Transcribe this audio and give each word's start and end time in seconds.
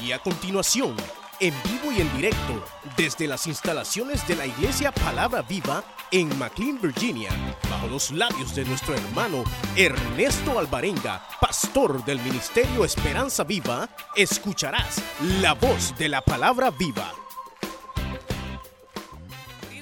Y 0.00 0.12
a 0.12 0.20
continuación, 0.20 0.96
en 1.40 1.52
vivo 1.64 1.90
y 1.90 2.00
en 2.00 2.16
directo, 2.16 2.64
desde 2.96 3.26
las 3.26 3.46
instalaciones 3.48 4.26
de 4.28 4.36
la 4.36 4.46
Iglesia 4.46 4.92
Palabra 4.92 5.42
Viva 5.42 5.82
en 6.12 6.38
McLean, 6.38 6.80
Virginia, 6.80 7.30
bajo 7.68 7.88
los 7.88 8.12
labios 8.12 8.54
de 8.54 8.64
nuestro 8.64 8.94
hermano 8.94 9.42
Ernesto 9.76 10.58
Alvarenga, 10.58 11.26
pastor 11.40 12.04
del 12.04 12.20
Ministerio 12.20 12.84
Esperanza 12.84 13.42
Viva, 13.42 13.88
escucharás 14.14 15.02
la 15.40 15.54
voz 15.54 15.96
de 15.98 16.08
la 16.08 16.22
Palabra 16.22 16.70
Viva. 16.70 17.12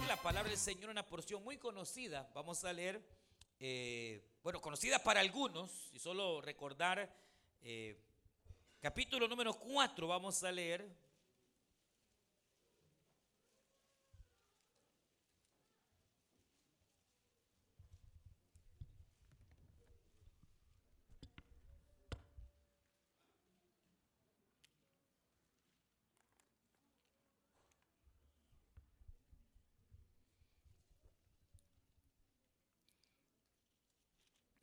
la 0.09 0.17
palabra 0.23 0.49
del 0.49 0.59
Señor, 0.59 0.91
una 0.91 1.07
porción 1.07 1.45
muy 1.45 1.59
conocida. 1.59 2.29
Vamos 2.35 2.65
a 2.65 2.73
leer, 2.73 3.01
eh, 3.61 4.25
bueno, 4.43 4.61
conocida 4.61 4.99
para 4.99 5.21
algunos, 5.21 5.91
y 5.93 5.99
solo 5.99 6.41
recordar 6.41 7.13
eh, 7.61 7.97
capítulo 8.87 9.27
número 9.27 9.53
4, 9.53 10.07
vamos 10.07 10.45
a 10.45 10.53
leer. 10.53 10.89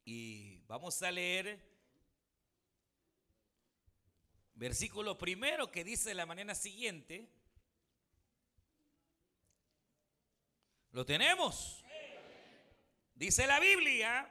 Y 0.06 0.60
vamos 0.66 1.04
a 1.04 1.12
leer 1.12 1.73
Versículo 4.64 5.18
primero 5.18 5.70
que 5.70 5.84
dice 5.84 6.08
de 6.08 6.16
la 6.16 6.26
manera 6.26 6.56
siguiente. 6.56 7.30
¿Lo 10.92 11.06
tenemos? 11.06 11.84
Dice 13.14 13.46
la 13.46 13.60
Biblia, 13.60 14.26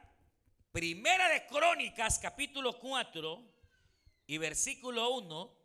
Primera 0.71 1.29
de 1.29 1.45
Crónicas, 1.45 2.17
capítulo 2.17 2.79
4 2.79 3.43
y 4.25 4.39
versículo 4.39 5.11
1. 5.11 5.55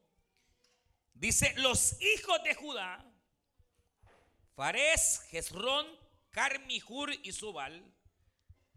Dice, 1.15 1.55
los 1.57 1.99
hijos 2.03 2.43
de 2.43 2.55
Judá, 2.55 3.03
Fares, 4.55 5.23
Jezrón, 5.31 5.87
Carmi, 6.29 6.83
Hur 6.87 7.15
y 7.23 7.33
Subal. 7.33 7.91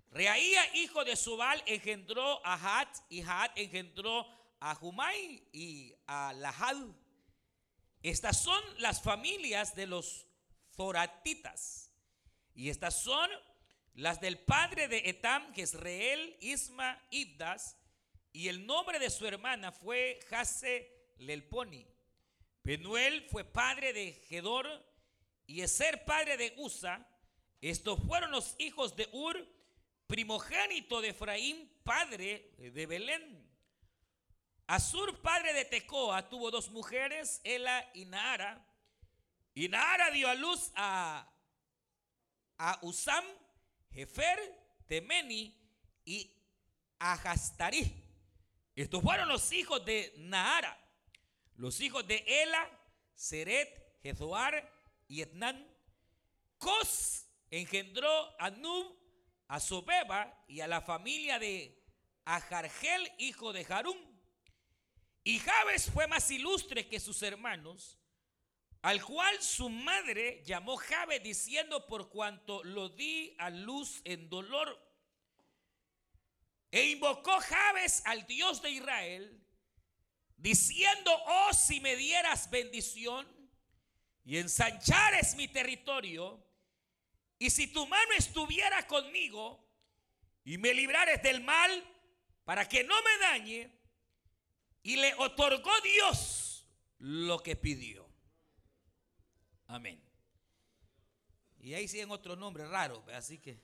Reaía, 0.10 0.74
hijo 0.78 1.04
de 1.04 1.18
Subal, 1.18 1.62
engendró 1.66 2.40
a 2.46 2.80
Hat 2.80 2.96
y 3.10 3.24
Hat 3.24 3.52
engendró 3.58 4.41
a 4.62 4.80
y 5.52 5.94
a. 6.08 6.34
Estas 8.04 8.42
son 8.42 8.64
las 8.78 9.02
familias 9.02 9.76
de 9.76 9.88
los 9.88 10.28
Zoratitas. 10.76 11.92
Y 12.54 12.70
estas 12.70 13.02
son 13.02 13.30
las 13.96 14.22
del 14.22 14.40
padre 14.40 14.88
de 14.88 15.10
Etam, 15.10 15.54
Jezreel, 15.54 16.38
Isma, 16.40 17.02
Ibdas. 17.10 17.78
Y 18.32 18.48
el 18.48 18.66
nombre 18.66 19.00
de 19.00 19.10
su 19.10 19.26
hermana 19.26 19.72
fue 19.72 20.20
Jase 20.30 21.14
Lelponi. 21.18 21.86
Penuel 22.62 23.28
fue 23.30 23.44
padre 23.44 23.94
de 23.94 24.14
Gedor 24.30 24.68
y 25.48 25.62
Eser 25.62 26.06
padre 26.06 26.38
de 26.38 26.54
Usa. 26.58 27.08
Estos 27.60 28.00
fueron 28.08 28.32
los 28.32 28.56
hijos 28.60 28.96
de 28.96 29.10
Ur, 29.12 29.48
primogénito 30.08 31.02
de 31.02 31.10
Efraín, 31.10 31.72
padre 31.84 32.52
de 32.58 32.86
Belén. 32.86 33.51
Asur, 34.72 35.22
padre 35.22 35.52
de 35.52 35.66
Tecoa, 35.66 36.30
tuvo 36.30 36.50
dos 36.50 36.70
mujeres, 36.72 37.42
Ela 37.44 37.92
y 37.94 38.06
Nahara. 38.06 38.66
Y 39.54 39.68
Nahara 39.68 40.10
dio 40.12 40.30
a 40.30 40.34
luz 40.34 40.72
a, 40.76 41.30
Usam, 42.82 43.26
Jefer, 43.92 44.40
Temeni 44.88 45.54
y 46.06 46.32
Ahastarí. 47.00 48.02
Estos 48.74 49.04
fueron 49.04 49.28
los 49.28 49.52
hijos 49.52 49.84
de 49.84 50.14
Nahara. 50.20 50.78
Los 51.58 51.82
hijos 51.82 52.08
de 52.08 52.24
Ela, 52.26 52.66
Seret, 53.14 54.00
Jezoar 54.02 54.72
y 55.10 55.22
Etnan. 55.22 55.68
Cos 56.58 57.26
engendró 57.50 58.40
a 58.40 58.50
Nub, 58.50 58.98
a 59.50 59.60
Sobeba 59.60 60.46
y 60.48 60.62
a 60.62 60.68
la 60.68 60.80
familia 60.80 61.40
de 61.40 61.78
Ajargel, 62.24 63.12
hijo 63.18 63.52
de 63.52 63.66
Harum. 63.70 64.11
Y 65.24 65.40
Jabes 65.40 65.90
fue 65.92 66.08
más 66.08 66.30
ilustre 66.32 66.88
que 66.88 67.00
sus 67.00 67.22
hermanos, 67.22 68.00
al 68.82 69.04
cual 69.04 69.42
su 69.42 69.70
madre 69.70 70.42
llamó 70.44 70.78
Jabes 70.78 71.22
diciendo 71.22 71.86
por 71.86 72.10
cuanto 72.10 72.64
lo 72.64 72.90
di 72.90 73.36
a 73.38 73.52
luz 73.52 74.02
en 74.04 74.30
dolor. 74.30 74.80
E 76.72 76.88
invocó 76.88 77.40
Jabes 77.40 78.02
al 78.06 78.26
Dios 78.26 78.62
de 78.62 78.72
Israel, 78.72 79.46
diciendo, 80.38 81.12
oh 81.28 81.54
si 81.54 81.80
me 81.80 81.96
dieras 81.96 82.50
bendición 82.50 83.28
y 84.24 84.38
ensanchares 84.38 85.36
mi 85.36 85.48
territorio, 85.48 86.44
y 87.38 87.50
si 87.50 87.68
tu 87.68 87.86
mano 87.86 88.12
estuviera 88.18 88.88
conmigo 88.88 89.68
y 90.44 90.58
me 90.58 90.74
librares 90.74 91.22
del 91.22 91.42
mal 91.42 91.84
para 92.44 92.68
que 92.68 92.84
no 92.84 92.96
me 93.04 93.18
dañe, 93.18 93.81
y 94.84 94.96
le 94.96 95.14
otorgó 95.16 95.72
Dios 95.84 96.66
lo 97.00 97.40
que 97.40 97.56
pidió. 97.56 98.08
Amén. 99.68 100.02
Y 101.60 101.74
ahí 101.74 101.88
siguen 101.88 102.12
otros 102.12 102.38
nombres 102.38 102.68
raros, 102.68 103.02
así 103.14 103.38
que 103.38 103.60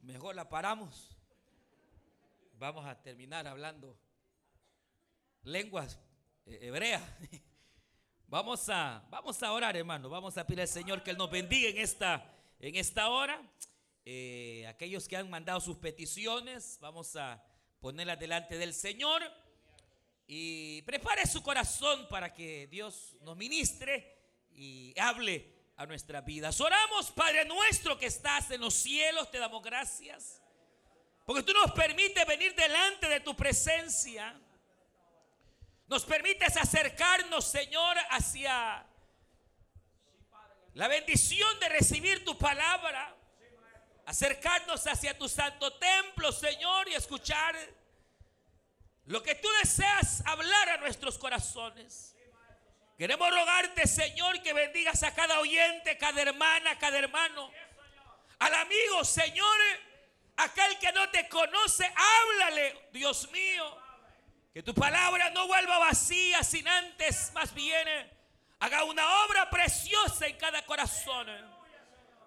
mejor 0.00 0.34
la 0.34 0.48
paramos. 0.48 1.16
Vamos 2.54 2.86
a 2.86 3.00
terminar 3.00 3.46
hablando 3.46 3.96
lenguas 5.42 5.98
eh, 6.46 6.58
hebreas. 6.62 7.02
Vamos 8.30 8.68
a, 8.68 9.06
vamos 9.08 9.42
a 9.42 9.50
orar, 9.52 9.74
hermano. 9.74 10.10
Vamos 10.10 10.36
a 10.36 10.46
pedir 10.46 10.60
al 10.60 10.68
Señor 10.68 11.02
que 11.02 11.12
Él 11.12 11.16
nos 11.16 11.30
bendiga 11.30 11.70
en 11.70 11.78
esta, 11.78 12.30
en 12.60 12.76
esta 12.76 13.08
hora. 13.08 13.40
Eh, 14.04 14.66
aquellos 14.66 15.08
que 15.08 15.16
han 15.16 15.30
mandado 15.30 15.60
sus 15.62 15.78
peticiones, 15.78 16.76
vamos 16.78 17.16
a 17.16 17.42
ponerlas 17.80 18.20
delante 18.20 18.58
del 18.58 18.74
Señor. 18.74 19.22
Y 20.30 20.82
prepare 20.82 21.26
su 21.26 21.42
corazón 21.42 22.06
para 22.06 22.34
que 22.34 22.66
Dios 22.66 23.16
nos 23.22 23.34
ministre 23.34 24.14
y 24.50 24.94
hable 25.00 25.54
a 25.78 25.86
nuestra 25.86 26.20
vida. 26.20 26.50
Oramos, 26.60 27.10
Padre 27.12 27.46
nuestro 27.46 27.96
que 27.96 28.04
estás 28.04 28.50
en 28.50 28.60
los 28.60 28.74
cielos, 28.74 29.30
te 29.30 29.38
damos 29.38 29.62
gracias. 29.62 30.42
Porque 31.24 31.42
tú 31.42 31.54
nos 31.54 31.72
permites 31.72 32.26
venir 32.26 32.54
delante 32.54 33.08
de 33.08 33.20
tu 33.20 33.34
presencia. 33.34 34.38
Nos 35.86 36.04
permites 36.04 36.58
acercarnos, 36.58 37.46
Señor, 37.46 37.96
hacia 38.10 38.86
la 40.74 40.88
bendición 40.88 41.58
de 41.58 41.70
recibir 41.70 42.22
tu 42.22 42.36
palabra. 42.36 43.16
Acercarnos 44.04 44.86
hacia 44.86 45.16
tu 45.16 45.26
santo 45.26 45.72
templo, 45.78 46.32
Señor, 46.32 46.86
y 46.90 46.94
escuchar 46.94 47.56
lo 49.08 49.22
que 49.22 49.34
tú 49.34 49.48
deseas 49.62 50.22
hablar 50.26 50.68
a 50.68 50.76
nuestros 50.76 51.16
corazones. 51.16 52.14
Queremos 52.98 53.30
rogarte, 53.30 53.86
Señor, 53.86 54.42
que 54.42 54.52
bendigas 54.52 55.02
a 55.02 55.14
cada 55.14 55.40
oyente, 55.40 55.96
cada 55.96 56.20
hermana, 56.20 56.78
cada 56.78 56.98
hermano. 56.98 57.50
Al 58.38 58.54
amigo, 58.54 59.04
Señor, 59.04 59.58
aquel 60.36 60.78
que 60.78 60.92
no 60.92 61.08
te 61.08 61.26
conoce, 61.26 61.90
háblale, 61.96 62.88
Dios 62.92 63.30
mío. 63.30 63.78
Que 64.52 64.62
tu 64.62 64.74
palabra 64.74 65.30
no 65.30 65.46
vuelva 65.46 65.78
vacía 65.78 66.42
sin 66.42 66.68
antes, 66.68 67.32
más 67.32 67.54
bien, 67.54 67.88
haga 68.60 68.84
una 68.84 69.24
obra 69.24 69.48
preciosa 69.48 70.26
en 70.26 70.36
cada 70.36 70.66
corazón. 70.66 71.28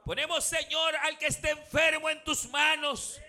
Ponemos, 0.03 0.43
Señor, 0.43 0.95
al 0.95 1.19
que 1.19 1.27
esté 1.27 1.51
enfermo 1.51 2.09
en 2.09 2.23
tus 2.23 2.49
manos. 2.49 3.21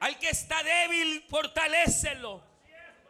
Al 0.00 0.18
que 0.18 0.30
está 0.30 0.62
débil, 0.62 1.26
fortalécelo. 1.28 2.47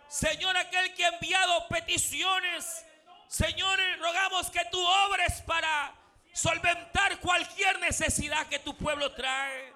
Señor, 0.09 0.57
aquel 0.57 0.95
que 0.95 1.05
ha 1.05 1.09
enviado 1.09 1.69
peticiones, 1.69 2.87
Señor, 3.29 3.79
rogamos 3.99 4.51
que 4.51 4.65
tú 4.71 4.83
obres 4.83 5.43
para 5.43 5.95
solventar 6.33 7.21
cualquier 7.21 7.79
necesidad 7.81 8.47
que 8.47 8.59
tu 8.59 8.75
pueblo 8.75 9.13
trae. 9.13 9.75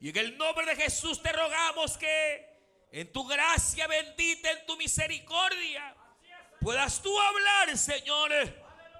Y 0.00 0.10
en 0.10 0.16
el 0.18 0.36
nombre 0.36 0.66
de 0.66 0.76
Jesús 0.76 1.22
te 1.22 1.32
rogamos 1.32 1.96
que 1.96 2.46
en 2.92 3.10
tu 3.10 3.26
gracia 3.26 3.86
bendita, 3.86 4.50
en 4.50 4.66
tu 4.66 4.76
misericordia, 4.76 5.96
puedas 6.60 7.00
tú 7.00 7.18
hablar, 7.18 7.78
Señor, 7.78 8.32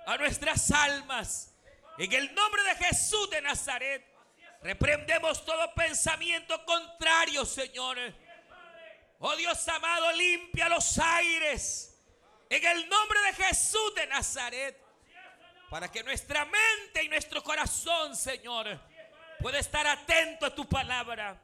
a 0.06 0.17
nuestras 0.17 0.70
almas. 0.70 1.55
En 1.99 2.11
el 2.11 2.35
nombre 2.35 2.62
de 2.62 2.75
Jesús 2.87 3.29
de 3.29 3.43
Nazaret, 3.43 4.03
reprendemos 4.62 5.44
todo 5.44 5.75
pensamiento 5.75 6.64
contrario, 6.64 7.44
Señor 7.44 7.99
Oh 9.22 9.37
Dios 9.37 9.69
amado, 9.69 10.11
limpia 10.12 10.69
los 10.70 10.99
aires 10.99 11.94
En 12.49 12.64
el 12.64 12.88
nombre 12.88 13.20
de 13.20 13.44
Jesús 13.44 13.94
de 13.94 14.06
Nazaret. 14.06 14.76
Para 15.69 15.88
que 15.88 16.02
nuestra 16.02 16.44
mente 16.46 17.05
y 17.05 17.08
nuestro 17.08 17.44
corazón, 17.44 18.17
Señor, 18.17 18.81
pueda 19.38 19.58
estar 19.58 19.87
atento 19.87 20.46
a 20.46 20.55
tu 20.55 20.69
palabra. 20.69 21.40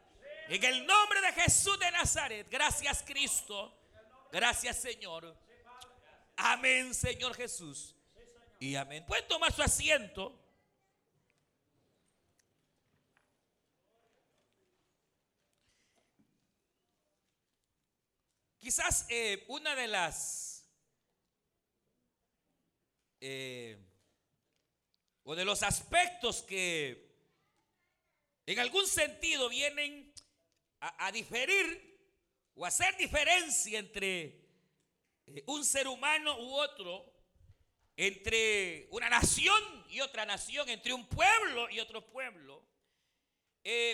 En 0.49 0.65
el 0.65 0.85
nombre 0.85 1.21
de 1.21 1.33
Jesús 1.35 1.79
de 1.79 1.91
Nazaret. 1.93 2.49
Gracias 2.51 3.05
Cristo. 3.07 3.73
Gracias 4.33 4.81
Señor. 4.81 5.37
Amén 6.37 6.93
Señor 6.95 7.35
Jesús. 7.37 7.95
Y 8.59 8.75
amén. 8.75 9.05
Pueden 9.07 9.29
tomar 9.29 9.53
su 9.53 9.63
asiento. 9.63 10.46
Quizás 18.67 19.07
eh, 19.11 19.45
una 19.47 19.77
de 19.77 19.87
las 19.87 20.69
eh, 23.21 23.79
o 25.23 25.37
de 25.37 25.45
los 25.45 25.63
aspectos 25.63 26.43
que 26.43 27.17
en 28.45 28.59
algún 28.59 28.85
sentido 28.89 29.49
vienen 29.49 30.13
a, 30.81 31.13
diferir 31.13 31.97
o 32.57 32.65
a 32.65 32.69
hacer 32.69 32.97
diferencia 32.97 33.79
entre 33.79 34.45
eh, 35.27 35.45
un 35.47 35.65
ser 35.65 35.87
humano 35.87 36.37
u 36.37 36.55
otro, 36.57 37.15
entre 37.97 38.89
una 38.91 39.09
nación 39.09 39.87
y 39.91 40.01
otra 40.01 40.27
nación, 40.27 40.69
entre 40.69 40.93
un 40.93 41.09
pueblo 41.09 41.71
y 41.71 41.79
otro 41.79 42.05
pueblo, 42.05 42.67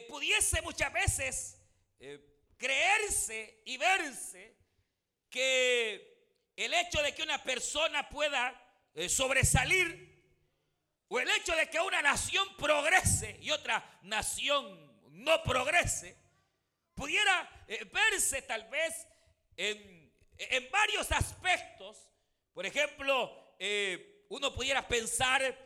pudiese 0.09 0.63
muchas 0.63 0.91
veces 0.95 1.59
creerse 2.57 3.61
y 3.67 3.77
verse 3.77 4.62
que 5.32 6.12
el 6.55 6.73
hecho 6.75 7.02
de 7.02 7.12
que 7.14 7.23
una 7.23 7.43
persona 7.43 8.08
pueda 8.08 8.55
eh, 8.94 9.08
sobresalir 9.08 10.12
o 11.08 11.19
el 11.19 11.29
hecho 11.31 11.56
de 11.56 11.69
que 11.69 11.81
una 11.81 12.02
nación 12.02 12.46
progrese 12.56 13.38
y 13.40 13.50
otra 13.50 13.99
nación 14.02 14.93
no 15.11 15.43
progrese, 15.43 16.17
pudiera 16.94 17.64
eh, 17.67 17.84
verse 17.93 18.43
tal 18.43 18.69
vez 18.69 19.06
en, 19.56 20.00
varios 20.70 21.11
aspectos. 21.12 22.08
Por 22.52 22.67
ejemplo, 22.67 23.55
eh, 23.58 24.25
uno 24.29 24.52
pudiera 24.52 24.87
pensar 24.87 25.56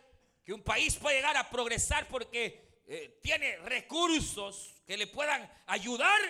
que 0.44 0.52
un 0.52 0.62
país 0.62 0.96
puede 0.96 1.16
llegar 1.16 1.36
a 1.36 1.48
progresar 1.50 2.06
porque 2.08 2.64
tiene 3.20 3.56
recursos 3.58 4.80
que 4.86 4.96
le 4.96 5.08
puedan 5.08 5.50
ayudar 5.66 6.20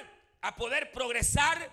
a 0.41 0.57
poder 0.57 0.91
progresar 0.91 1.71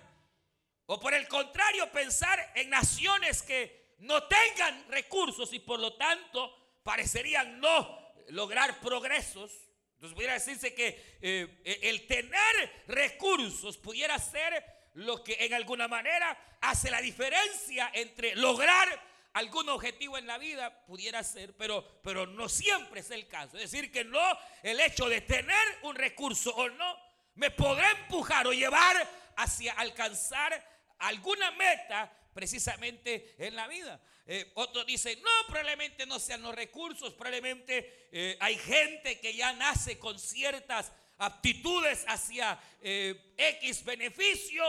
o 0.86 1.00
por 1.00 1.14
el 1.14 1.26
contrario, 1.28 1.90
pensar 1.90 2.52
en 2.54 2.70
naciones 2.70 3.42
que 3.42 3.94
no 3.98 4.22
tengan 4.24 4.86
recursos 4.88 5.52
y 5.52 5.60
por 5.60 5.80
lo 5.80 5.94
tanto 5.94 6.78
parecerían 6.82 7.58
no 7.60 8.12
lograr 8.28 8.80
progresos. 8.80 9.52
Entonces 9.94 10.14
pudiera 10.14 10.34
decirse 10.34 10.74
que 10.74 11.18
eh, 11.22 11.80
el 11.82 12.06
tener 12.06 12.84
recursos 12.88 13.78
pudiera 13.78 14.18
ser 14.18 14.64
lo 14.94 15.24
que 15.24 15.36
en 15.40 15.54
alguna 15.54 15.88
manera 15.88 16.58
hace 16.60 16.90
la 16.90 17.00
diferencia 17.00 17.90
entre 17.94 18.36
lograr 18.36 18.88
algún 19.32 19.68
objetivo 19.68 20.16
en 20.16 20.26
la 20.26 20.38
vida, 20.38 20.84
pudiera 20.86 21.22
ser, 21.24 21.56
pero, 21.56 21.84
pero 22.02 22.26
no 22.26 22.48
siempre 22.48 23.00
es 23.00 23.10
el 23.10 23.26
caso. 23.26 23.56
Es 23.56 23.70
decir, 23.70 23.90
que 23.90 24.04
no 24.04 24.22
el 24.62 24.78
hecho 24.80 25.08
de 25.08 25.22
tener 25.22 25.78
un 25.82 25.96
recurso 25.96 26.54
o 26.54 26.68
no 26.68 26.96
me 27.34 27.50
podrá 27.50 27.90
empujar 27.90 28.46
o 28.46 28.52
llevar 28.52 28.96
hacia 29.36 29.72
alcanzar 29.72 30.73
alguna 31.04 31.50
meta 31.52 32.10
precisamente 32.32 33.34
en 33.38 33.54
la 33.54 33.66
vida. 33.68 34.00
Eh, 34.26 34.52
otros 34.54 34.86
dicen, 34.86 35.20
no, 35.22 35.30
probablemente 35.46 36.06
no 36.06 36.18
sean 36.18 36.42
los 36.42 36.54
recursos, 36.54 37.12
probablemente 37.14 38.08
eh, 38.10 38.36
hay 38.40 38.56
gente 38.56 39.20
que 39.20 39.34
ya 39.34 39.52
nace 39.52 39.98
con 39.98 40.18
ciertas 40.18 40.92
aptitudes 41.18 42.04
hacia 42.08 42.58
eh, 42.80 43.34
X 43.36 43.84
beneficio, 43.84 44.64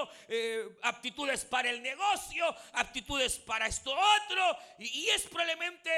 aptitudes 0.84 1.44
para 1.46 1.70
el 1.70 1.82
negocio, 1.82 2.56
aptitudes 2.74 3.40
para 3.40 3.66
esto 3.66 3.92
otro, 3.92 4.58
y, 4.78 5.06
y 5.06 5.10
es 5.10 5.24
probablemente 5.24 5.90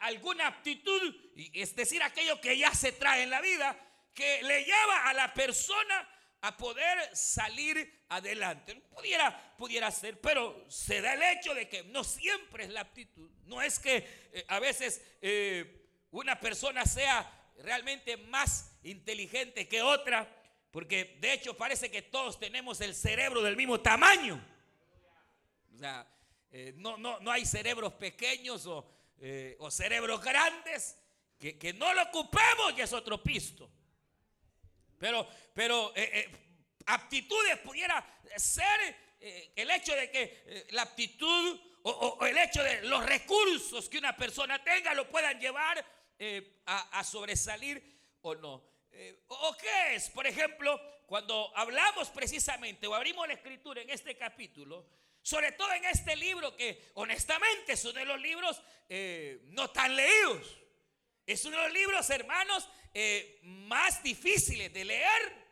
alguna 0.00 0.46
aptitud, 0.46 1.14
es 1.52 1.76
decir, 1.76 2.02
aquello 2.02 2.40
que 2.40 2.56
ya 2.56 2.72
se 2.74 2.92
trae 2.92 3.24
en 3.24 3.30
la 3.30 3.42
vida, 3.42 3.78
que 4.14 4.42
le 4.42 4.64
lleva 4.64 5.08
a 5.08 5.12
la 5.12 5.34
persona 5.34 6.08
a 6.42 6.56
poder 6.56 7.16
salir 7.16 8.04
adelante. 8.08 8.74
Pudiera, 8.94 9.56
pudiera 9.56 9.90
ser, 9.90 10.20
pero 10.20 10.64
se 10.68 11.00
da 11.00 11.14
el 11.14 11.22
hecho 11.22 11.54
de 11.54 11.68
que 11.68 11.84
no 11.84 12.04
siempre 12.04 12.64
es 12.64 12.70
la 12.70 12.82
aptitud. 12.82 13.30
No 13.44 13.62
es 13.62 13.78
que 13.78 14.28
eh, 14.32 14.44
a 14.48 14.60
veces 14.60 15.02
eh, 15.20 15.88
una 16.10 16.38
persona 16.38 16.84
sea 16.84 17.32
realmente 17.58 18.16
más 18.16 18.76
inteligente 18.82 19.66
que 19.66 19.82
otra, 19.82 20.28
porque 20.70 21.16
de 21.20 21.32
hecho 21.32 21.56
parece 21.56 21.90
que 21.90 22.02
todos 22.02 22.38
tenemos 22.38 22.80
el 22.80 22.94
cerebro 22.94 23.42
del 23.42 23.56
mismo 23.56 23.80
tamaño. 23.80 24.44
O 25.74 25.78
sea, 25.78 26.06
eh, 26.50 26.74
no, 26.76 26.96
no, 26.96 27.18
no, 27.20 27.30
hay 27.30 27.44
cerebros 27.44 27.94
pequeños 27.94 28.66
o, 28.66 28.86
o 29.58 29.70
cerebros 29.70 30.22
grandes 30.22 30.98
que, 31.38 31.58
que, 31.58 31.72
no 31.72 31.92
lo 31.92 32.02
ocupemos 32.04 32.74
y 32.76 32.80
es 32.80 32.92
otro 32.92 33.22
pisto. 33.22 33.70
Pero, 34.98 35.26
pero 35.54 35.92
eh, 35.94 36.10
eh, 36.12 36.30
aptitudes 36.86 37.58
pudiera 37.58 38.04
ser 38.36 38.96
eh, 39.20 39.52
el 39.56 39.70
hecho 39.70 39.94
de 39.94 40.10
que 40.10 40.66
la 40.70 40.82
aptitud 40.82 41.60
o, 41.82 42.24
el 42.26 42.36
hecho 42.38 42.62
de 42.62 42.82
los 42.82 43.04
recursos 43.04 43.88
que 43.88 43.98
una 43.98 44.16
persona 44.16 44.62
tenga 44.62 44.92
lo 44.94 45.08
puedan 45.08 45.38
llevar 45.38 45.84
a, 46.66 47.04
sobresalir 47.04 47.80
o 48.22 48.34
no. 48.34 48.64
¿O 49.28 49.56
qué 49.60 49.94
es? 49.94 50.10
Por 50.10 50.26
ejemplo, 50.26 50.80
cuando 51.06 51.52
hablamos 51.54 52.08
precisamente 52.10 52.88
o 52.88 52.94
abrimos 52.94 53.28
la 53.28 53.34
escritura 53.34 53.82
en 53.82 53.90
este 53.90 54.16
capítulo, 54.16 54.84
sobre 55.22 55.52
todo 55.52 55.72
en 55.74 55.84
este 55.84 56.16
libro 56.16 56.56
que 56.56 56.90
honestamente 56.94 57.74
es 57.74 57.84
uno 57.84 58.00
de 58.00 58.06
los 58.06 58.20
libros 58.20 58.60
no 59.52 59.70
tan 59.70 59.94
leídos. 59.94 60.58
Es 61.26 61.44
uno 61.44 61.56
de 61.56 61.64
los 61.64 61.72
libros, 61.72 62.10
hermanos, 62.10 62.68
eh, 62.98 63.40
más 63.42 64.02
difíciles 64.02 64.72
de 64.72 64.82
leer. 64.82 65.46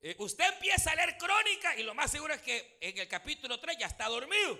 Eh, 0.00 0.14
usted 0.18 0.44
empieza 0.44 0.92
a 0.92 0.94
leer 0.94 1.18
crónica 1.18 1.74
y 1.74 1.82
lo 1.82 1.92
más 1.92 2.08
seguro 2.08 2.32
es 2.32 2.40
que 2.40 2.78
en 2.80 2.96
el 2.98 3.08
capítulo 3.08 3.58
3 3.58 3.78
ya 3.78 3.86
está 3.86 4.06
dormido. 4.06 4.56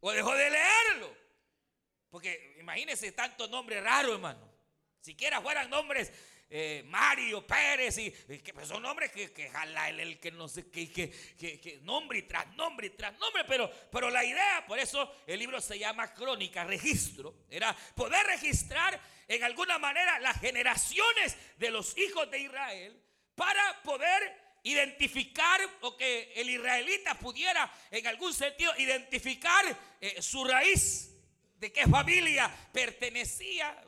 O 0.00 0.10
dejó 0.10 0.34
de 0.34 0.50
leerlo. 0.50 1.16
Porque 2.10 2.56
imagínese 2.58 3.12
tanto 3.12 3.46
nombre 3.46 3.80
raro, 3.80 4.14
hermano. 4.14 4.52
Siquiera 5.00 5.40
fueran 5.40 5.70
nombres 5.70 6.10
eh, 6.50 6.82
Mario 6.86 7.46
Pérez, 7.46 7.96
y, 7.98 8.10
que 8.10 8.52
pues, 8.52 8.66
son 8.66 8.82
nombres 8.82 9.12
que, 9.12 9.32
que 9.32 9.48
jala 9.50 9.88
el, 9.88 10.18
que 10.18 10.32
no 10.32 10.48
sé, 10.48 10.68
que, 10.68 10.90
que, 10.90 11.78
nombre 11.82 12.18
y 12.18 12.22
tras 12.22 12.52
nombre 12.54 12.88
y 12.88 12.90
tras 12.90 13.16
nombre, 13.18 13.44
pero, 13.44 13.70
pero 13.90 14.10
la 14.10 14.24
idea, 14.24 14.64
por 14.66 14.78
eso 14.80 15.14
el 15.28 15.38
libro 15.38 15.60
se 15.60 15.78
llama 15.78 16.12
Crónica, 16.12 16.64
registro, 16.64 17.34
era 17.48 17.74
poder 17.94 18.26
registrar 18.26 19.00
en 19.28 19.44
alguna 19.44 19.78
manera 19.78 20.18
las 20.20 20.40
generaciones 20.40 21.36
de 21.58 21.70
los 21.70 21.96
hijos 21.98 22.30
de 22.30 22.40
Israel 22.40 23.02
para 23.34 23.82
poder 23.82 24.44
identificar 24.62 25.60
o 25.82 25.96
que 25.96 26.32
el 26.36 26.50
israelita 26.50 27.14
pudiera 27.18 27.70
en 27.90 28.06
algún 28.06 28.32
sentido 28.32 28.72
identificar 28.78 29.64
eh, 30.00 30.22
su 30.22 30.44
raíz, 30.44 31.10
de 31.56 31.72
qué 31.72 31.86
familia 31.86 32.50
pertenecía, 32.72 33.82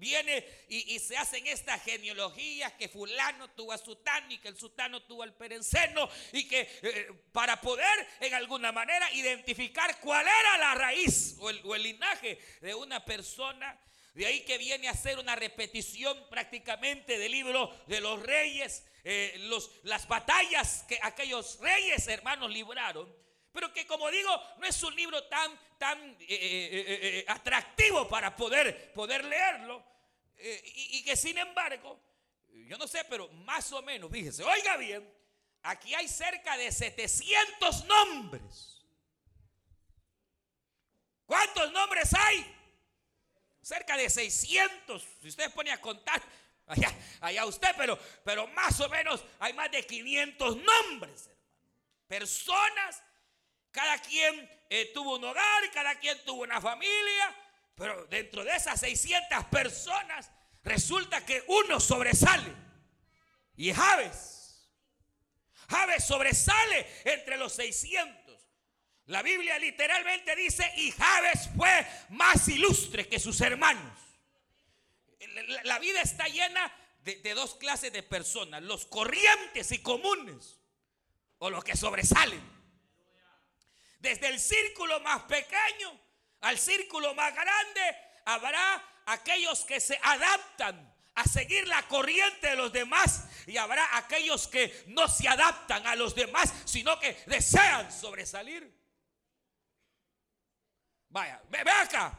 viene 0.00 0.44
y, 0.68 0.98
se 0.98 1.16
hacen 1.16 1.46
estas 1.46 1.82
genealogías 1.82 2.72
que 2.72 2.88
fulano 2.88 3.48
tuvo 3.50 3.72
a 3.72 3.78
sutano 3.78 4.32
y 4.32 4.38
que 4.38 4.48
el 4.48 4.56
sutano 4.56 5.02
tuvo 5.02 5.22
al 5.22 5.34
perenceno 5.34 6.08
y 6.32 6.48
que 6.48 6.68
eh, 6.82 7.12
para 7.32 7.60
poder 7.60 8.08
en 8.18 8.32
alguna 8.34 8.72
manera 8.72 9.12
identificar 9.12 10.00
cuál 10.00 10.26
era 10.26 10.58
la 10.58 10.74
raíz 10.74 11.36
o 11.38 11.50
el, 11.50 11.82
linaje 11.82 12.38
de 12.62 12.74
una 12.74 13.04
persona. 13.04 13.78
De 14.20 14.26
ahí 14.26 14.42
que 14.42 14.58
viene 14.58 14.86
a 14.86 14.92
ser 14.92 15.18
una 15.18 15.34
repetición 15.34 16.26
prácticamente 16.28 17.16
del 17.16 17.32
libro 17.32 17.74
de 17.86 18.02
los 18.02 18.22
reyes, 18.22 18.84
eh, 19.02 19.34
las 19.84 20.06
batallas 20.06 20.84
que 20.86 20.98
aquellos 21.00 21.58
reyes 21.58 22.06
hermanos 22.06 22.50
libraron. 22.50 23.10
Pero 23.50 23.72
que 23.72 23.86
como 23.86 24.10
digo, 24.10 24.30
no 24.58 24.66
es 24.66 24.82
un 24.82 24.94
libro 24.94 25.24
tan, 25.24 25.58
tan 25.78 26.18
eh, 26.20 27.24
atractivo 27.28 28.06
para 28.10 28.36
poder, 28.36 28.92
poder 28.92 29.24
leerlo. 29.24 29.82
Eh, 30.36 30.62
y, 30.66 31.02
que 31.02 31.16
sin 31.16 31.38
embargo, 31.38 31.98
yo 32.66 32.76
no 32.76 32.86
sé, 32.86 33.06
pero 33.06 33.26
más 33.28 33.72
o 33.72 33.80
menos, 33.80 34.10
fíjese, 34.12 34.44
oiga 34.44 34.76
bien, 34.76 35.10
aquí 35.62 35.94
hay 35.94 36.08
cerca 36.08 36.58
de 36.58 36.70
700 36.70 37.86
nombres. 37.86 38.84
¿Cuántos 41.24 41.72
nombres 41.72 42.12
hay? 42.12 42.59
Cerca 43.70 43.96
de 43.96 44.10
600. 44.10 45.00
Si 45.22 45.28
usted 45.28 45.48
pone 45.52 45.70
a 45.70 45.80
contar, 45.80 46.20
allá, 46.66 46.92
allá 47.20 47.46
usted, 47.46 47.68
pero, 47.76 47.96
pero 48.24 48.48
más 48.48 48.80
o 48.80 48.88
menos 48.88 49.24
hay 49.38 49.52
más 49.52 49.70
de 49.70 49.86
500 49.86 50.56
nombres, 50.56 51.28
hermano. 51.28 51.40
Personas 52.08 53.00
cada 53.70 53.96
quien 53.98 54.50
eh, 54.68 54.90
tuvo 54.92 55.14
un 55.14 55.24
hogar, 55.24 55.70
cada 55.72 55.94
quien 56.00 56.18
tuvo 56.24 56.42
una 56.42 56.60
familia, 56.60 57.36
pero 57.76 58.06
dentro 58.06 58.42
de 58.42 58.56
esas 58.56 58.80
600 58.80 59.44
personas 59.44 60.32
resulta 60.64 61.24
que 61.24 61.44
uno 61.46 61.78
sobresale. 61.78 62.52
Y 63.56 63.72
Javes. 63.72 64.68
Javes 65.68 66.04
sobresale 66.04 66.88
entre 67.04 67.36
los 67.36 67.52
600. 67.52 68.19
La 69.10 69.22
Biblia 69.22 69.58
literalmente 69.58 70.36
dice, 70.36 70.72
y 70.76 70.92
Javes 70.92 71.50
fue 71.56 71.84
más 72.10 72.46
ilustre 72.46 73.08
que 73.08 73.18
sus 73.18 73.40
hermanos. 73.40 73.98
La 75.64 75.80
vida 75.80 76.00
está 76.00 76.28
llena 76.28 76.72
de, 77.02 77.16
de, 77.16 77.34
dos 77.34 77.56
clases 77.56 77.92
de 77.92 78.04
personas, 78.04 78.62
los 78.62 78.86
corrientes 78.86 79.72
y 79.72 79.82
comunes, 79.82 80.60
o 81.38 81.50
los 81.50 81.64
que 81.64 81.76
sobresalen. 81.76 82.40
Desde 83.98 84.28
el 84.28 84.38
círculo 84.38 85.00
más 85.00 85.22
pequeño 85.22 86.00
al 86.42 86.56
círculo 86.56 87.12
más 87.16 87.34
grande, 87.34 87.96
habrá 88.26 89.02
aquellos 89.06 89.64
que 89.64 89.80
se 89.80 89.98
adaptan 90.04 90.94
a 91.16 91.24
seguir 91.24 91.66
la 91.66 91.82
corriente 91.88 92.46
de 92.46 92.56
los 92.56 92.72
demás 92.72 93.24
y 93.48 93.56
habrá 93.56 93.96
aquellos 93.96 94.46
que 94.46 94.84
no 94.86 95.08
se 95.08 95.26
adaptan 95.26 95.84
a 95.88 95.96
los 95.96 96.14
demás, 96.14 96.54
sino 96.64 97.00
que 97.00 97.12
desean 97.26 97.90
sobresalir. 97.90 98.79
Vaya, 101.10 101.42
ve, 101.48 101.58
acá. 101.60 102.18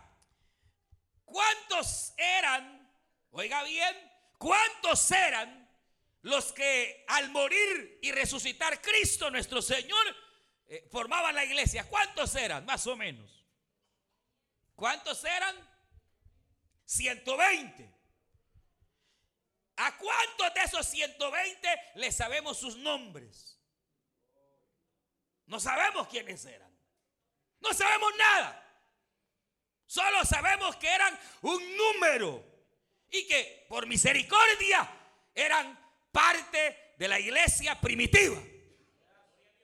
¿Cuántos 1.24 2.14
eran, 2.18 2.94
oiga 3.32 3.64
bien, 3.64 4.12
cuántos 4.38 5.10
eran 5.12 5.70
los 6.24 6.52
que 6.52 7.06
al 7.08 7.30
morir 7.30 8.00
y 8.02 8.12
resucitar 8.12 8.82
Cristo 8.82 9.32
nuestro 9.32 9.62
Señor 9.62 10.06
eh, 10.68 10.88
formaban 10.92 11.34
la 11.34 11.46
iglesia? 11.46 11.88
¿Cuántos 11.88 12.36
eran, 12.36 12.66
más 12.66 12.86
o 12.88 12.98
menos? 12.98 13.46
¿Cuántos 14.76 15.24
eran? 15.24 15.56
120. 16.86 17.90
¿A 19.78 19.98
cuántos 19.98 20.54
de 20.54 20.62
esos 20.62 20.86
120 20.86 21.68
le 21.96 22.12
sabemos 22.12 22.58
sus 22.58 22.76
nombres? 22.76 23.58
No 25.46 25.62
sabemos 25.62 26.10
quiénes 26.10 26.44
eran. 26.46 26.70
No 27.62 27.74
sabemos 27.74 28.12
nada. 28.18 28.61
Solo 29.92 30.24
sabemos 30.24 30.78
que 30.78 30.88
eran 30.88 31.20
un 31.42 31.62
número 31.76 32.42
y 33.10 33.28
que 33.28 33.66
por 33.68 33.86
misericordia 33.88 34.90
eran 35.36 35.78
parte 36.14 36.94
de 36.98 37.08
la 37.10 37.20
iglesia 37.20 37.78
primitiva. 37.82 38.42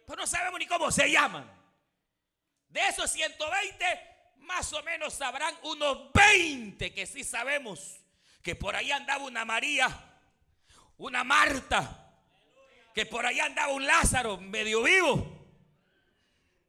Pero 0.05 0.19
no 0.19 0.27
sabemos 0.27 0.60
ni 0.60 0.67
cómo 0.67 0.91
se 0.91 1.10
llaman. 1.10 1.50
De 2.67 2.88
esos 2.89 3.10
120, 3.10 3.86
más 4.39 4.74
o 4.74 4.84
menos 4.84 5.13
sabrán 5.13 5.57
unos 5.62 6.12
20 6.12 6.93
que 6.93 7.05
sí 7.05 7.24
sabemos 7.24 8.01
que 8.43 8.53
por 8.53 8.75
ahí 8.75 8.91
andaba 8.91 9.24
una 9.24 9.46
María, 9.46 9.88
una 10.98 11.24
Marta, 11.24 12.19
que 12.93 13.05
por 13.05 13.25
ahí 13.25 13.39
andaba 13.39 13.72
un 13.72 13.88
Lázaro 13.88 14.36
medio 14.36 14.84
vivo. 14.84 15.37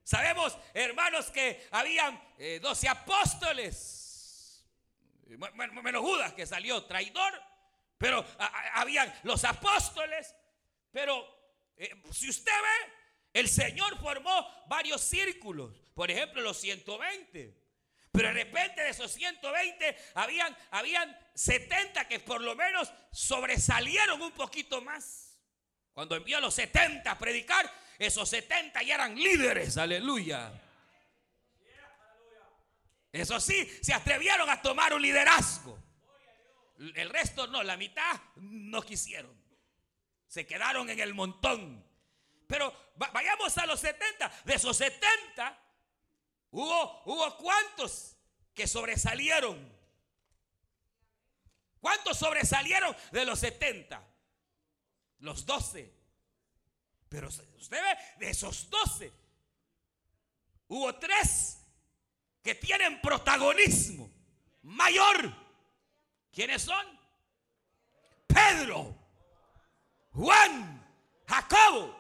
Sabemos, 0.09 0.57
hermanos, 0.73 1.31
que 1.31 1.69
habían 1.71 2.19
12 2.63 2.87
eh, 2.87 2.89
apóstoles, 2.89 4.67
menos 5.27 6.01
Judas 6.01 6.33
que 6.33 6.47
salió 6.47 6.83
traidor, 6.87 7.39
pero 7.99 8.25
habían 8.73 9.15
los 9.25 9.45
apóstoles, 9.45 10.35
pero 10.91 11.29
eh, 11.77 11.95
si 12.11 12.31
usted 12.31 12.51
ve, 12.51 12.93
el 13.35 13.51
Señor 13.51 13.99
formó 14.01 14.49
varios 14.67 15.03
círculos, 15.03 15.79
por 15.93 16.11
ejemplo, 16.11 16.41
los 16.41 16.57
120. 16.57 17.55
Pero 18.11 18.29
de 18.29 18.35
repente 18.35 18.81
de 18.81 18.89
esos 18.89 19.13
120 19.13 19.95
habían, 20.15 20.57
habían 20.71 21.19
70 21.35 22.09
que 22.09 22.19
por 22.19 22.41
lo 22.41 22.57
menos 22.57 22.91
sobresalieron 23.13 24.23
un 24.23 24.33
poquito 24.33 24.81
más. 24.81 25.39
Cuando 25.93 26.17
envió 26.17 26.39
a 26.39 26.41
los 26.41 26.55
70 26.55 27.11
a 27.11 27.19
predicar, 27.19 27.71
esos 27.99 28.29
70 28.29 28.83
ya 28.83 28.95
eran 28.95 29.15
líderes, 29.17 29.77
aleluya. 29.77 30.53
Eso 33.13 33.41
sí, 33.41 33.69
se 33.83 33.93
atrevieron 33.93 34.49
a 34.49 34.63
tomar 34.63 34.95
un 34.95 35.03
liderazgo. 35.03 35.79
El 36.79 37.11
resto 37.11 37.47
no, 37.49 37.63
la 37.63 37.77
mitad 37.77 38.21
no 38.37 38.83
quisieron. 38.83 39.37
Se 40.29 40.47
quedaron 40.47 40.89
en 40.91 41.01
el 41.01 41.15
montón. 41.15 41.85
Pero 42.47 42.73
vayamos 42.95 43.59
a 43.59 43.67
los 43.67 43.81
70. 43.81 44.43
De 44.45 44.55
esos 44.55 44.77
70, 44.77 45.59
Hubo, 46.51 47.03
hubo 47.05 47.37
cuántos 47.37 48.17
que 48.55 48.67
sobresalieron. 48.67 49.77
¿Cuántos 51.81 52.19
sobresalieron 52.19 52.97
de 53.13 53.25
los 53.25 53.39
70? 53.39 54.03
Los 55.21 55.47
12. 55.47 55.98
Pero 57.09 57.29
usted 57.29 57.83
ve, 57.83 57.99
de 58.19 58.31
esos 58.31 58.69
12, 58.69 59.13
hubo 60.69 60.95
tres 60.97 61.59
que 62.43 62.55
tienen 62.55 63.01
protagonismo 63.01 64.11
mayor. 64.63 65.33
¿Quiénes 66.31 66.63
son? 66.63 66.87
Pedro, 68.27 68.95
Juan, 70.13 70.87
Jacobo 71.27 71.99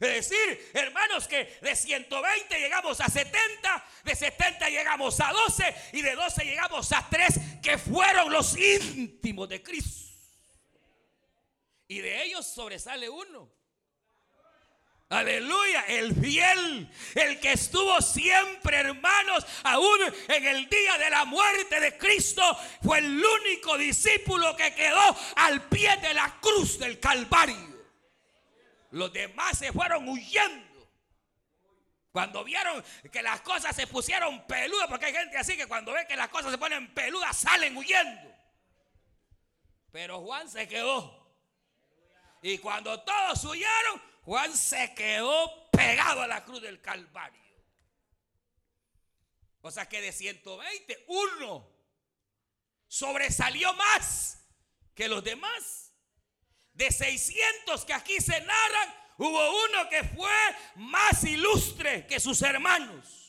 es 0.00 0.28
decir, 0.28 0.70
hermanos, 0.74 1.28
que 1.28 1.44
de 1.62 1.76
120 1.76 2.58
llegamos 2.58 3.00
a 3.00 3.08
70, 3.08 3.84
de 4.04 4.14
70 4.16 4.68
llegamos 4.68 5.20
a 5.20 5.32
12 5.32 5.74
y 5.92 6.02
de 6.02 6.14
12 6.14 6.44
llegamos 6.44 6.92
a 6.92 7.08
3 7.08 7.40
que 7.62 7.78
fueron 7.78 8.32
los 8.32 8.56
íntimos 8.58 9.48
de 9.48 9.62
Cristo. 9.62 10.12
Y 11.86 12.00
de 12.00 12.24
ellos 12.24 12.46
sobresale 12.46 13.08
uno. 13.08 13.50
Aleluya, 15.10 15.82
el 15.88 16.14
fiel, 16.14 16.90
el 17.14 17.38
que 17.38 17.52
estuvo 17.52 18.00
siempre, 18.00 18.78
hermanos, 18.78 19.46
aún 19.62 19.98
en 20.28 20.46
el 20.46 20.68
día 20.68 20.98
de 20.98 21.10
la 21.10 21.24
muerte 21.24 21.78
de 21.78 21.96
Cristo, 21.98 22.42
fue 22.82 22.98
el 22.98 23.22
único 23.24 23.76
discípulo 23.76 24.56
que 24.56 24.74
quedó 24.74 25.16
al 25.36 25.68
pie 25.68 25.96
de 25.98 26.14
la 26.14 26.40
cruz 26.40 26.78
del 26.78 26.98
Calvario. 26.98 27.74
Los 28.92 29.12
demás 29.12 29.58
se 29.58 29.72
fueron 29.72 30.08
huyendo. 30.08 30.64
Cuando 32.10 32.44
vieron 32.44 32.82
que 33.12 33.22
las 33.22 33.40
cosas 33.40 33.74
se 33.74 33.86
pusieron 33.88 34.46
peludas, 34.46 34.86
porque 34.88 35.06
hay 35.06 35.12
gente 35.12 35.36
así 35.36 35.56
que 35.56 35.66
cuando 35.66 35.92
ve 35.92 36.06
que 36.06 36.16
las 36.16 36.28
cosas 36.28 36.52
se 36.52 36.58
ponen 36.58 36.94
peludas 36.94 37.36
salen 37.36 37.76
huyendo. 37.76 38.32
Pero 39.90 40.20
Juan 40.22 40.48
se 40.48 40.66
quedó. 40.66 41.24
Y 42.40 42.58
cuando 42.58 43.00
todos 43.02 43.44
huyeron, 43.44 44.13
Juan 44.24 44.56
se 44.56 44.94
quedó 44.94 45.70
pegado 45.70 46.22
a 46.22 46.26
la 46.26 46.44
cruz 46.44 46.62
del 46.62 46.80
Calvario. 46.80 47.42
O 49.60 49.70
sea 49.70 49.88
que 49.88 50.00
de 50.00 50.12
120, 50.12 51.04
uno 51.08 51.66
sobresalió 52.86 53.72
más 53.74 54.46
que 54.94 55.08
los 55.08 55.22
demás. 55.24 55.92
De 56.72 56.90
600 56.90 57.84
que 57.84 57.92
aquí 57.92 58.20
se 58.20 58.40
narran, 58.40 58.94
hubo 59.18 59.64
uno 59.66 59.88
que 59.88 60.04
fue 60.04 60.32
más 60.76 61.22
ilustre 61.24 62.06
que 62.06 62.18
sus 62.18 62.42
hermanos. 62.42 63.23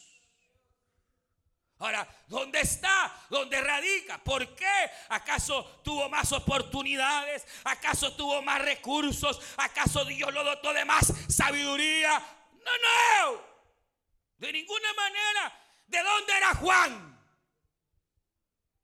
Ahora, 1.85 2.07
¿dónde 2.25 2.61
está? 2.61 3.15
¿Dónde 3.29 3.61
radica? 3.61 4.17
¿Por 4.17 4.55
qué? 4.55 4.91
¿Acaso 5.09 5.63
tuvo 5.83 6.09
más 6.09 6.31
oportunidades? 6.31 7.45
¿Acaso 7.63 8.15
tuvo 8.15 8.41
más 8.41 8.59
recursos? 8.59 9.39
¿Acaso 9.57 10.03
Dios 10.03 10.33
lo 10.33 10.43
dotó 10.43 10.73
de 10.73 10.83
más 10.83 11.13
sabiduría? 11.29 12.17
No, 12.53 12.71
no. 13.35 13.41
De 14.37 14.51
ninguna 14.51 14.93
manera. 14.93 15.61
¿De 15.85 16.01
dónde 16.01 16.33
era 16.35 16.55
Juan? 16.55 17.19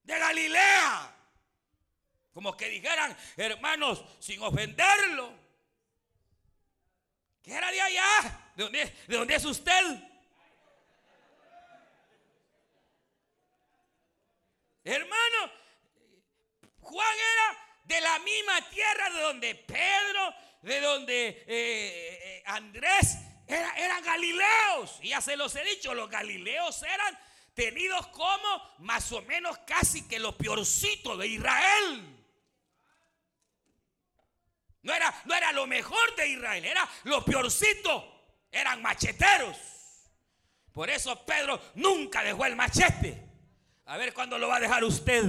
De 0.03 0.20
Galilea. 0.20 1.15
Como 2.31 2.55
que 2.55 2.70
dijeran, 2.70 3.17
hermanos, 3.36 4.05
sin 4.20 4.43
ofenderlo, 4.43 5.34
que 7.41 7.51
era 7.51 7.72
de 7.72 7.81
allá. 7.81 8.51
¿De 8.55 8.63
dónde, 8.63 8.86
de 9.08 9.17
dónde 9.17 9.36
es 9.38 9.46
usted? 9.46 10.11
Hermano, 14.84 15.52
Juan 16.80 17.18
era 17.34 17.58
de 17.84 18.02
la 18.02 18.20
misma 18.20 18.70
tierra 18.70 19.10
de 19.10 19.22
donde 19.22 19.56
Pedro, 19.56 20.36
de 20.62 20.82
donde 20.82 21.28
eh, 21.28 21.44
eh, 21.48 22.44
Andrés, 22.46 23.18
eran 23.48 24.04
galileos. 24.04 25.00
Ya 25.04 25.22
se 25.22 25.36
los 25.36 25.56
he 25.56 25.64
dicho, 25.64 25.94
los 25.94 26.10
galileos 26.10 26.82
eran 26.84 27.18
tenidos 27.54 28.08
como 28.08 28.76
más 28.80 29.12
o 29.12 29.22
menos 29.24 29.58
casi 29.60 30.08
que 30.08 30.20
lo 30.20 30.38
peorcito 30.38 31.18
de 31.18 31.28
Israel. 31.28 32.18
No 34.84 34.94
era, 34.94 35.14
no 35.26 35.36
era 35.36 35.52
lo 35.52 35.68
mejor 35.68 36.16
de 36.16 36.28
Israel, 36.30 36.66
era 36.66 36.90
lo 37.04 37.24
peorcito. 37.24 38.08
Eran 38.52 38.82
macheteros. 38.82 39.58
Por 40.72 40.90
eso 40.90 41.26
Pedro 41.26 41.62
nunca 41.76 42.24
dejó 42.24 42.46
el 42.46 42.56
machete. 42.56 43.31
A 43.86 43.98
ver 43.98 44.14
cuándo 44.14 44.38
lo 44.38 44.48
va 44.48 44.58
a 44.58 44.60
dejar 44.60 44.84
usted. 44.84 45.24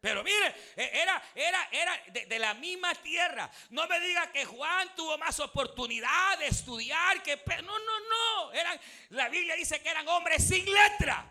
Pero 0.00 0.22
mire, 0.22 0.54
e, 0.76 1.02
era, 1.02 1.22
era, 1.34 1.68
era 1.72 2.02
de, 2.12 2.38
la 2.38 2.54
misma 2.54 2.94
tierra. 2.94 3.50
No 3.70 3.86
me 3.88 3.98
diga 4.00 4.30
que 4.30 4.44
Juan 4.44 4.94
tuvo 4.94 5.18
más 5.18 5.40
oportunidad 5.40 6.38
de 6.38 6.46
estudiar 6.46 7.22
que. 7.22 7.36
No, 7.62 7.78
no, 7.78 8.00
no. 8.00 8.52
Eran, 8.52 8.78
la 9.10 9.28
Biblia 9.28 9.56
dice 9.56 9.82
que 9.82 9.88
eran 9.88 10.06
hombres 10.08 10.46
sin 10.46 10.64
letra. 10.64 11.28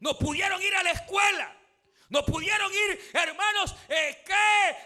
No 0.00 0.18
pudieron 0.18 0.60
ir 0.62 0.74
a 0.74 0.82
la 0.82 0.90
escuela. 0.90 1.54
No 2.08 2.24
pudieron 2.24 2.70
ir, 2.72 3.10
hermanos, 3.14 3.74
eh, 3.88 4.24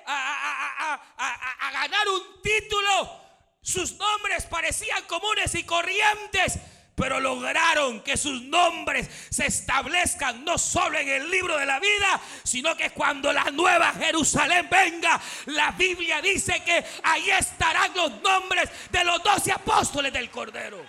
a 0.07 1.71
ganar 1.73 2.09
un 2.09 2.43
título. 2.43 3.25
Sus 3.63 3.93
nombres 3.95 4.47
parecían 4.47 5.03
comunes 5.05 5.53
y 5.57 5.65
corrientes 5.65 6.61
pero 6.97 7.21
lograron 7.21 8.01
que 8.01 8.17
sus 8.17 8.43
nombres 8.45 9.09
se 9.29 9.47
establezcan 9.47 10.43
no 10.45 10.57
solo 10.57 10.99
en 10.99 11.07
el 11.07 11.31
libro 11.31 11.57
de 11.59 11.67
la 11.67 11.79
vida, 11.79 12.21
sino 12.43 12.75
que 12.75 12.91
cuando 12.91 13.33
la 13.35 13.45
nueva 13.51 13.93
Jerusalén 13.93 14.67
venga, 14.71 15.21
la 15.45 15.73
Biblia 15.73 16.23
dice 16.23 16.63
que 16.65 16.83
ahí 17.03 17.31
estarán 17.31 17.93
los 17.95 18.11
nombres 18.23 18.71
de 18.91 19.05
los 19.05 19.23
doce 19.23 19.53
apóstoles 19.53 20.11
del 20.11 20.31
Cordero. 20.31 20.83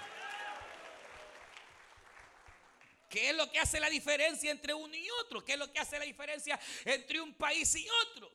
¿Qué 3.10 3.30
es 3.30 3.36
lo 3.36 3.52
que 3.52 3.60
hace 3.60 3.80
la 3.82 3.90
diferencia 3.90 4.50
entre 4.50 4.74
uno 4.74 4.96
y 4.96 5.10
otro? 5.26 5.44
¿Qué 5.44 5.54
es 5.54 5.60
lo 5.60 5.72
que 5.74 5.80
hace 5.80 6.00
la 6.00 6.06
diferencia 6.06 6.58
entre 6.86 7.20
un 7.20 7.34
país 7.34 7.76
y 7.76 7.86
otro? 8.08 8.32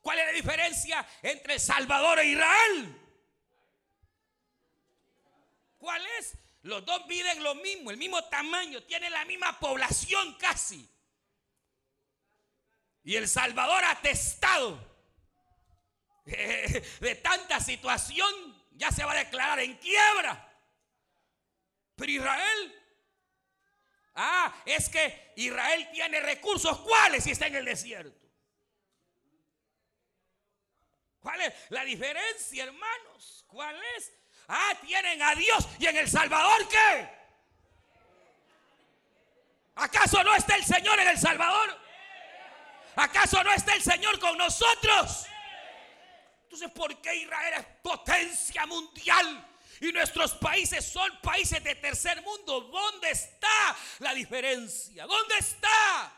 ¿Cuál 0.00 0.20
es 0.20 0.26
la 0.26 0.32
diferencia 0.32 1.08
entre 1.22 1.58
Salvador 1.58 2.20
e 2.20 2.26
Israel? 2.26 3.03
¿Cuál 5.84 6.02
es? 6.18 6.34
Los 6.62 6.82
dos 6.86 7.06
viven 7.06 7.42
lo 7.42 7.56
mismo, 7.56 7.90
el 7.90 7.98
mismo 7.98 8.24
tamaño, 8.24 8.82
tienen 8.84 9.12
la 9.12 9.26
misma 9.26 9.60
población 9.60 10.34
casi. 10.38 10.88
Y 13.02 13.16
El 13.16 13.28
Salvador 13.28 13.84
atestado 13.84 14.80
de 16.24 17.20
tanta 17.22 17.60
situación 17.60 18.32
ya 18.72 18.90
se 18.90 19.04
va 19.04 19.12
a 19.12 19.24
declarar 19.24 19.60
en 19.60 19.76
quiebra. 19.76 20.58
Pero 21.96 22.12
Israel, 22.12 22.82
ah, 24.14 24.62
es 24.64 24.88
que 24.88 25.34
Israel 25.36 25.90
tiene 25.92 26.18
recursos. 26.20 26.78
¿Cuáles 26.78 27.24
si 27.24 27.32
está 27.32 27.48
en 27.48 27.56
el 27.56 27.66
desierto? 27.66 28.26
¿Cuál 31.20 31.42
es 31.42 31.52
la 31.68 31.84
diferencia, 31.84 32.64
hermanos? 32.64 33.44
¿Cuál 33.48 33.78
es? 33.98 34.23
Ah, 34.48 34.72
tienen 34.80 35.22
a 35.22 35.34
Dios. 35.34 35.68
¿Y 35.78 35.86
en 35.86 35.96
El 35.96 36.08
Salvador 36.08 36.68
qué? 36.68 37.08
¿Acaso 39.76 40.22
no 40.22 40.34
está 40.34 40.56
el 40.56 40.64
Señor 40.64 40.98
en 41.00 41.08
El 41.08 41.18
Salvador? 41.18 41.80
¿Acaso 42.96 43.42
no 43.42 43.52
está 43.52 43.74
el 43.74 43.82
Señor 43.82 44.18
con 44.20 44.36
nosotros? 44.38 45.26
Entonces, 46.44 46.70
¿por 46.70 47.00
qué 47.00 47.16
Israel 47.16 47.54
es 47.58 47.66
potencia 47.82 48.64
mundial? 48.66 49.48
Y 49.80 49.90
nuestros 49.90 50.34
países 50.34 50.84
son 50.84 51.10
países 51.20 51.62
de 51.64 51.74
tercer 51.74 52.22
mundo. 52.22 52.60
¿Dónde 52.60 53.10
está 53.10 53.76
la 53.98 54.14
diferencia? 54.14 55.04
¿Dónde 55.06 55.34
está? 55.38 56.12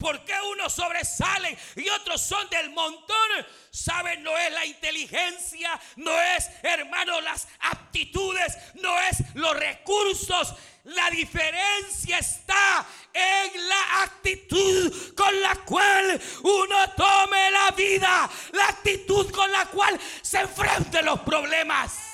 ¿Por 0.00 0.24
qué 0.24 0.32
unos 0.50 0.72
sobresalen 0.72 1.56
y 1.76 1.86
otros 1.90 2.22
son 2.22 2.48
del 2.48 2.70
montón? 2.70 3.46
¿Saben? 3.70 4.22
No 4.22 4.36
es 4.38 4.50
la 4.50 4.64
inteligencia, 4.64 5.78
no 5.96 6.10
es, 6.22 6.48
hermano, 6.62 7.20
las 7.20 7.46
aptitudes, 7.60 8.56
no 8.76 8.98
es 9.02 9.18
los 9.34 9.54
recursos. 9.54 10.54
La 10.84 11.10
diferencia 11.10 12.16
está 12.16 12.86
en 13.12 13.68
la 13.68 14.02
actitud 14.04 15.14
con 15.14 15.38
la 15.42 15.54
cual 15.66 16.18
uno 16.44 16.90
tome 16.96 17.50
la 17.50 17.70
vida, 17.72 18.30
la 18.52 18.68
actitud 18.68 19.30
con 19.30 19.52
la 19.52 19.66
cual 19.66 20.00
se 20.22 20.40
enfrente 20.40 21.02
los 21.02 21.20
problemas. 21.20 22.09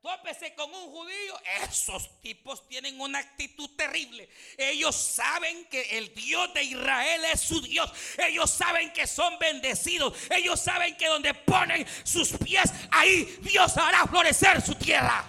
Tópese 0.00 0.54
con 0.54 0.72
un 0.72 0.90
judío. 0.90 1.40
Esos 1.62 2.20
tipos 2.20 2.66
tienen 2.68 3.00
una 3.00 3.18
actitud 3.18 3.68
terrible. 3.76 4.28
Ellos 4.56 4.94
saben 4.94 5.66
que 5.66 5.98
el 5.98 6.14
Dios 6.14 6.54
de 6.54 6.62
Israel 6.62 7.24
es 7.32 7.40
su 7.40 7.60
Dios. 7.60 7.92
Ellos 8.16 8.48
saben 8.48 8.92
que 8.92 9.06
son 9.06 9.38
bendecidos. 9.38 10.16
Ellos 10.30 10.60
saben 10.60 10.96
que 10.96 11.08
donde 11.08 11.34
ponen 11.34 11.86
sus 12.04 12.30
pies, 12.38 12.72
ahí 12.90 13.24
Dios 13.42 13.76
hará 13.76 14.06
florecer 14.06 14.62
su 14.62 14.74
tierra. 14.76 15.28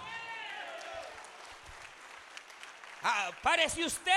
Ah, 3.02 3.32
parece 3.42 3.84
usted. 3.84 4.12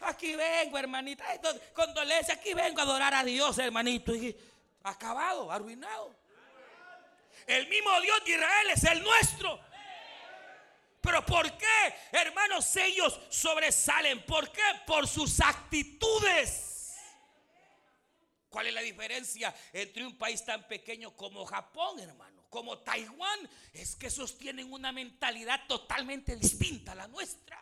Aquí 0.00 0.34
vengo, 0.34 0.78
hermanita. 0.78 1.24
Condolencia, 1.72 2.34
aquí 2.34 2.54
vengo 2.54 2.80
a 2.80 2.82
adorar 2.82 3.14
a 3.14 3.22
Dios, 3.22 3.56
hermanito. 3.58 4.14
Y 4.14 4.36
acabado, 4.82 5.50
arruinado. 5.50 6.14
El 7.46 7.68
mismo 7.68 8.00
Dios 8.00 8.24
de 8.24 8.32
Israel 8.32 8.70
es 8.74 8.84
el 8.84 9.02
nuestro. 9.02 9.60
Pero 11.06 11.24
¿por 11.24 11.56
qué, 11.56 11.94
hermanos, 12.10 12.74
ellos 12.74 13.20
sobresalen? 13.30 14.26
¿Por 14.26 14.50
qué? 14.50 14.60
Por 14.84 15.06
sus 15.06 15.38
actitudes. 15.38 16.96
¿Cuál 18.48 18.66
es 18.66 18.74
la 18.74 18.80
diferencia 18.80 19.54
entre 19.72 20.04
un 20.04 20.18
país 20.18 20.44
tan 20.44 20.66
pequeño 20.66 21.16
como 21.16 21.46
Japón, 21.46 22.00
hermano? 22.00 22.48
Como 22.50 22.78
Taiwán. 22.80 23.48
Es 23.72 23.94
que 23.94 24.08
esos 24.08 24.36
tienen 24.36 24.72
una 24.72 24.90
mentalidad 24.90 25.64
totalmente 25.68 26.34
distinta 26.34 26.90
a 26.90 26.96
la 26.96 27.06
nuestra. 27.06 27.56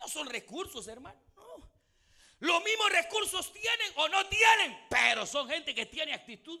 No 0.00 0.08
son 0.08 0.26
recursos, 0.26 0.88
hermano. 0.88 1.20
No. 1.36 1.70
Los 2.38 2.64
mismos 2.64 2.90
recursos 2.90 3.52
tienen 3.52 3.92
o 3.96 4.08
no 4.08 4.26
tienen, 4.28 4.86
pero 4.88 5.26
son 5.26 5.46
gente 5.46 5.74
que 5.74 5.84
tiene 5.84 6.14
actitud 6.14 6.58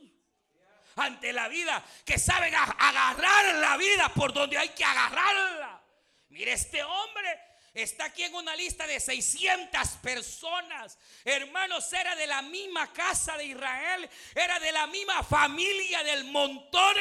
ante 0.96 1.32
la 1.32 1.48
vida, 1.48 1.84
que 2.04 2.18
saben 2.18 2.54
agarrar 2.54 3.54
la 3.56 3.76
vida 3.76 4.08
por 4.14 4.32
donde 4.32 4.58
hay 4.58 4.70
que 4.70 4.84
agarrarla. 4.84 5.80
Mire, 6.28 6.52
este 6.52 6.82
hombre 6.82 7.40
está 7.74 8.06
aquí 8.06 8.22
en 8.22 8.34
una 8.34 8.54
lista 8.56 8.86
de 8.86 9.00
600 9.00 9.88
personas. 10.02 10.98
Hermanos, 11.24 11.92
era 11.92 12.14
de 12.16 12.26
la 12.26 12.42
misma 12.42 12.92
casa 12.92 13.36
de 13.36 13.46
Israel, 13.46 14.08
era 14.34 14.58
de 14.60 14.72
la 14.72 14.86
misma 14.86 15.22
familia 15.22 16.02
del 16.02 16.24
montón. 16.24 16.96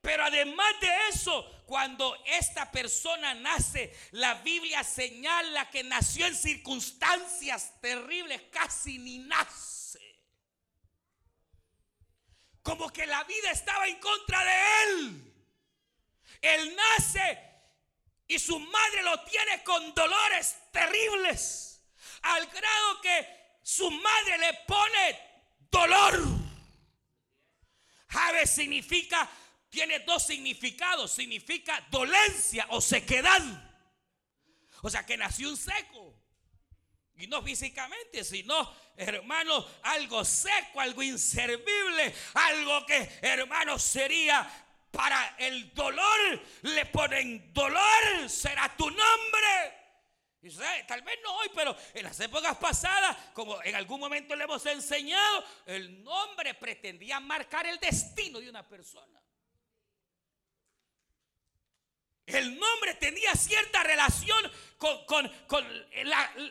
Pero 0.00 0.24
además 0.24 0.74
de 0.80 0.88
eso, 1.08 1.64
cuando 1.66 2.16
esta 2.24 2.70
persona 2.70 3.34
nace, 3.34 3.94
la 4.12 4.34
Biblia 4.34 4.84
señala 4.84 5.68
que 5.70 5.82
nació 5.82 6.26
en 6.26 6.36
circunstancias 6.36 7.72
terribles, 7.80 8.42
casi 8.50 8.98
ni 8.98 9.18
nace 9.18 10.07
como 12.62 12.90
que 12.92 13.06
la 13.06 13.24
vida 13.24 13.50
estaba 13.50 13.86
en 13.86 13.98
contra 13.98 14.44
de 14.44 14.82
él. 14.84 15.34
Él 16.40 16.76
nace 16.76 17.38
y 18.26 18.38
su 18.38 18.58
madre 18.58 19.02
lo 19.02 19.24
tiene 19.24 19.62
con 19.64 19.94
dolores 19.94 20.56
terribles, 20.70 21.82
al 22.22 22.46
grado 22.46 23.00
que 23.00 23.26
su 23.62 23.90
madre 23.90 24.38
le 24.38 24.54
pone 24.66 25.20
dolor. 25.70 26.20
Jave 28.08 28.46
significa, 28.46 29.28
tiene 29.70 30.00
dos 30.00 30.26
significados, 30.26 31.12
significa 31.12 31.86
dolencia 31.90 32.66
o 32.70 32.80
sequedad. 32.80 33.42
O 34.82 34.90
sea 34.90 35.04
que 35.04 35.16
nació 35.16 35.50
un 35.50 35.56
seco. 35.56 36.17
Y 37.18 37.26
no 37.26 37.42
físicamente, 37.42 38.22
sino, 38.22 38.74
hermano, 38.96 39.66
algo 39.82 40.24
seco, 40.24 40.80
algo 40.80 41.02
inservible, 41.02 42.14
algo 42.34 42.86
que, 42.86 43.18
hermano, 43.20 43.76
sería 43.76 44.48
para 44.90 45.34
el 45.38 45.74
dolor. 45.74 46.40
Le 46.62 46.86
ponen 46.86 47.52
dolor, 47.52 48.28
será 48.28 48.74
tu 48.76 48.88
nombre. 48.88 49.78
Tal 50.86 51.02
vez 51.02 51.18
no 51.24 51.34
hoy, 51.38 51.50
pero 51.52 51.76
en 51.92 52.04
las 52.04 52.18
épocas 52.20 52.56
pasadas, 52.56 53.16
como 53.34 53.60
en 53.64 53.74
algún 53.74 53.98
momento 53.98 54.36
le 54.36 54.44
hemos 54.44 54.64
enseñado, 54.66 55.44
el 55.66 56.02
nombre 56.04 56.54
pretendía 56.54 57.18
marcar 57.18 57.66
el 57.66 57.80
destino 57.80 58.38
de 58.38 58.48
una 58.48 58.66
persona. 58.66 59.20
El 62.28 62.58
nombre 62.58 62.94
tenía 62.94 63.34
cierta 63.34 63.82
relación 63.82 64.38
con, 64.76 65.30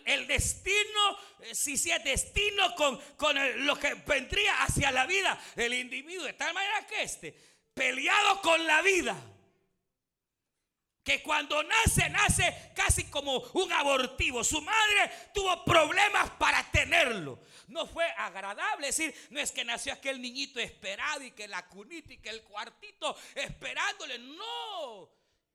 el 0.05 0.27
destino, 0.27 1.17
eh, 1.41 1.55
si 1.55 1.77
sí, 1.77 1.91
es 1.91 2.03
destino, 2.03 2.75
con, 2.75 3.65
lo 3.65 3.77
que 3.77 3.93
vendría 3.93 4.63
hacia 4.63 4.91
la 4.91 5.05
vida 5.05 5.39
del 5.55 5.73
individuo. 5.73 6.25
De 6.25 6.33
tal 6.33 6.53
manera 6.53 6.85
que 6.87 7.03
este, 7.03 7.35
peleado 7.73 8.41
con 8.41 8.65
la 8.65 8.81
vida, 8.81 9.15
que 11.03 11.21
cuando 11.21 11.63
nace, 11.63 12.09
nace 12.09 12.71
casi 12.75 13.05
como 13.05 13.37
un 13.37 13.71
abortivo. 13.71 14.43
Su 14.43 14.61
madre 14.61 15.11
tuvo 15.33 15.63
problemas 15.63 16.31
para 16.31 16.69
tenerlo. 16.71 17.39
No 17.67 17.85
fue 17.87 18.05
agradable 18.17 18.87
decir, 18.87 19.15
no 19.29 19.39
es 19.39 19.51
que 19.51 19.63
nació 19.63 19.93
aquel 19.93 20.21
niñito 20.21 20.59
esperado 20.59 21.23
y 21.23 21.31
que 21.31 21.47
la 21.47 21.65
cunita 21.67 22.11
y 22.11 22.17
que 22.17 22.29
el 22.29 22.41
cuartito 22.43 23.15
esperándole. 23.35 24.19
No, 24.19 25.09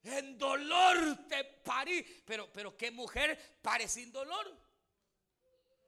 en 0.04 0.38
dolor 0.38 1.26
te 1.28 1.44
parí. 1.44 2.02
Pero, 2.24 2.52
pero 2.52 2.76
qué 2.76 2.90
mujer 2.90 3.58
pare 3.62 3.88
sin 3.88 4.12
dolor. 4.12 4.56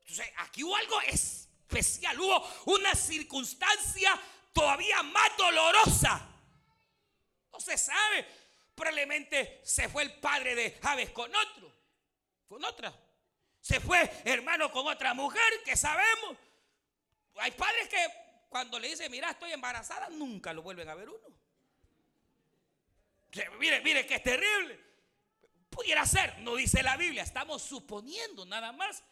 Entonces, 0.00 0.30
aquí 0.38 0.62
hubo 0.62 0.76
algo 0.76 1.00
especial, 1.02 2.20
hubo 2.20 2.46
una 2.66 2.94
circunstancia 2.94 4.20
todavía 4.52 5.02
más 5.02 5.36
dolorosa. 5.36 6.28
No 7.52 7.60
se 7.60 7.78
sabe 7.78 8.26
Probablemente 8.74 9.60
se 9.62 9.88
fue 9.88 10.02
el 10.02 10.14
padre 10.14 10.54
de 10.54 10.72
Javes 10.82 11.10
con 11.10 11.34
otro, 11.34 11.72
con 12.48 12.64
otra. 12.64 12.92
Se 13.60 13.80
fue 13.80 14.10
hermano 14.24 14.70
con 14.70 14.86
otra 14.86 15.14
mujer 15.14 15.62
que 15.64 15.76
sabemos. 15.76 16.36
Hay 17.36 17.52
padres 17.52 17.88
que 17.88 18.06
cuando 18.48 18.78
le 18.78 18.88
dicen, 18.88 19.10
mira, 19.10 19.30
estoy 19.30 19.52
embarazada, 19.52 20.08
nunca 20.10 20.52
lo 20.52 20.62
vuelven 20.62 20.88
a 20.88 20.94
ver 20.94 21.08
uno. 21.08 21.43
Mire, 23.58 23.80
mire 23.80 24.06
que 24.06 24.16
es 24.16 24.22
terrible. 24.22 24.80
Pudiera 25.68 26.06
ser, 26.06 26.38
no 26.38 26.54
dice 26.54 26.82
la 26.82 26.96
Biblia, 26.96 27.22
estamos 27.22 27.62
suponiendo 27.62 28.44
nada 28.46 28.72
más. 28.72 29.02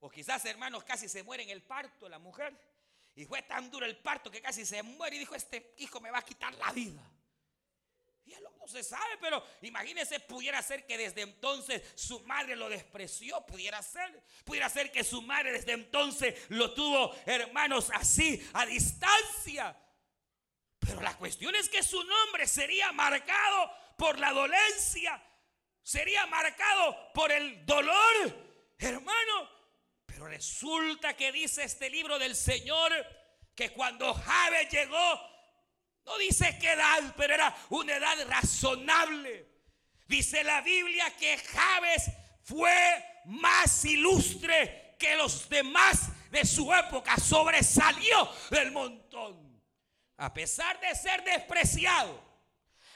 O 0.00 0.10
quizás, 0.10 0.44
hermanos, 0.44 0.84
casi 0.84 1.08
se 1.08 1.22
muere 1.22 1.44
en 1.44 1.50
el 1.50 1.62
parto 1.62 2.08
la 2.08 2.18
mujer. 2.18 2.54
Y 3.14 3.24
fue 3.26 3.42
tan 3.42 3.70
duro 3.70 3.86
el 3.86 3.96
parto 3.96 4.30
que 4.30 4.42
casi 4.42 4.66
se 4.66 4.82
muere 4.82 5.16
y 5.16 5.20
dijo, 5.20 5.34
este 5.34 5.74
hijo 5.78 6.00
me 6.00 6.10
va 6.10 6.18
a 6.18 6.24
quitar 6.24 6.52
la 6.54 6.72
vida. 6.72 7.00
Ya 8.26 8.40
no 8.40 8.66
se 8.66 8.82
sabe, 8.82 9.18
pero 9.20 9.44
imagínese, 9.62 10.18
pudiera 10.20 10.62
ser 10.62 10.86
que 10.86 10.96
desde 10.96 11.20
entonces 11.20 11.82
su 11.94 12.20
madre 12.20 12.56
lo 12.56 12.68
despreció, 12.68 13.44
pudiera 13.46 13.82
ser. 13.82 14.22
Pudiera 14.44 14.68
ser 14.68 14.90
que 14.90 15.04
su 15.04 15.22
madre 15.22 15.52
desde 15.52 15.72
entonces 15.72 16.34
lo 16.48 16.72
tuvo, 16.74 17.14
hermanos, 17.26 17.90
así, 17.94 18.44
a 18.54 18.66
distancia. 18.66 19.76
Pero 20.84 21.00
la 21.00 21.16
cuestión 21.16 21.54
es 21.54 21.68
que 21.68 21.82
su 21.82 22.02
nombre 22.02 22.46
sería 22.46 22.92
marcado 22.92 23.70
por 23.96 24.18
la 24.18 24.32
dolencia, 24.32 25.22
sería 25.82 26.26
marcado 26.26 27.12
por 27.14 27.32
el 27.32 27.64
dolor, 27.64 28.74
hermano. 28.78 29.50
Pero 30.06 30.26
resulta 30.26 31.16
que 31.16 31.32
dice 31.32 31.64
este 31.64 31.90
libro 31.90 32.18
del 32.18 32.36
Señor 32.36 32.92
que 33.54 33.70
cuando 33.70 34.12
Jabe 34.14 34.68
llegó 34.70 35.34
no 36.04 36.18
dice 36.18 36.58
qué 36.60 36.72
edad, 36.72 37.14
pero 37.16 37.34
era 37.34 37.56
una 37.70 37.96
edad 37.96 38.28
razonable. 38.28 39.48
Dice 40.06 40.44
la 40.44 40.60
Biblia 40.60 41.10
que 41.16 41.38
Javes 41.38 42.10
fue 42.42 43.04
más 43.24 43.84
ilustre 43.86 44.96
que 44.98 45.16
los 45.16 45.48
demás 45.48 46.30
de 46.30 46.44
su 46.44 46.72
época. 46.74 47.16
Sobresalió 47.16 48.28
del 48.50 48.70
montón. 48.70 49.43
A 50.18 50.32
pesar 50.32 50.78
de 50.80 50.94
ser 50.94 51.22
despreciado. 51.24 52.22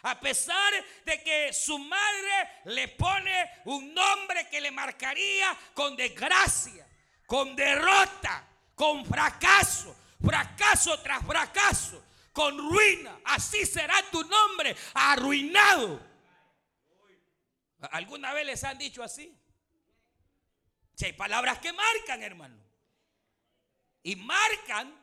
A 0.02 0.18
pesar 0.20 0.72
de 1.04 1.22
que 1.22 1.52
su 1.52 1.78
madre 1.78 2.50
le 2.66 2.88
pone 2.88 3.50
un 3.64 3.92
nombre 3.92 4.48
que 4.48 4.60
le 4.60 4.70
marcaría 4.70 5.56
con 5.74 5.96
desgracia, 5.96 6.86
con 7.26 7.56
derrota, 7.56 8.46
con 8.76 9.04
fracaso, 9.04 9.96
fracaso 10.20 11.00
tras 11.00 11.26
fracaso 11.26 12.04
con 12.38 12.56
ruina. 12.56 13.18
Así 13.24 13.66
será 13.66 13.96
tu 14.12 14.22
nombre, 14.22 14.76
arruinado. 14.94 16.00
¿Alguna 17.90 18.32
vez 18.32 18.46
les 18.46 18.62
han 18.62 18.78
dicho 18.78 19.02
así? 19.02 19.36
Si 20.94 21.06
hay 21.06 21.14
palabras 21.14 21.58
que 21.58 21.72
marcan, 21.72 22.22
hermano. 22.22 22.56
Y 24.04 24.14
marcan, 24.14 24.97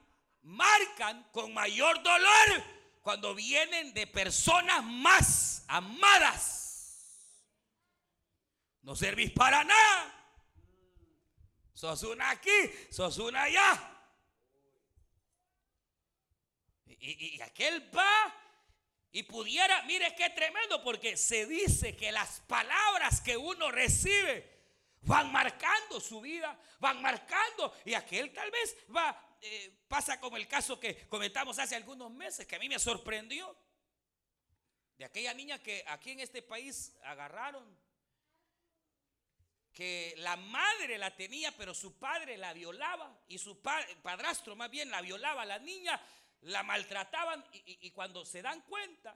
marcan 0.45 1.23
con 1.31 1.53
mayor 1.53 2.01
dolor 2.03 2.63
cuando 3.01 3.36
vienen 3.36 3.93
de 3.93 4.08
personas 4.08 4.84
más 4.84 5.65
amadas. 5.67 7.43
No 8.81 8.95
servís 8.95 9.31
para 9.31 9.63
nada. 9.63 10.12
Sos 11.73 12.03
una 12.03 12.29
aquí, 12.29 12.71
sos 12.91 13.17
una 13.17 13.43
allá. 13.43 13.91
Y, 16.86 17.39
aquel 17.41 17.95
va 17.95 18.34
y 19.12 19.23
pudiera, 19.23 19.84
mire 19.84 20.15
qué 20.15 20.29
tremendo, 20.29 20.84
porque 20.84 21.17
se 21.17 21.45
dice 21.45 21.95
que 21.95 22.12
las 22.12 22.41
palabras 22.41 23.21
que 23.21 23.38
uno 23.38 23.69
recibe 23.71 24.55
van 25.01 25.31
marcando 25.31 25.99
su 25.99 26.21
vida, 26.21 26.60
van 26.79 27.01
marcando, 27.01 27.75
y 27.86 27.93
aquel 27.93 28.34
tal 28.34 28.49
vez 28.51 28.75
va, 28.95 29.24
eh, 29.41 29.85
pasa 29.87 30.19
como 30.19 30.37
el 30.37 30.47
caso 30.47 30.79
que 30.79 31.07
comentamos 31.07 31.59
hace 31.59 31.75
algunos 31.75 32.11
meses, 32.11 32.45
que 32.45 32.55
a 32.55 32.59
mí 32.59 32.69
me 32.69 32.79
sorprendió, 32.79 33.55
de 34.97 35.05
aquella 35.05 35.33
niña 35.33 35.61
que 35.61 35.83
aquí 35.87 36.11
en 36.11 36.21
este 36.21 36.41
país 36.41 36.95
agarraron, 37.03 37.77
que 39.73 40.13
la 40.17 40.37
madre 40.37 40.97
la 40.97 41.15
tenía, 41.15 41.51
pero 41.57 41.73
su 41.73 41.99
padre 41.99 42.37
la 42.37 42.53
violaba, 42.53 43.19
y 43.27 43.37
su 43.37 43.61
padrastro 43.61 44.55
más 44.55 44.71
bien 44.71 44.89
la 44.89 45.01
violaba 45.01 45.45
la 45.45 45.59
niña, 45.59 46.01
la 46.41 46.63
maltrataban 46.63 47.43
y, 47.51 47.89
cuando 47.91 48.23
se 48.23 48.41
dan 48.41 48.61
cuenta 48.61 49.15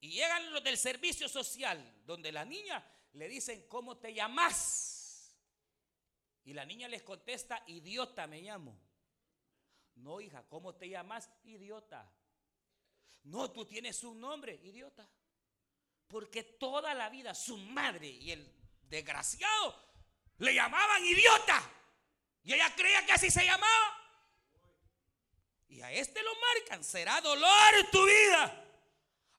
y 0.00 0.10
llegan 0.10 0.52
los 0.52 0.62
del 0.62 0.78
servicio 0.78 1.28
social, 1.28 2.02
donde 2.04 2.30
la 2.30 2.44
niña 2.44 2.84
le 3.12 3.28
dicen, 3.28 3.66
¿cómo 3.68 3.96
te 3.96 4.12
llamas? 4.12 5.34
Y 6.44 6.52
la 6.52 6.64
niña 6.64 6.88
les 6.88 7.02
contesta, 7.02 7.62
idiota 7.66 8.26
me 8.26 8.40
llamo. 8.40 8.78
No, 9.96 10.20
hija, 10.20 10.44
¿cómo 10.48 10.74
te 10.74 10.88
llamas? 10.88 11.30
Idiota. 11.44 12.10
No, 13.24 13.50
tú 13.50 13.64
tienes 13.64 14.04
un 14.04 14.20
nombre, 14.20 14.60
idiota. 14.62 15.08
Porque 16.08 16.42
toda 16.42 16.94
la 16.94 17.08
vida 17.08 17.34
su 17.34 17.56
madre 17.56 18.08
y 18.08 18.30
el 18.32 18.54
desgraciado 18.82 19.74
le 20.38 20.54
llamaban 20.54 21.04
idiota. 21.04 21.62
Y 22.42 22.52
ella 22.52 22.74
creía 22.74 23.04
que 23.06 23.12
así 23.12 23.30
se 23.30 23.44
llamaba. 23.44 24.00
Y 25.68 25.80
a 25.80 25.90
este 25.90 26.22
lo 26.22 26.30
marcan, 26.34 26.84
será 26.84 27.20
dolor 27.20 27.90
tu 27.90 28.04
vida. 28.04 28.64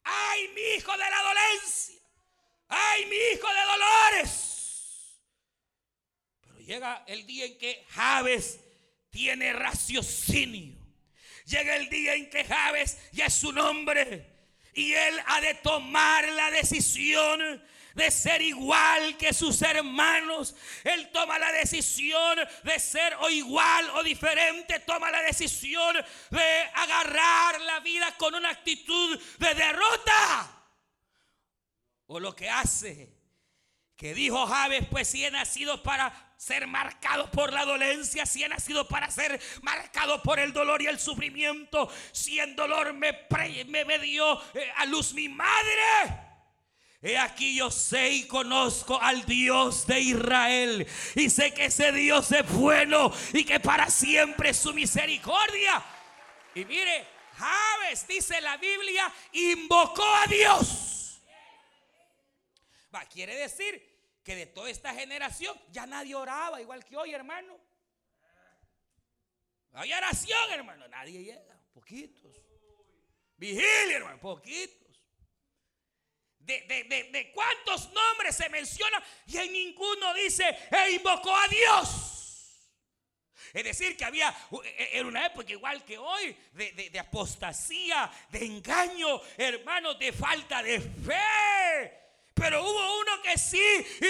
Ay, 0.04 0.48
mi 0.50 0.62
hijo 0.62 0.92
de 0.92 1.10
la 1.10 1.22
dolencia. 1.22 2.02
Ay, 2.68 3.06
mi 3.06 3.16
hijo 3.16 3.48
de 3.48 3.62
dolores. 3.62 5.22
Pero 6.42 6.60
llega 6.60 7.04
el 7.08 7.26
día 7.26 7.46
en 7.46 7.58
que 7.58 7.86
Javes 7.90 8.60
tiene 9.16 9.54
raciocinio. 9.54 10.76
Llega 11.46 11.78
el 11.78 11.90
día 11.90 12.16
en 12.16 12.30
que 12.30 12.44
Javes 12.44 12.98
ya 13.14 13.28
es 13.28 13.34
su 13.34 13.54
nombre. 13.54 14.30
Y 14.74 14.92
él 14.92 15.18
ha 15.28 15.40
de 15.40 15.54
tomar 15.56 16.28
la 16.28 16.52
decisión 16.52 17.64
de 17.94 18.12
ser 18.12 18.42
igual 18.42 19.16
que 19.16 19.34
sus 19.34 19.62
hermanos. 19.62 20.54
Él 20.84 21.10
toma 21.14 21.40
la 21.40 21.50
decisión 21.54 22.40
de 22.64 22.78
ser 22.78 23.16
o 23.22 23.30
igual 23.30 23.90
o 23.92 24.04
diferente. 24.04 24.82
Toma 24.82 25.10
la 25.10 25.22
decisión 25.22 25.96
de 26.30 26.62
agarrar 26.74 27.62
la 27.62 27.80
vida 27.80 28.14
con 28.18 28.36
una 28.36 28.50
actitud 28.50 29.18
de 29.38 29.56
derrota. 29.56 30.62
O 32.08 32.20
lo 32.20 32.36
que 32.36 32.50
hace, 32.50 33.16
que 33.96 34.14
dijo 34.14 34.46
Javes, 34.46 34.86
pues 34.92 35.08
si 35.08 35.24
he 35.24 35.32
nacido 35.32 35.82
para 35.82 36.25
ser 36.46 36.68
marcado 36.68 37.32
por 37.32 37.52
la 37.52 37.66
dolencia, 37.66 38.24
si 38.28 38.44
he 38.44 38.48
nacido 38.48 38.88
para 38.88 39.10
ser 39.10 39.42
marcado 39.64 40.22
por 40.22 40.38
el 40.38 40.54
dolor 40.54 40.80
y 40.80 40.86
el 40.86 41.00
sufrimiento, 41.00 41.90
si 42.12 42.40
en 42.40 42.56
dolor 42.56 42.94
me, 42.94 43.26
me, 43.66 44.00
dio 44.00 44.40
eh, 44.54 44.72
a 44.76 44.86
luz 44.86 45.16
mi 45.16 45.28
madre 45.28 46.22
He 47.02 47.18
aquí 47.18 47.56
yo 47.56 47.72
sé 47.72 48.10
y 48.10 48.28
conozco 48.28 49.02
al 49.02 49.26
Dios 49.26 49.86
de 49.86 50.00
Israel. 50.00 50.88
Y 51.16 51.30
sé 51.30 51.54
que 51.54 51.66
ese 51.66 51.92
Dios 51.92 52.32
es 52.32 52.48
bueno 52.52 53.12
y 53.34 53.44
que 53.44 53.60
para 53.60 53.90
siempre 53.90 54.50
es 54.50 54.58
su 54.58 54.74
misericordia. 54.74 55.84
Y 56.56 56.66
mire, 56.66 57.06
Javes, 57.38 58.08
dice 58.08 58.42
la 58.42 58.58
Biblia, 58.58 59.12
invocó 59.34 60.06
a 60.06 60.26
Dios. 60.26 61.22
Va, 62.94 63.06
quiere 63.06 63.36
decir 63.36 63.95
que 64.26 64.36
de 64.36 64.48
toda 64.48 64.70
esta 64.70 64.94
generación 64.94 65.58
ya 65.72 65.86
nadie 65.86 66.16
oraba 66.16 66.60
igual 66.60 66.84
que 66.84 66.98
hoy, 66.98 67.14
hermano. 67.14 67.58
Hay 69.72 69.94
oración, 69.94 70.52
hermano. 70.52 70.88
Nadie 70.90 71.24
llega, 71.24 71.58
poquitos. 71.74 72.36
Vigilia, 73.38 73.98
hermano, 73.98 74.20
poquitos 74.20 74.86
de, 76.46 77.32
cuántos 77.34 77.92
nombres 77.92 78.36
se 78.36 78.50
menciona 78.50 79.04
y 79.26 79.38
en 79.38 79.52
ninguno 79.52 80.14
dice, 80.14 80.46
e 80.72 80.92
invocó 80.92 81.36
a 81.36 81.48
Dios. 81.48 82.12
Es 83.54 83.64
decir, 83.64 83.96
que 83.96 84.06
había, 84.06 84.36
e, 84.64 84.90
era 84.94 85.08
una 85.08 85.26
época 85.26 85.52
igual 85.52 85.84
que 85.84 85.98
hoy, 85.98 86.36
de, 86.54 87.00
apostasía, 87.00 88.12
de 88.30 88.46
engaño, 88.46 89.22
hermanos, 89.38 89.98
de 89.98 90.12
falta 90.12 90.62
de 90.62 90.80
fe. 90.82 92.05
Pero 92.36 92.62
hubo 92.62 93.00
uno 93.00 93.22
que 93.24 93.40
sí 93.40 93.64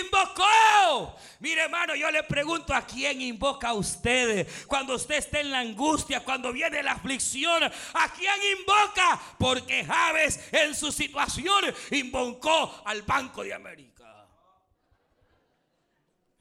invocó. 0.03 1.15
Mire, 1.39 1.61
hermano, 1.61 1.93
yo 1.93 2.09
le 2.09 2.23
pregunto 2.23 2.73
a 2.73 2.83
quién 2.83 3.21
invoca 3.21 3.69
a 3.69 3.73
ustedes. 3.73 4.65
Cuando 4.65 4.95
usted 4.95 5.17
esté 5.17 5.41
en 5.41 5.51
la 5.51 5.59
angustia, 5.59 6.21
cuando 6.21 6.51
viene 6.51 6.81
la 6.81 6.93
aflicción, 6.93 7.63
¿a 7.63 8.13
quién 8.13 8.33
invoca? 8.59 9.21
Porque 9.37 9.85
Javes 9.85 10.39
en 10.51 10.73
su 10.73 10.91
situación 10.91 11.63
invocó 11.91 12.81
al 12.85 13.03
Banco 13.03 13.43
de 13.43 13.53
América. 13.53 14.27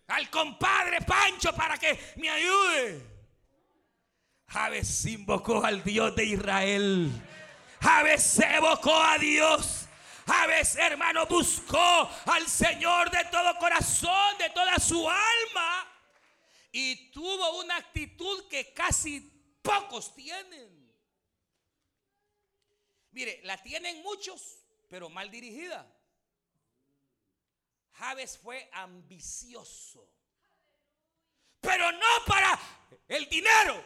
Al 0.07 0.31
compadre 0.31 1.03
Pancho 1.03 1.55
para 1.55 1.77
que 1.77 2.15
me 2.17 2.31
ayude. 2.31 3.07
Javes 4.49 5.05
invocó 5.05 5.63
al 5.63 5.85
Dios 5.85 6.17
de 6.17 6.25
Israel. 6.25 7.11
Javes 7.83 8.23
se 8.23 8.57
evocó 8.57 8.95
a 8.95 9.19
Dios. 9.19 9.84
Javes, 10.27 10.77
hermano, 10.77 11.27
buscó 11.27 12.11
al 12.27 12.49
Señor 12.49 13.11
de 13.11 13.25
todo 13.31 13.59
corazón, 13.59 14.39
de 14.39 14.51
toda 14.51 14.79
su 14.79 15.09
alma. 15.09 15.91
Y 16.73 17.11
tuvo 17.11 17.61
una 17.61 17.77
actitud 17.77 18.49
que 18.49 18.73
casi 18.73 19.21
pocos 19.63 20.15
tienen. 20.15 20.93
Mire, 23.11 23.41
la 23.45 23.63
tienen 23.63 24.03
muchos, 24.03 24.59
pero 24.89 25.09
mal 25.09 25.31
dirigida. 25.31 25.87
Javes 27.93 28.39
fue 28.39 28.69
ambicioso. 28.73 30.11
Pero 31.61 31.93
no 31.93 32.25
para 32.27 32.59
el 33.09 33.29
dinero. 33.29 33.83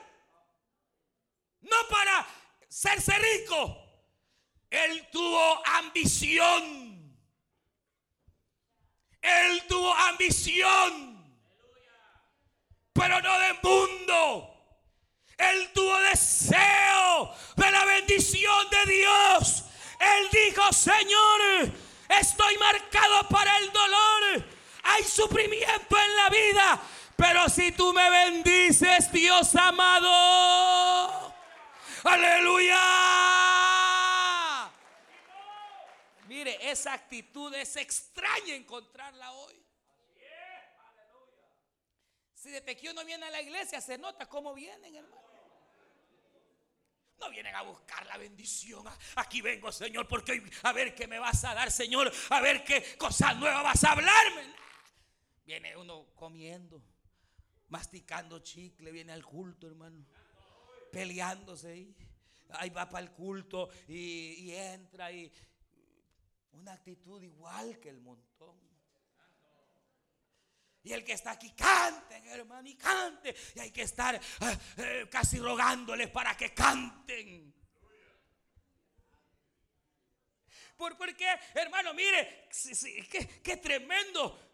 No 1.61 1.77
para 1.90 2.27
serse 2.68 3.12
rico. 3.18 3.88
Él 4.70 5.09
tuvo 5.11 5.66
ambición. 5.66 6.98
Él 9.22 9.62
tuvo 9.68 9.94
ambición. 9.94 11.18
Pero 12.92 13.20
no 13.20 13.38
de 13.38 13.52
mundo. 13.62 14.54
Él 15.37 15.70
tuvo 15.72 15.96
deseo 16.00 17.35
de 17.57 17.70
la 17.70 17.85
bendición 17.85 18.70
de 18.70 18.92
Dios. 18.92 19.64
Él 20.00 20.28
dijo, 20.33 20.72
Señor, 20.72 21.72
estoy 22.20 22.59
marcado 22.59 23.28
para 23.28 23.57
el 23.59 23.72
dolor. 23.72 24.44
Hay 24.83 25.04
sufrimiento 25.04 25.96
en 25.96 26.16
la 26.16 26.28
vida. 26.28 26.81
Pero 27.16 27.48
si 27.48 27.72
tú 27.72 27.92
me 27.92 28.11
bendices, 28.11 29.11
Dios 29.12 29.54
amado. 29.57 31.35
Aleluya. 32.04 33.48
Mire, 36.38 36.70
esa 36.70 36.92
actitud 36.92 37.53
es 37.53 37.74
extraña 37.74 38.55
encontrarla 38.55 39.33
hoy. 39.33 39.61
Si 42.33 42.48
de 42.48 42.62
que 42.64 42.94
no 42.94 43.05
viene 43.05 43.27
a 43.27 43.31
la 43.31 43.42
iglesia, 43.42 43.81
se 43.81 43.98
nota 43.98 44.29
cómo 44.29 44.55
vienen, 44.55 44.94
hermano. 44.94 45.20
No 47.18 47.29
vienen 47.31 47.57
a 47.57 47.62
buscar 47.62 48.07
la 48.07 48.16
bendición. 48.18 48.87
Aquí 49.16 49.40
vengo, 49.40 49.72
Señor, 49.72 50.07
porque 50.07 50.40
a 50.62 50.72
ver 50.72 50.94
qué 50.94 51.09
me 51.09 51.18
vas 51.18 51.44
a 51.44 51.55
dar, 51.55 51.72
Señor. 51.72 52.12
A 52.31 52.40
ver 52.40 52.62
qué 52.62 52.96
cosa 52.96 53.35
nueva 53.35 53.62
vas 53.62 53.83
a 53.83 53.90
hablarme. 53.90 54.55
Viene 55.44 55.77
uno 55.77 56.07
comiendo, 56.14 56.81
masticando 57.66 58.38
chicle, 58.44 58.92
viene 58.92 59.12
al 59.12 59.27
culto, 59.27 59.66
hermano. 59.66 60.07
Peleándose 60.92 61.72
ahí. 61.72 61.96
Ahí 62.51 62.70
va 62.70 62.88
para 62.88 63.05
el 63.05 63.11
culto 63.11 63.68
y 63.88 64.53
entra 64.53 65.11
y, 65.11 65.31
una 66.53 66.73
actitud 66.73 67.23
igual 67.23 67.79
que 67.79 67.89
el 67.89 68.01
montón. 68.01 68.57
Y 70.83 70.93
el 70.93 71.05
que 71.05 71.13
está 71.13 71.33
aquí, 71.33 71.51
canten, 71.53 72.27
hermano, 72.29 72.69
y 72.69 72.75
cante. 72.75 73.35
Y 73.55 73.61
hay 73.61 73.71
que 73.71 73.83
estar 73.83 74.15
eh, 74.15 74.21
eh, 74.79 75.09
casi 75.11 75.39
rogándoles 75.39 76.09
para 76.09 76.37
que 76.37 76.55
canten. 76.55 77.55
¿Por, 80.77 81.17
qué, 81.17 81.39
hermano? 81.55 81.93
Mire, 81.93 82.49
qué, 83.11 83.41
qué 83.43 83.57
tremendo 83.57 84.48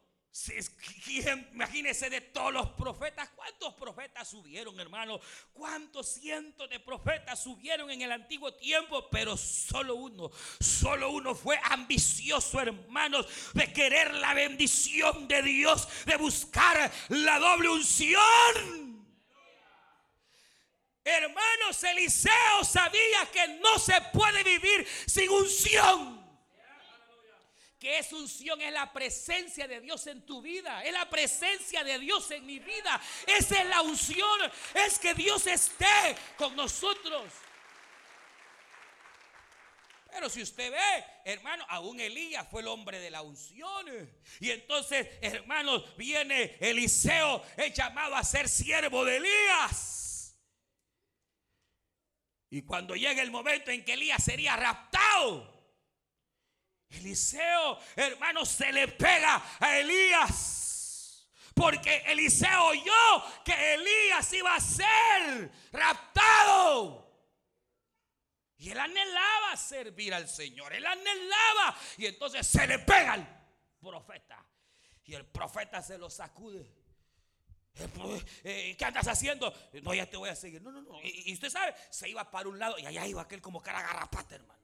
Imagínense 1.52 2.10
de 2.10 2.20
todos 2.20 2.52
los 2.52 2.70
profetas. 2.70 3.30
¿Cuántos 3.36 3.74
profetas 3.74 4.28
subieron, 4.28 4.78
hermano? 4.80 5.20
¿Cuántos 5.52 6.08
cientos 6.08 6.68
de 6.68 6.80
profetas 6.80 7.40
subieron 7.40 7.88
en 7.90 8.02
el 8.02 8.10
antiguo 8.10 8.52
tiempo? 8.52 9.08
Pero 9.10 9.36
solo 9.36 9.94
uno, 9.94 10.30
solo 10.58 11.10
uno 11.10 11.36
fue 11.36 11.58
ambicioso, 11.62 12.60
hermanos, 12.60 13.26
de 13.54 13.72
querer 13.72 14.12
la 14.14 14.34
bendición 14.34 15.28
de 15.28 15.40
Dios, 15.42 15.86
de 16.04 16.16
buscar 16.16 16.90
la 17.10 17.38
doble 17.38 17.68
unción. 17.68 19.04
Hermanos, 21.04 21.84
Eliseo 21.84 22.64
sabía 22.64 23.30
que 23.32 23.58
no 23.60 23.78
se 23.78 24.00
puede 24.12 24.42
vivir 24.42 24.86
sin 25.06 25.30
unción 25.30 26.23
que 27.84 27.98
es 27.98 28.14
unción, 28.14 28.62
es 28.62 28.72
la 28.72 28.90
presencia 28.90 29.68
de 29.68 29.78
Dios 29.78 30.06
en 30.06 30.24
tu 30.24 30.40
vida, 30.40 30.82
es 30.82 30.90
la 30.90 31.10
presencia 31.10 31.84
de 31.84 31.98
Dios 31.98 32.30
en 32.30 32.46
mi 32.46 32.58
vida. 32.58 32.98
Esa 33.26 33.60
es 33.60 33.68
la 33.68 33.82
unción, 33.82 34.40
es 34.72 34.98
que 34.98 35.12
Dios 35.12 35.46
esté 35.46 36.16
con 36.38 36.56
nosotros. 36.56 37.30
Pero 40.10 40.30
si 40.30 40.40
usted 40.40 40.72
ve, 40.72 41.04
hermano, 41.26 41.66
aún 41.68 42.00
Elías 42.00 42.48
fue 42.50 42.62
el 42.62 42.68
hombre 42.68 43.00
de 43.00 43.10
la 43.10 43.20
unción. 43.20 43.86
Y 44.40 44.50
entonces, 44.50 45.06
hermanos, 45.20 45.94
viene 45.98 46.56
Eliseo, 46.60 47.44
es 47.54 47.74
llamado 47.74 48.16
a 48.16 48.24
ser 48.24 48.48
siervo 48.48 49.04
de 49.04 49.18
Elías. 49.18 50.40
Y 52.48 52.62
cuando 52.62 52.96
llega 52.96 53.20
el 53.20 53.30
momento 53.30 53.70
en 53.70 53.84
que 53.84 53.92
Elías 53.92 54.24
sería 54.24 54.56
raptado, 54.56 55.53
Eliseo, 56.96 57.78
hermano, 57.96 58.44
se 58.44 58.72
le 58.72 58.88
pega 58.88 59.42
a 59.60 59.78
Elías. 59.78 61.28
Porque 61.54 62.02
Eliseo 62.06 62.64
oyó 62.64 63.42
que 63.44 63.74
Elías 63.74 64.32
iba 64.32 64.54
a 64.54 64.60
ser 64.60 65.50
raptado. 65.72 67.04
Y 68.58 68.70
él 68.70 68.78
anhelaba 68.78 69.56
servir 69.56 70.14
al 70.14 70.28
Señor. 70.28 70.72
Él 70.72 70.84
anhelaba. 70.84 71.76
Y 71.98 72.06
entonces 72.06 72.46
se 72.46 72.66
le 72.66 72.78
pega 72.80 73.12
al 73.12 73.46
profeta. 73.80 74.44
Y 75.04 75.14
el 75.14 75.26
profeta 75.26 75.82
se 75.82 75.98
lo 75.98 76.08
sacude. 76.08 76.84
Eh, 77.76 78.24
eh, 78.44 78.76
¿Qué 78.78 78.84
andas 78.84 79.06
haciendo? 79.08 79.52
No, 79.82 79.94
ya 79.94 80.08
te 80.08 80.16
voy 80.16 80.28
a 80.28 80.36
seguir. 80.36 80.62
No, 80.62 80.70
no, 80.70 80.82
no. 80.82 80.98
Y, 81.02 81.32
usted 81.34 81.50
sabe, 81.50 81.74
se 81.90 82.08
iba 82.08 82.30
para 82.30 82.48
un 82.48 82.58
lado 82.58 82.78
y 82.78 82.86
allá 82.86 83.06
iba 83.06 83.22
aquel 83.22 83.42
como 83.42 83.60
cara 83.60 83.82
garrapata, 83.82 84.36
hermano. 84.36 84.63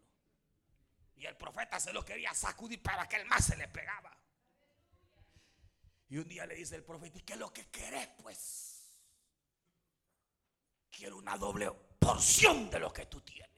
Y 1.21 1.27
el 1.27 1.37
profeta 1.37 1.79
se 1.79 1.93
lo 1.93 2.03
quería 2.03 2.33
sacudir 2.33 2.83
para 2.83 3.07
que 3.07 3.17
el 3.17 3.27
más 3.27 3.45
se 3.45 3.55
le 3.55 3.69
pegaba. 3.69 4.11
Y 6.09 6.17
un 6.17 6.27
día 6.27 6.47
le 6.47 6.55
dice 6.55 6.77
el 6.77 6.83
profeta, 6.83 7.19
¿y 7.19 7.21
qué 7.21 7.35
es 7.35 7.39
lo 7.39 7.53
que 7.53 7.69
querés 7.69 8.09
pues? 8.23 8.99
Quiero 10.91 11.19
una 11.19 11.37
doble 11.37 11.71
porción 11.99 12.71
de 12.71 12.79
lo 12.79 12.91
que 12.91 13.05
tú 13.05 13.21
tienes. 13.21 13.51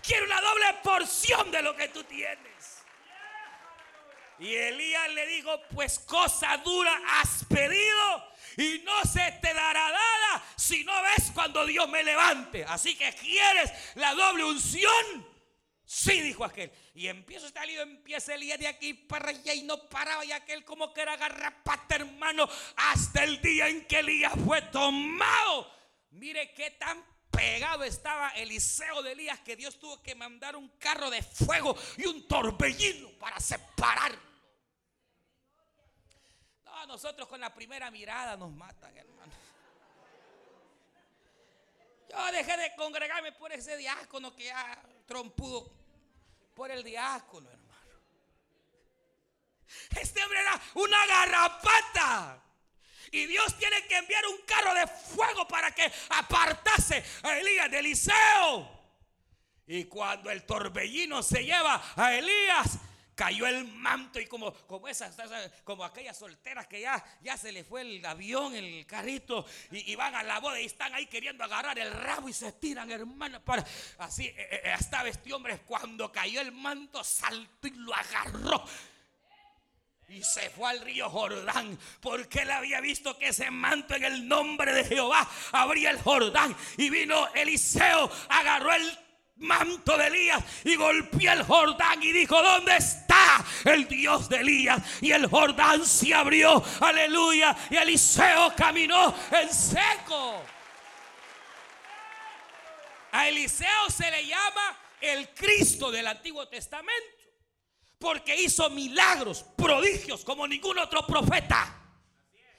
Quiero 0.00 0.26
una 0.26 0.40
doble 0.40 0.66
porción 0.84 1.50
de 1.50 1.62
lo 1.62 1.74
que 1.74 1.88
tú 1.88 2.04
tienes. 2.04 2.84
Y 4.38 4.54
Elías 4.54 5.12
le 5.14 5.26
dijo, 5.26 5.60
pues 5.74 5.98
cosa 5.98 6.56
dura 6.58 6.96
has 7.20 7.44
pedido 7.46 8.32
y 8.56 8.84
no 8.84 9.02
se 9.02 9.32
te 9.42 9.52
dará 9.52 9.90
dada 9.90 10.44
si 10.54 10.84
no 10.84 10.92
ves 11.02 11.32
cuando 11.34 11.66
Dios 11.66 11.88
me 11.88 12.04
levante. 12.04 12.64
Así 12.64 12.96
que 12.96 13.12
quieres 13.14 13.72
la 13.96 14.14
doble 14.14 14.44
unción. 14.44 15.33
Sí, 15.86 16.20
dijo 16.22 16.44
aquel. 16.44 16.72
Y 16.94 17.08
empieza 17.08 17.46
este 17.46 17.66
lío, 17.66 17.82
empieza 17.82 18.34
el 18.34 18.40
día 18.40 18.56
de 18.56 18.66
aquí 18.66 18.94
para 18.94 19.30
allá 19.30 19.52
y 19.52 19.62
no 19.62 19.88
paraba. 19.88 20.24
Y 20.24 20.32
aquel 20.32 20.64
como 20.64 20.92
que 20.94 21.02
era 21.02 21.16
garrapata, 21.16 21.96
hermano, 21.96 22.48
hasta 22.76 23.24
el 23.24 23.40
día 23.42 23.68
en 23.68 23.86
que 23.86 23.98
Elías 23.98 24.32
fue 24.44 24.62
tomado. 24.62 25.70
Mire 26.12 26.52
qué 26.54 26.70
tan 26.72 27.04
pegado 27.30 27.84
estaba 27.84 28.30
Eliseo 28.30 29.02
de 29.02 29.12
Elías 29.12 29.40
que 29.40 29.56
Dios 29.56 29.78
tuvo 29.78 30.00
que 30.02 30.14
mandar 30.14 30.56
un 30.56 30.68
carro 30.78 31.10
de 31.10 31.22
fuego 31.22 31.76
y 31.98 32.06
un 32.06 32.26
torbellino 32.26 33.10
para 33.18 33.38
separarlo. 33.38 34.22
No, 36.64 36.86
nosotros 36.86 37.28
con 37.28 37.40
la 37.40 37.52
primera 37.52 37.90
mirada 37.90 38.36
nos 38.36 38.52
matan, 38.52 38.96
hermano. 38.96 39.32
Yo 42.08 42.32
dejé 42.32 42.56
de 42.56 42.74
congregarme 42.76 43.32
por 43.32 43.52
ese 43.52 43.76
diácono 43.76 44.34
que 44.34 44.44
ya 44.44 44.80
trompudo 45.06 45.70
por 46.54 46.70
el 46.70 46.82
diácono, 46.82 47.50
hermano. 47.50 47.64
Este 50.00 50.22
hombre 50.22 50.40
era 50.40 50.60
una 50.74 51.06
garrapata. 51.06 52.40
Y 53.10 53.26
Dios 53.26 53.56
tiene 53.58 53.86
que 53.86 53.96
enviar 53.96 54.26
un 54.26 54.38
carro 54.46 54.74
de 54.74 54.86
fuego 54.86 55.46
para 55.46 55.72
que 55.72 55.90
apartase 56.10 57.04
a 57.22 57.38
Elías 57.38 57.70
de 57.70 57.78
Eliseo. 57.78 58.74
Y 59.66 59.84
cuando 59.84 60.30
el 60.30 60.44
torbellino 60.44 61.22
se 61.22 61.44
lleva 61.44 61.80
a 61.96 62.14
Elías, 62.14 62.78
cayó 63.14 63.46
el 63.46 63.66
manto 63.66 64.20
y 64.20 64.26
como, 64.26 64.52
como 64.52 64.88
esas, 64.88 65.16
como 65.62 65.84
aquellas 65.84 66.18
solteras 66.18 66.66
que 66.66 66.80
ya, 66.80 67.02
ya 67.22 67.36
se 67.36 67.52
le 67.52 67.64
fue 67.64 67.82
el 67.82 68.04
avión, 68.04 68.54
el 68.54 68.86
carrito, 68.86 69.46
y, 69.70 69.94
van 69.94 70.14
a 70.14 70.22
la 70.22 70.40
boda 70.40 70.60
y 70.60 70.66
están 70.66 70.92
ahí 70.94 71.06
queriendo 71.06 71.44
agarrar 71.44 71.78
el 71.78 71.92
rabo 71.92 72.28
y 72.28 72.32
se 72.32 72.52
tiran, 72.52 72.90
hermano. 72.90 73.42
Para, 73.44 73.64
así 73.98 74.26
eh, 74.26 74.34
eh, 74.38 74.74
estaba 74.78 75.08
este 75.08 75.32
hombre 75.32 75.58
cuando 75.58 76.10
cayó 76.10 76.40
el 76.40 76.52
manto, 76.52 77.02
saltó 77.04 77.68
y 77.68 77.70
lo 77.70 77.94
agarró. 77.94 78.64
Y 80.08 80.22
se 80.22 80.50
fue 80.50 80.70
al 80.70 80.80
río 80.80 81.08
Jordán, 81.08 81.78
porque 82.00 82.40
él 82.40 82.50
había 82.50 82.80
visto 82.80 83.18
que 83.18 83.28
ese 83.28 83.50
manto 83.50 83.94
en 83.94 84.04
el 84.04 84.28
nombre 84.28 84.74
de 84.74 84.84
Jehová 84.84 85.28
abría 85.52 85.90
el 85.90 86.00
Jordán. 86.00 86.54
Y 86.76 86.90
vino 86.90 87.32
Eliseo, 87.34 88.10
agarró 88.28 88.74
el 88.74 89.03
manto 89.36 89.96
de 89.96 90.06
Elías 90.06 90.42
y 90.64 90.76
golpeó 90.76 91.32
el 91.32 91.42
Jordán 91.42 92.02
y 92.02 92.12
dijo, 92.12 92.40
¿dónde 92.40 92.76
está 92.76 93.44
el 93.64 93.88
Dios 93.88 94.28
de 94.28 94.38
Elías? 94.38 94.82
Y 95.00 95.12
el 95.12 95.26
Jordán 95.26 95.84
se 95.84 96.14
abrió, 96.14 96.62
aleluya, 96.80 97.56
y 97.70 97.76
Eliseo 97.76 98.54
caminó 98.56 99.14
en 99.30 99.52
seco. 99.52 100.42
A 103.12 103.28
Eliseo 103.28 103.90
se 103.90 104.10
le 104.10 104.26
llama 104.26 104.78
el 105.00 105.28
Cristo 105.34 105.90
del 105.90 106.06
Antiguo 106.06 106.48
Testamento, 106.48 107.22
porque 107.98 108.40
hizo 108.40 108.68
milagros, 108.70 109.44
prodigios 109.56 110.24
como 110.24 110.46
ningún 110.46 110.78
otro 110.78 111.06
profeta. 111.06 111.80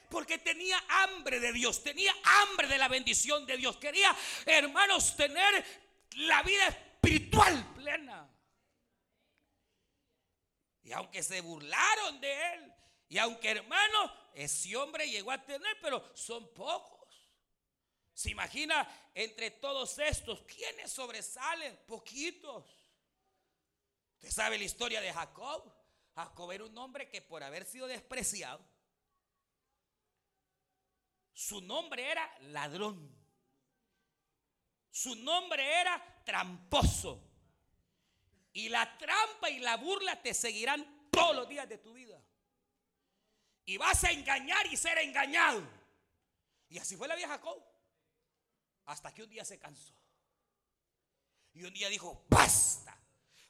Porque 0.08 0.38
tenía 0.38 0.82
hambre 0.88 1.40
de 1.40 1.52
Dios, 1.52 1.82
tenía 1.82 2.14
hambre 2.22 2.68
de 2.68 2.78
la 2.78 2.86
bendición 2.88 3.44
de 3.44 3.56
Dios. 3.56 3.76
Quería, 3.76 4.14
hermanos, 4.46 5.16
tener 5.16 5.64
la 6.16 6.42
vida 6.42 6.68
espiritual 6.68 7.74
plena. 7.74 8.30
Y 10.82 10.92
aunque 10.92 11.22
se 11.22 11.40
burlaron 11.40 12.20
de 12.20 12.54
él, 12.54 12.72
y 13.08 13.18
aunque 13.18 13.50
hermano, 13.50 14.12
ese 14.34 14.76
hombre 14.76 15.08
llegó 15.08 15.30
a 15.30 15.44
tener, 15.44 15.78
pero 15.80 16.04
son 16.14 16.52
pocos. 16.54 17.06
Se 18.12 18.30
imagina 18.30 18.88
entre 19.14 19.50
todos 19.50 19.98
estos, 19.98 20.42
¿quiénes 20.42 20.90
sobresalen? 20.90 21.76
Poquitos. 21.86 22.64
Usted 24.14 24.30
sabe 24.30 24.58
la 24.58 24.64
historia 24.64 25.00
de 25.00 25.12
Jacob. 25.12 25.72
Jacob 26.14 26.50
era 26.50 26.64
un 26.64 26.76
hombre 26.78 27.10
que 27.10 27.20
por 27.20 27.42
haber 27.42 27.66
sido 27.66 27.86
despreciado, 27.86 28.64
su 31.34 31.60
nombre 31.60 32.10
era 32.10 32.38
ladrón. 32.40 33.15
Su 34.96 35.14
nombre 35.14 35.62
era 35.78 36.22
tramposo. 36.24 37.22
Y 38.54 38.70
la 38.70 38.96
trampa 38.96 39.50
y 39.50 39.58
la 39.58 39.76
burla 39.76 40.22
te 40.22 40.32
seguirán 40.32 41.10
todos 41.10 41.36
los 41.36 41.46
días 41.46 41.68
de 41.68 41.76
tu 41.76 41.92
vida. 41.92 42.18
Y 43.66 43.76
vas 43.76 44.02
a 44.04 44.10
engañar 44.10 44.66
y 44.68 44.76
ser 44.78 44.96
engañado. 44.96 45.62
Y 46.70 46.78
así 46.78 46.96
fue 46.96 47.08
la 47.08 47.14
vieja 47.14 47.32
Jacob. 47.32 47.62
Hasta 48.86 49.12
que 49.12 49.22
un 49.22 49.28
día 49.28 49.44
se 49.44 49.58
cansó. 49.58 49.92
Y 51.52 51.64
un 51.64 51.74
día 51.74 51.90
dijo, 51.90 52.24
basta. 52.30 52.85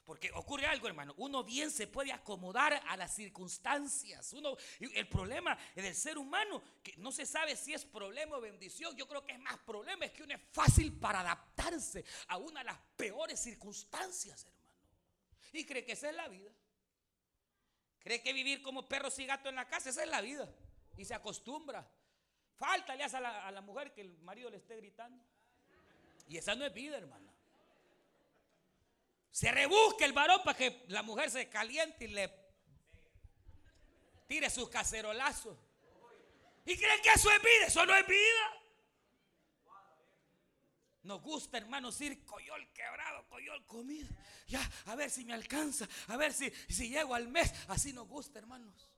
Porque 0.07 0.31
ocurre 0.35 0.65
algo, 0.65 0.87
hermano. 0.87 1.13
Uno 1.17 1.43
bien 1.43 1.69
se 1.69 1.85
puede 1.85 2.13
acomodar 2.13 2.81
a 2.87 2.95
las 2.95 3.13
circunstancias. 3.13 4.31
Uno, 4.31 4.55
el 4.79 5.05
problema 5.09 5.57
del 5.75 5.93
ser 5.93 6.17
humano, 6.17 6.63
que 6.81 6.95
no 6.95 7.11
se 7.11 7.25
sabe 7.25 7.57
si 7.57 7.73
es 7.73 7.83
problema 7.83 8.37
o 8.37 8.39
bendición. 8.39 8.95
Yo 8.95 9.05
creo 9.05 9.25
que 9.25 9.33
es 9.33 9.39
más 9.39 9.57
problema, 9.57 10.05
es 10.05 10.13
que 10.13 10.23
uno 10.23 10.33
es 10.33 10.41
fácil 10.53 10.97
para 10.97 11.19
adaptarse 11.19 12.05
a 12.29 12.37
una 12.37 12.61
de 12.61 12.67
las 12.67 12.79
peores 12.95 13.37
circunstancias, 13.37 14.45
hermano. 14.45 14.71
Y 15.51 15.65
cree 15.65 15.83
que 15.83 15.91
esa 15.91 16.09
es 16.09 16.15
la 16.15 16.29
vida. 16.29 16.51
Cree 17.99 18.21
que 18.21 18.31
vivir 18.31 18.61
como 18.61 18.87
perros 18.87 19.19
y 19.19 19.25
gatos 19.25 19.49
en 19.49 19.55
la 19.55 19.67
casa, 19.67 19.89
esa 19.89 20.03
es 20.03 20.09
la 20.09 20.21
vida. 20.21 20.49
Y 20.95 21.03
se 21.03 21.15
acostumbra. 21.15 21.85
Falta 22.55 22.95
le 22.95 23.03
hace 23.03 23.17
a 23.17 23.19
la, 23.19 23.45
a 23.45 23.51
la 23.51 23.59
mujer 23.59 23.91
que 23.91 23.99
el 23.99 24.17
marido 24.19 24.49
le 24.49 24.55
esté 24.55 24.77
gritando. 24.77 25.21
Y 26.29 26.37
esa 26.37 26.55
no 26.55 26.65
es 26.65 26.73
vida, 26.73 26.95
hermano. 26.95 27.26
Se 29.37 29.51
rebusque 29.51 30.03
el 30.03 30.13
varón 30.13 30.41
para 30.43 30.57
que 30.57 30.83
la 30.87 31.03
mujer 31.03 31.29
se 31.29 31.47
caliente 31.47 32.05
y 32.05 32.07
le 32.07 32.33
tire 34.25 34.49
sus 34.49 34.67
cacerolazos. 34.67 35.55
Y 36.65 36.75
creen 36.75 36.99
que 37.03 37.09
eso 37.09 37.29
es 37.29 37.39
vida, 37.39 37.67
eso 37.67 37.85
no 37.85 37.95
es 37.95 38.07
vida. 38.07 38.63
Nos 41.03 41.21
gusta, 41.21 41.59
hermanos, 41.59 42.01
ir 42.01 42.25
coyol 42.25 42.67
quebrado, 42.73 43.27
coyol 43.29 43.63
comido. 43.67 44.09
Ya, 44.47 44.71
a 44.87 44.95
ver 44.95 45.11
si 45.11 45.23
me 45.23 45.35
alcanza, 45.35 45.87
a 46.07 46.17
ver 46.17 46.33
si, 46.33 46.51
si 46.67 46.89
llego 46.89 47.13
al 47.13 47.27
mes. 47.27 47.53
Así 47.67 47.93
nos 47.93 48.07
gusta, 48.07 48.39
hermanos. 48.39 48.89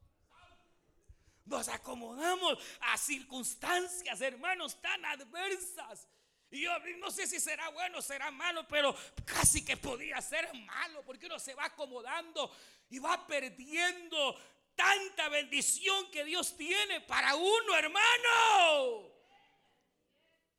Nos 1.43 1.67
acomodamos 1.67 2.57
a 2.79 2.97
circunstancias, 2.97 4.21
hermanos, 4.21 4.79
tan 4.81 5.03
adversas. 5.03 6.07
Y 6.51 6.61
yo 6.61 6.71
no 6.97 7.11
sé 7.11 7.27
si 7.27 7.39
será 7.39 7.69
bueno 7.69 8.01
será 8.01 8.31
malo, 8.31 8.67
pero 8.67 8.95
casi 9.25 9.63
que 9.63 9.77
podía 9.77 10.21
ser 10.21 10.51
malo, 10.53 11.03
porque 11.05 11.27
uno 11.27 11.39
se 11.39 11.53
va 11.53 11.65
acomodando 11.65 12.51
y 12.89 12.99
va 12.99 13.27
perdiendo 13.27 14.35
tanta 14.75 15.29
bendición 15.29 16.09
que 16.09 16.23
Dios 16.23 16.55
tiene 16.57 17.01
para 17.01 17.35
uno, 17.35 17.75
hermano. 17.75 19.19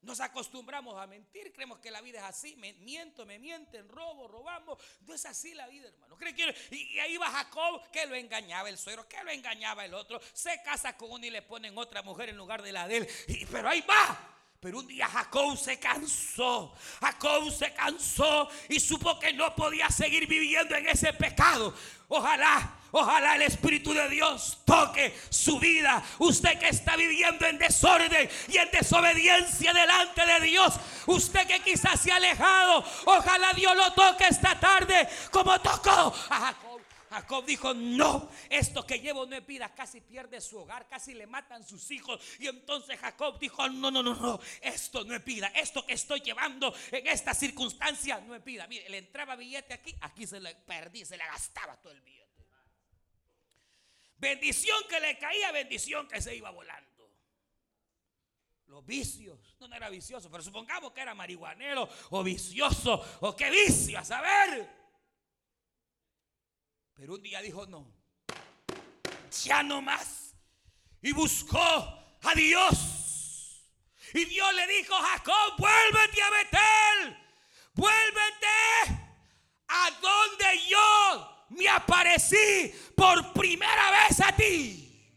Nos 0.02 0.18
acostumbramos 0.20 0.96
a 0.98 1.06
mentir, 1.06 1.52
creemos 1.52 1.78
que 1.78 1.90
la 1.90 2.00
vida 2.00 2.20
es 2.20 2.24
así, 2.24 2.56
me, 2.56 2.72
miento, 2.74 3.26
me 3.26 3.38
mienten, 3.38 3.86
robo, 3.86 4.28
robamos. 4.28 4.78
No 5.00 5.12
es 5.12 5.26
así 5.26 5.52
la 5.52 5.66
vida, 5.66 5.88
hermano. 5.88 6.16
y, 6.70 6.98
ahí 7.00 7.18
va 7.18 7.30
Jacob, 7.30 7.90
que 7.90 8.06
lo 8.06 8.14
engañaba 8.14 8.70
el 8.70 8.78
suegro, 8.78 9.06
que 9.06 9.22
lo 9.22 9.30
engañaba 9.30 9.84
el 9.84 9.92
otro. 9.92 10.18
Se 10.32 10.62
casa 10.62 10.96
con 10.96 11.10
uno 11.10 11.26
y 11.26 11.30
le 11.30 11.42
ponen 11.42 11.76
otra 11.76 12.02
mujer 12.02 12.30
en 12.30 12.38
lugar 12.38 12.62
de 12.62 12.72
la 12.72 12.88
de 12.88 12.98
él. 12.98 13.08
pero 13.52 13.68
ahí 13.68 13.82
va, 13.82 14.29
pero 14.60 14.80
un 14.80 14.86
día 14.86 15.08
Jacob 15.08 15.56
se 15.56 15.78
cansó. 15.78 16.74
Jacob 17.00 17.50
se 17.50 17.72
cansó 17.72 18.46
y 18.68 18.78
supo 18.78 19.18
que 19.18 19.32
no 19.32 19.54
podía 19.56 19.88
seguir 19.88 20.26
viviendo 20.26 20.74
en 20.76 20.86
ese 20.86 21.14
pecado. 21.14 21.72
Ojalá, 22.08 22.70
ojalá 22.90 23.36
el 23.36 23.42
Espíritu 23.42 23.94
de 23.94 24.06
Dios 24.10 24.58
toque 24.66 25.18
su 25.30 25.58
vida. 25.58 26.02
Usted 26.18 26.58
que 26.58 26.68
está 26.68 26.94
viviendo 26.96 27.46
en 27.46 27.56
desorden 27.56 28.28
y 28.48 28.58
en 28.58 28.70
desobediencia 28.70 29.72
delante 29.72 30.26
de 30.26 30.40
Dios. 30.40 30.74
Usted 31.06 31.46
que 31.46 31.60
quizás 31.60 31.98
se 31.98 32.12
ha 32.12 32.16
alejado. 32.16 32.84
Ojalá 33.06 33.54
Dios 33.54 33.74
lo 33.74 33.90
toque 33.94 34.26
esta 34.28 34.60
tarde 34.60 35.08
como 35.30 35.58
tocó 35.60 36.14
a 36.28 36.38
Jacob. 36.38 36.69
Jacob 37.10 37.44
dijo, 37.44 37.74
no, 37.74 38.30
esto 38.48 38.86
que 38.86 39.00
llevo 39.00 39.26
no 39.26 39.34
es 39.34 39.44
vida. 39.44 39.74
Casi 39.74 40.00
pierde 40.00 40.40
su 40.40 40.58
hogar, 40.58 40.86
casi 40.86 41.12
le 41.12 41.26
matan 41.26 41.66
sus 41.66 41.90
hijos. 41.90 42.20
Y 42.38 42.46
entonces 42.46 43.00
Jacob 43.00 43.36
dijo, 43.40 43.68
no, 43.68 43.90
no, 43.90 44.00
no, 44.00 44.14
no, 44.14 44.40
esto 44.60 45.02
no 45.02 45.16
es 45.16 45.24
vida. 45.24 45.48
Esto 45.48 45.84
que 45.84 45.94
estoy 45.94 46.20
llevando 46.20 46.72
en 46.92 47.08
esta 47.08 47.34
circunstancia 47.34 48.20
no 48.20 48.36
es 48.36 48.44
vida. 48.44 48.68
Mire, 48.68 48.88
le 48.88 48.98
entraba 48.98 49.34
billete 49.34 49.74
aquí, 49.74 49.92
aquí 50.02 50.24
se 50.24 50.38
le 50.38 50.54
perdí, 50.54 51.04
se 51.04 51.16
le 51.16 51.26
gastaba 51.26 51.76
todo 51.78 51.92
el 51.92 52.00
billete. 52.00 52.46
Bendición 54.16 54.78
que 54.88 55.00
le 55.00 55.18
caía, 55.18 55.50
bendición 55.50 56.06
que 56.06 56.22
se 56.22 56.36
iba 56.36 56.50
volando. 56.50 57.10
Los 58.66 58.86
vicios, 58.86 59.56
no, 59.58 59.66
no 59.66 59.74
era 59.74 59.88
vicioso, 59.88 60.30
pero 60.30 60.44
supongamos 60.44 60.92
que 60.92 61.00
era 61.00 61.12
marihuanero 61.12 61.88
o 62.10 62.22
vicioso 62.22 63.04
o 63.22 63.34
qué 63.34 63.50
vicio, 63.50 63.98
a 63.98 64.04
saber. 64.04 64.79
Pero 67.00 67.14
un 67.14 67.22
día 67.22 67.40
dijo, 67.40 67.64
no, 67.66 67.90
ya 69.42 69.62
no 69.62 69.80
más. 69.80 70.34
Y 71.00 71.12
buscó 71.12 71.58
a 71.58 72.34
Dios. 72.36 73.64
Y 74.12 74.26
Dios 74.26 74.54
le 74.54 74.66
dijo, 74.66 74.94
Jacob, 74.94 75.56
vuélvete 75.56 76.22
a 76.22 76.30
Betel. 76.30 77.16
Vuélvete 77.72 79.08
a 79.68 79.90
donde 79.92 80.68
yo 80.68 81.46
me 81.48 81.70
aparecí 81.70 82.74
por 82.94 83.32
primera 83.32 83.90
vez 83.92 84.20
a 84.20 84.36
ti. 84.36 85.16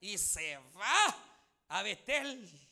Y 0.00 0.18
se 0.18 0.58
va 0.76 1.16
a 1.68 1.82
Betel. 1.84 2.63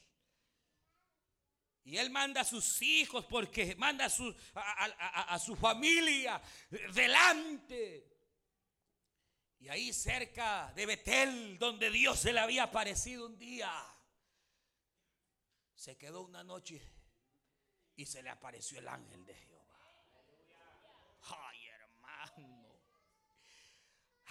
Y 1.84 1.96
él 1.96 2.10
manda 2.10 2.42
a 2.42 2.44
sus 2.44 2.80
hijos 2.82 3.26
porque 3.26 3.74
manda 3.76 4.04
a 4.04 4.10
su, 4.10 4.34
a, 4.54 5.38
su 5.38 5.56
familia 5.56 6.40
delante. 6.94 8.08
Y 9.58 9.68
ahí 9.68 9.92
cerca 9.92 10.72
de 10.74 10.86
Betel, 10.86 11.58
donde 11.58 11.90
Dios 11.90 12.20
se 12.20 12.32
le 12.32 12.40
había 12.40 12.64
aparecido 12.64 13.26
un 13.26 13.38
día, 13.38 13.72
se 15.74 15.96
quedó 15.96 16.22
una 16.22 16.44
noche 16.44 16.80
y 17.96 18.06
se 18.06 18.22
le 18.22 18.30
apareció 18.30 18.78
el 18.78 18.88
ángel 18.88 19.24
de 19.24 19.34
Jehová. 19.34 19.52
Ay, 21.22 21.66
hermano. 21.66 22.82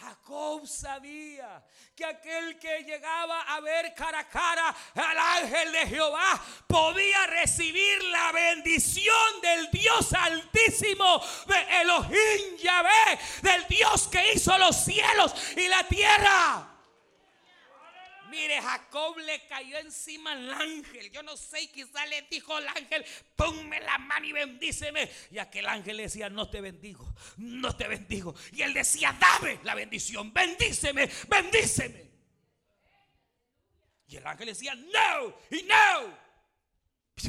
Jacob 0.02 0.68
sabía 0.68 1.64
que 1.96 2.04
aquel 2.04 2.58
que 2.58 2.84
llegaba 2.84 3.42
a 3.42 3.60
ver 3.60 3.94
cara 3.94 4.20
a 4.20 4.28
cara 4.28 4.76
al 4.96 5.18
ángel 5.44 5.72
de 5.72 5.88
Jehová 5.88 6.42
podía 6.66 7.28
recibir 7.28 8.04
la 8.06 8.32
bendición 8.32 9.42
del 9.44 9.70
Dios 9.70 10.12
altísimo, 10.14 11.22
de 11.46 11.82
Elohim 11.82 12.58
Yahvé, 12.58 13.20
del 13.44 13.68
Dios 13.68 14.08
que 14.08 14.34
hizo 14.34 14.58
los 14.58 14.76
cielos 14.76 15.36
y 15.56 15.68
la 15.68 15.84
tierra. 15.84 16.71
Mire, 18.32 18.62
Jacob 18.62 19.18
le 19.18 19.46
cayó 19.46 19.78
encima 19.80 20.32
al 20.32 20.54
ángel. 20.54 21.12
Yo 21.12 21.22
no 21.22 21.36
sé, 21.36 21.70
quizá 21.70 22.06
le 22.06 22.22
dijo 22.24 22.56
al 22.56 22.66
ángel, 22.70 23.06
ponme 23.36 23.80
la 23.82 23.98
mano 23.98 24.26
y 24.26 24.32
bendíceme. 24.32 25.10
Y 25.30 25.38
aquel 25.38 25.68
ángel 25.68 25.98
le 25.98 26.04
decía, 26.04 26.30
no 26.30 26.50
te 26.50 26.62
bendigo, 26.62 27.14
no 27.36 27.76
te 27.76 27.90
bendigo. 27.90 28.34
Y 28.54 28.62
él 28.62 28.74
decía, 28.74 29.14
dame 29.20 29.60
la 29.64 29.76
bendición, 29.76 30.34
bendíceme, 30.34 31.10
bendíceme. 31.28 32.10
Y 34.08 34.16
el 34.16 34.26
ángel 34.26 34.48
decía, 34.48 34.76
no, 34.76 35.38
y 35.50 35.64
no. 35.64 36.21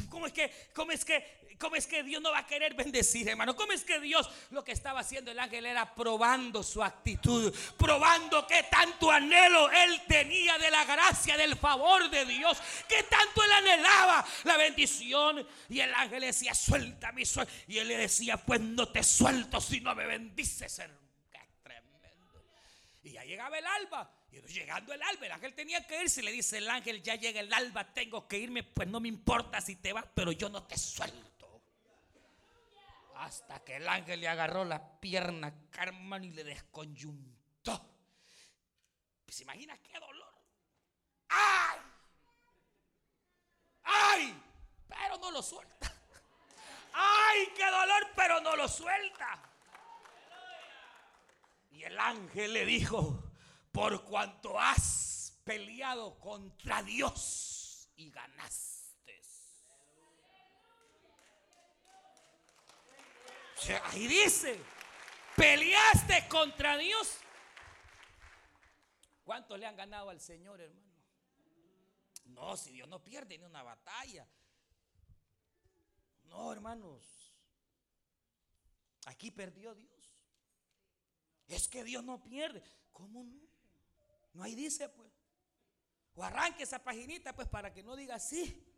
¿Cómo 0.09 0.26
es 0.26 0.32
que, 0.32 0.53
cómo 0.74 0.93
es 0.93 1.05
que 1.05 1.43
¿Cómo 1.62 1.76
es 1.76 1.86
que 1.86 2.03
Dios 2.03 2.20
no 2.20 2.32
va 2.32 2.38
a 2.38 2.47
querer 2.47 2.74
bendecir, 2.74 3.28
hermano? 3.28 3.55
¿Cómo 3.55 3.70
es 3.70 3.84
que 3.84 4.01
Dios 4.01 4.28
lo 4.51 4.64
que 4.64 4.72
estaba 4.72 4.99
haciendo 4.99 5.30
el 5.30 5.38
ángel 5.38 5.64
era 5.64 5.95
probando 5.95 6.61
su 6.64 6.82
actitud, 6.82 7.55
probando 7.78 8.45
qué 8.49 8.64
tanto 8.64 9.12
anhelo 9.12 9.70
él 9.70 10.03
tenía 10.09 10.59
de 10.59 10.72
la 10.72 10.84
gracia, 10.84 11.36
del 11.36 11.55
favor 11.57 12.11
de 12.11 12.24
Dios, 12.24 12.59
qué 12.88 13.05
tanto 13.05 13.45
él 13.45 13.53
anhelaba 13.53 14.26
la 14.43 14.57
bendición? 14.57 15.47
Y 15.68 15.78
el 15.78 15.95
ángel 15.95 16.22
le 16.22 16.26
decía, 16.26 16.53
suéltame, 16.53 17.24
suéltame. 17.24 17.57
Y 17.68 17.78
él 17.78 17.86
le 17.86 17.97
decía, 17.97 18.38
pues 18.38 18.61
no 18.61 18.88
te 18.88 19.05
suelto 19.05 19.61
si 19.61 19.80
no 19.80 19.95
me 19.95 20.05
bendices, 20.05 20.80
hermano. 20.80 21.01
Tremendo. 21.62 22.11
Y 23.05 23.12
ya 23.12 23.22
llegaba 23.22 23.57
el 23.57 23.66
alba. 23.66 24.11
Y 24.33 24.41
llegando 24.53 24.95
el 24.95 25.03
alba, 25.03 25.26
el 25.26 25.33
ángel 25.33 25.55
tenía 25.55 25.87
que 25.87 26.03
irse. 26.03 26.22
Le 26.22 26.33
dice 26.33 26.59
el 26.59 26.68
ángel, 26.68 27.03
ya 27.03 27.16
llega 27.16 27.41
el 27.41 27.53
alba, 27.53 27.93
tengo 27.93 28.26
que 28.26 28.39
irme. 28.39 28.62
Pues 28.62 28.89
no 28.89 28.99
me 28.99 29.09
importa 29.09 29.61
si 29.61 29.76
te 29.76 29.93
vas, 29.93 30.07
pero 30.14 30.33
yo 30.33 30.49
no 30.49 30.62
te 30.62 30.78
suelto. 30.78 31.62
Hasta 33.16 33.62
que 33.62 33.76
el 33.76 33.87
ángel 33.87 34.20
le 34.20 34.28
agarró 34.28 34.64
la 34.64 35.01
pierna 35.01 35.55
Carmen 35.70 36.24
y 36.24 36.30
le 36.30 36.45
desconyuntó. 36.45 37.74
¿Se 37.74 39.24
pues 39.24 39.41
imagina 39.43 39.78
qué 39.78 39.99
dolor? 40.01 40.35
¡Ay! 41.28 41.78
¡Ay! 43.85 44.43
Pero 44.89 45.18
no 45.18 45.30
lo 45.30 45.43
suelta. 45.43 45.95
¡Ay, 46.93 47.49
qué 47.57 47.64
dolor! 47.64 48.09
Pero 48.16 48.41
no 48.41 48.57
lo 48.57 48.66
suelta. 48.66 49.43
Y 51.70 51.85
el 51.85 51.99
ángel 51.99 52.53
le 52.53 52.66
dijo, 52.66 53.32
por 53.73 54.05
cuanto 54.05 54.59
has 54.59 55.41
peleado 55.45 56.18
contra 56.20 56.83
Dios 56.83 57.91
y 57.97 58.11
ganaste 58.11 58.73
ahí 63.85 64.07
dice, 64.07 64.61
peleaste 65.37 66.27
contra 66.29 66.77
Dios. 66.77 67.18
¿Cuántos 69.25 69.59
le 69.59 69.66
han 69.66 69.77
ganado 69.77 70.11
al 70.11 70.20
Señor, 70.20 70.61
hermano? 70.61 70.93
No, 72.27 72.57
si 72.57 72.73
Dios 72.73 72.89
no 72.89 73.03
pierde 73.03 73.39
ni 73.39 73.45
una 73.45 73.62
batalla. 73.62 74.27
No, 76.25 76.53
hermanos. 76.53 77.35
Aquí 79.07 79.31
perdió 79.31 79.75
Dios. 79.75 79.91
Es 81.47 81.68
que 81.68 81.85
Dios 81.85 82.03
no 82.03 82.23
pierde. 82.23 82.62
¿Cómo 82.93 83.25
no? 83.25 83.52
No 84.35 84.43
ahí 84.43 84.55
dice, 84.55 84.89
pues. 84.89 85.11
O 86.14 86.22
arranque 86.22 86.62
esa 86.62 86.83
paginita, 86.83 87.35
pues, 87.35 87.49
para 87.49 87.72
que 87.72 87.83
no 87.83 87.97
diga 87.97 88.16
así. 88.16 88.68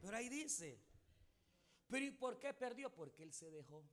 Pero 0.00 0.16
ahí 0.16 0.28
dice, 0.28 0.80
pero 1.88 2.04
¿y 2.04 2.10
por 2.10 2.38
qué 2.38 2.54
perdió? 2.54 2.94
Porque 2.94 3.22
él 3.22 3.32
se 3.32 3.50
dejó. 3.50 3.84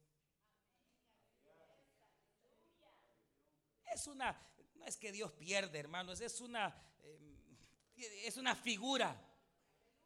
Es 3.93 4.07
una, 4.07 4.37
no 4.75 4.85
es 4.85 4.97
que 4.97 5.11
Dios 5.11 5.31
pierde, 5.31 5.79
hermanos, 5.79 6.19
es 6.19 6.41
una, 6.41 6.75
eh, 7.03 8.23
es 8.25 8.35
una 8.37 8.55
figura 8.55 9.15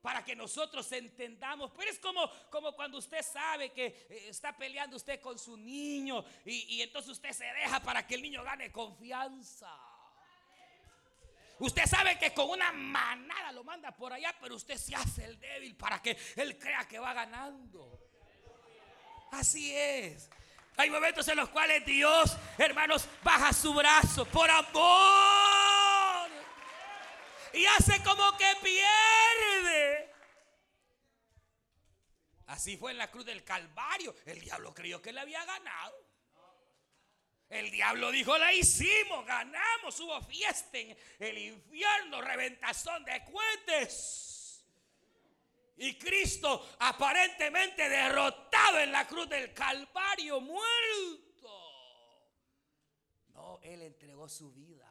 para 0.02 0.24
que 0.24 0.36
nosotros 0.36 0.89
entendamos. 0.91 1.72
Pero 1.76 1.89
es 1.89 2.00
como, 2.00 2.30
como 2.50 2.76
cuando 2.76 3.00
usted 3.00 3.24
sabe 3.24 3.74
que 3.74 3.86
eh, 3.88 4.30
está 4.30 4.56
peleando 4.56 4.95
usted 4.95 5.20
con 5.20 5.39
su 5.39 5.58
niño 5.58 6.24
y, 6.45 6.76
y 6.76 6.82
entonces 6.82 7.12
usted 7.12 7.32
se 7.32 7.45
deja 7.45 7.82
para 7.82 8.06
que 8.06 8.16
el 8.16 8.22
niño 8.22 8.43
gane 8.43 8.72
confianza. 8.72 9.89
Usted 11.60 11.86
sabe 11.86 12.18
que 12.18 12.34
con 12.34 12.49
una 12.49 12.72
manada 12.72 13.51
lo 13.51 13.64
manda 13.64 13.95
por 13.95 14.14
allá, 14.14 14.34
pero 14.39 14.55
usted 14.55 14.78
se 14.78 14.95
hace 14.95 15.26
el 15.26 15.39
débil 15.39 15.76
para 15.76 16.01
que 16.01 16.18
él 16.38 16.57
crea 16.57 16.88
que 16.88 16.99
va 16.99 17.14
ganando. 17.14 17.99
Así 19.32 19.76
es. 19.76 20.30
Hay 20.78 20.89
momentos 20.89 21.28
en 21.28 21.36
los 21.36 21.49
cuales 21.49 21.86
Dios, 21.86 22.38
hermanos, 22.57 23.07
baja 23.22 23.51
su 23.51 23.74
brazo 23.74 24.26
por 24.26 24.49
amor. 24.49 26.30
Y 27.53 27.66
hace 27.66 28.01
como 28.03 28.38
que 28.38 28.47
pierde. 28.64 30.14
Así 32.47 32.78
fue 32.78 32.91
en 32.91 32.97
la 32.97 33.12
cruz 33.12 33.26
del 33.26 33.43
Calvario. 33.43 34.16
El 34.26 34.39
diablo 34.39 34.74
creyó 34.74 35.01
que 35.01 35.12
le 35.12 35.20
había 35.20 35.43
ganado. 35.43 36.09
El 37.50 37.72
diablo 37.72 38.12
dijo, 38.12 38.38
la 38.38 38.54
hicimos, 38.54 39.26
ganamos, 39.26 40.00
hubo 40.00 40.22
fiesta 40.22 40.78
en 40.78 40.95
el 41.18 41.38
infierno, 41.38 42.22
reventazón 42.22 43.04
de 43.06 43.24
cohetes. 43.26 44.64
Y 45.78 45.97
Cristo 45.97 46.76
aparentemente 46.80 47.89
derrotado 47.89 48.80
en 48.80 48.91
la 48.91 49.08
cruz 49.08 49.28
del 49.30 49.54
Calvario, 49.54 50.39
muerto. 50.41 51.30
No, 53.34 53.60
Él 53.64 53.82
entregó 53.82 54.30
su 54.30 54.52
vida. 54.52 54.89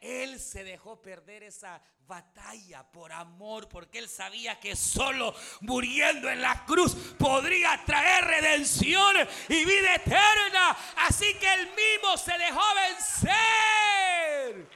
Él 0.00 0.40
se 0.40 0.64
dejó 0.64 1.00
perder 1.02 1.42
esa 1.42 1.82
batalla 2.06 2.82
por 2.90 3.12
amor, 3.12 3.68
porque 3.68 3.98
él 3.98 4.08
sabía 4.08 4.58
que 4.58 4.74
solo 4.74 5.34
muriendo 5.60 6.30
en 6.30 6.40
la 6.40 6.64
cruz 6.64 6.94
podría 7.18 7.82
traer 7.84 8.24
redención 8.24 9.14
y 9.48 9.64
vida 9.64 9.96
eterna. 9.96 10.76
Así 10.96 11.34
que 11.34 11.52
él 11.52 11.68
mismo 11.68 12.16
se 12.16 12.36
dejó 12.38 12.62
vencer. 12.88 14.66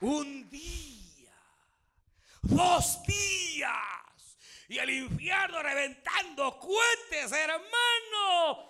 Un 0.00 0.50
día, 0.50 1.32
dos 2.42 3.04
días, 3.04 4.36
y 4.68 4.78
el 4.78 4.90
infierno 4.90 5.62
reventando 5.62 6.58
cuentes, 6.58 7.30
hermano. 7.30 8.68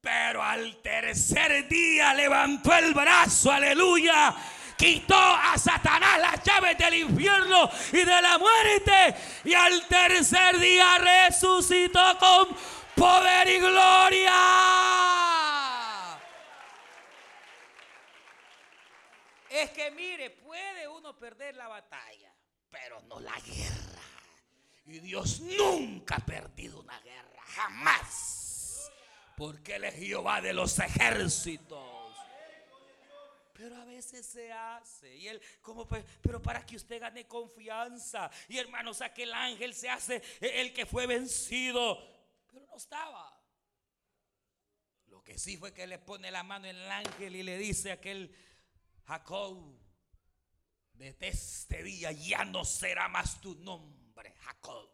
Pero 0.00 0.42
al 0.42 0.82
tercer 0.82 1.68
día 1.68 2.12
levantó 2.14 2.74
el 2.74 2.92
brazo, 2.94 3.52
aleluya 3.52 4.36
quitó 4.76 5.16
a 5.16 5.56
Satanás 5.58 6.20
las 6.20 6.42
llaves 6.42 6.76
del 6.78 6.94
infierno 6.94 7.70
y 7.92 7.98
de 7.98 8.22
la 8.22 8.38
muerte. 8.38 9.16
Y 9.44 9.54
al 9.54 9.86
tercer 9.86 10.58
día 10.58 10.98
resucitó 10.98 12.18
con 12.18 12.56
poder 12.94 13.48
y 13.48 13.58
gloria. 13.58 14.32
Es 19.48 19.70
que 19.70 19.90
mire, 19.92 20.30
puede 20.30 20.86
uno 20.86 21.16
perder 21.18 21.56
la 21.56 21.68
batalla, 21.68 22.32
pero 22.70 23.00
no 23.02 23.20
la 23.20 23.38
guerra. 23.40 24.02
Y 24.84 25.00
Dios 25.00 25.40
nunca 25.40 26.16
ha 26.16 26.24
perdido 26.24 26.80
una 26.80 27.00
guerra, 27.00 27.42
jamás. 27.42 28.92
Porque 29.36 29.76
Él 29.76 29.84
es 29.84 29.94
Jehová 29.94 30.40
de 30.40 30.52
los 30.52 30.78
ejércitos. 30.78 32.05
Pero 33.56 33.76
a 33.76 33.84
veces 33.84 34.26
se 34.26 34.52
hace. 34.52 35.16
Y 35.16 35.28
él, 35.28 35.40
como, 35.62 35.86
pero 36.20 36.42
para 36.42 36.64
que 36.64 36.76
usted 36.76 37.00
gane 37.00 37.26
confianza. 37.26 38.30
Y 38.48 38.58
hermanos, 38.58 39.00
aquel 39.00 39.32
ángel 39.32 39.74
se 39.74 39.88
hace 39.88 40.22
el 40.40 40.72
que 40.72 40.84
fue 40.84 41.06
vencido. 41.06 41.98
Pero 42.52 42.66
no 42.66 42.76
estaba. 42.76 43.32
Lo 45.06 45.22
que 45.22 45.38
sí 45.38 45.56
fue 45.56 45.72
que 45.72 45.86
le 45.86 45.98
pone 45.98 46.30
la 46.30 46.42
mano 46.42 46.66
en 46.66 46.76
el 46.76 46.90
ángel 46.90 47.36
y 47.36 47.42
le 47.42 47.56
dice 47.56 47.90
a 47.90 47.94
aquel 47.94 48.34
Jacob, 49.06 49.78
desde 50.92 51.28
este 51.28 51.82
día 51.82 52.12
ya 52.12 52.44
no 52.44 52.64
será 52.64 53.08
más 53.08 53.40
tu 53.40 53.54
nombre, 53.56 54.34
Jacob. 54.40 54.90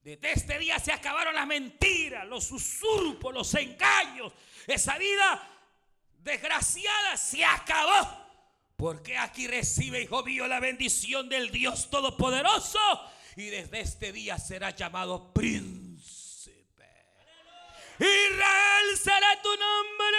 Desde 0.00 0.32
este 0.32 0.58
día 0.58 0.78
se 0.78 0.92
acabaron 0.92 1.34
las 1.34 1.46
mentiras, 1.46 2.26
los 2.26 2.50
usurpos, 2.50 3.32
los 3.32 3.54
engaños. 3.54 4.32
Esa 4.66 4.96
vida 4.98 5.57
desgraciada, 6.28 7.16
se 7.16 7.44
acabó. 7.44 8.28
Porque 8.76 9.18
aquí 9.18 9.48
recibe, 9.48 10.02
hijo 10.02 10.22
mío, 10.22 10.46
la 10.46 10.60
bendición 10.60 11.28
del 11.28 11.50
Dios 11.50 11.90
Todopoderoso. 11.90 12.78
Y 13.34 13.46
desde 13.46 13.80
este 13.80 14.12
día 14.12 14.38
será 14.38 14.70
llamado 14.70 15.32
príncipe. 15.32 16.86
Israel 17.98 18.96
será 19.02 19.42
tu 19.42 19.50
nombre. 19.50 20.18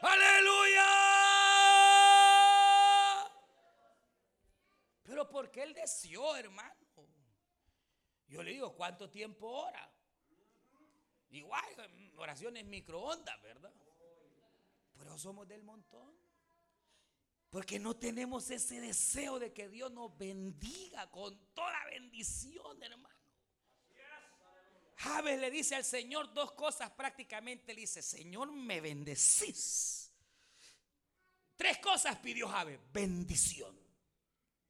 Aleluya. 0.00 0.86
Pero 5.02 5.28
porque 5.28 5.62
él 5.62 5.74
deseó, 5.74 6.36
hermano. 6.36 6.74
Yo 8.28 8.42
le 8.42 8.52
digo, 8.52 8.74
¿cuánto 8.74 9.10
tiempo 9.10 9.46
ora? 9.46 9.90
Igual, 11.30 11.64
oraciones 12.16 12.64
microondas, 12.64 13.40
¿verdad? 13.42 13.72
Pero 14.98 15.18
somos 15.18 15.46
del 15.46 15.62
montón. 15.62 16.14
Porque 17.50 17.78
no 17.78 17.96
tenemos 17.96 18.50
ese 18.50 18.80
deseo 18.80 19.38
de 19.38 19.52
que 19.52 19.68
Dios 19.68 19.90
nos 19.92 20.16
bendiga 20.18 21.10
con 21.10 21.38
toda 21.54 21.84
bendición, 21.86 22.82
hermano. 22.82 23.14
Javes 24.96 25.38
le 25.38 25.50
dice 25.50 25.74
al 25.74 25.84
Señor 25.84 26.32
dos 26.32 26.52
cosas 26.52 26.90
prácticamente. 26.90 27.74
Le 27.74 27.82
dice, 27.82 28.02
Señor, 28.02 28.50
me 28.50 28.80
bendecís. 28.80 30.10
Tres 31.56 31.78
cosas 31.78 32.16
pidió 32.16 32.48
Javes. 32.48 32.80
Bendición. 32.92 33.78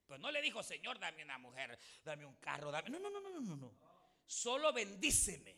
Pues 0.06 0.20
no 0.20 0.30
le 0.30 0.40
dijo, 0.40 0.62
Señor, 0.62 0.98
dame 0.98 1.24
una 1.24 1.38
mujer, 1.38 1.76
dame 2.04 2.24
un 2.24 2.36
carro, 2.36 2.70
dame... 2.70 2.90
No, 2.90 3.00
no, 3.00 3.10
no, 3.10 3.20
no, 3.20 3.40
no, 3.40 3.56
no. 3.56 3.74
Solo 4.24 4.72
bendíceme. 4.72 5.56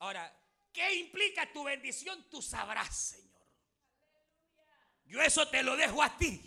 Ahora, 0.00 0.34
¿qué 0.72 0.94
implica 0.94 1.52
tu 1.52 1.64
bendición? 1.64 2.26
Tú 2.30 2.40
sabrás, 2.42 2.96
Señor. 2.96 3.22
Yo 5.04 5.20
eso 5.20 5.48
te 5.48 5.62
lo 5.62 5.76
dejo 5.76 6.02
a 6.02 6.16
ti. 6.16 6.40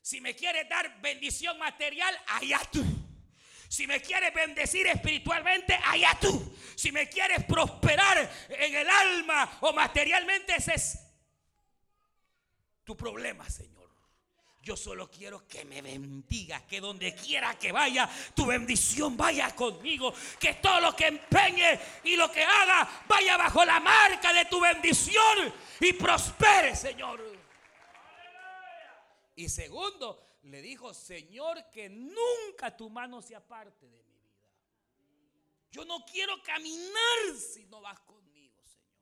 Si 0.00 0.20
me 0.20 0.34
quieres 0.34 0.68
dar 0.68 1.00
bendición 1.00 1.58
material, 1.58 2.18
allá 2.26 2.60
tú. 2.72 2.84
Si 3.68 3.86
me 3.86 4.02
quieres 4.02 4.34
bendecir 4.34 4.86
espiritualmente, 4.86 5.78
allá 5.84 6.18
tú. 6.20 6.56
Si 6.74 6.92
me 6.92 7.08
quieres 7.08 7.44
prosperar 7.44 8.30
en 8.48 8.74
el 8.74 8.88
alma 8.88 9.58
o 9.60 9.72
materialmente, 9.72 10.56
ese 10.56 10.74
es 10.74 10.98
tu 12.84 12.96
problema, 12.96 13.48
Señor. 13.48 13.81
Yo 14.62 14.76
solo 14.76 15.10
quiero 15.10 15.46
que 15.48 15.64
me 15.64 15.82
bendiga, 15.82 16.64
que 16.64 16.80
donde 16.80 17.12
quiera 17.16 17.58
que 17.58 17.72
vaya, 17.72 18.08
tu 18.32 18.46
bendición 18.46 19.16
vaya 19.16 19.52
conmigo, 19.56 20.14
que 20.38 20.54
todo 20.54 20.80
lo 20.80 20.94
que 20.94 21.08
empeñe 21.08 21.80
y 22.04 22.14
lo 22.14 22.30
que 22.30 22.44
haga 22.44 23.02
vaya 23.08 23.36
bajo 23.36 23.64
la 23.64 23.80
marca 23.80 24.32
de 24.32 24.44
tu 24.44 24.60
bendición 24.60 25.52
y 25.80 25.92
prospere, 25.94 26.76
Señor. 26.76 27.20
Y 29.34 29.48
segundo, 29.48 30.38
le 30.42 30.62
dijo, 30.62 30.94
Señor, 30.94 31.68
que 31.72 31.88
nunca 31.88 32.76
tu 32.76 32.88
mano 32.88 33.20
se 33.20 33.34
aparte 33.34 33.88
de 33.88 34.04
mi 34.04 34.14
vida. 34.14 34.40
Yo 35.72 35.84
no 35.84 36.04
quiero 36.04 36.40
caminar 36.40 37.36
si 37.36 37.64
no 37.66 37.80
vas 37.80 37.98
conmigo, 38.00 38.62
Señor. 38.62 38.94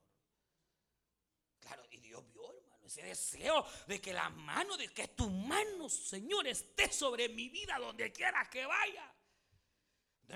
Claro, 1.60 1.84
y 1.90 1.98
Dios 1.98 2.24
vio, 2.32 2.50
ese 2.90 3.02
deseo 3.02 3.64
de 3.86 4.00
que 4.00 4.12
la 4.12 4.28
mano, 4.30 4.76
de 4.76 4.88
que 4.88 5.08
tu 5.08 5.30
mano, 5.30 5.88
Señor, 5.88 6.48
esté 6.48 6.92
sobre 6.92 7.28
mi 7.28 7.48
vida 7.48 7.78
donde 7.78 8.10
quiera 8.10 8.48
que 8.50 8.66
vaya. 8.66 9.14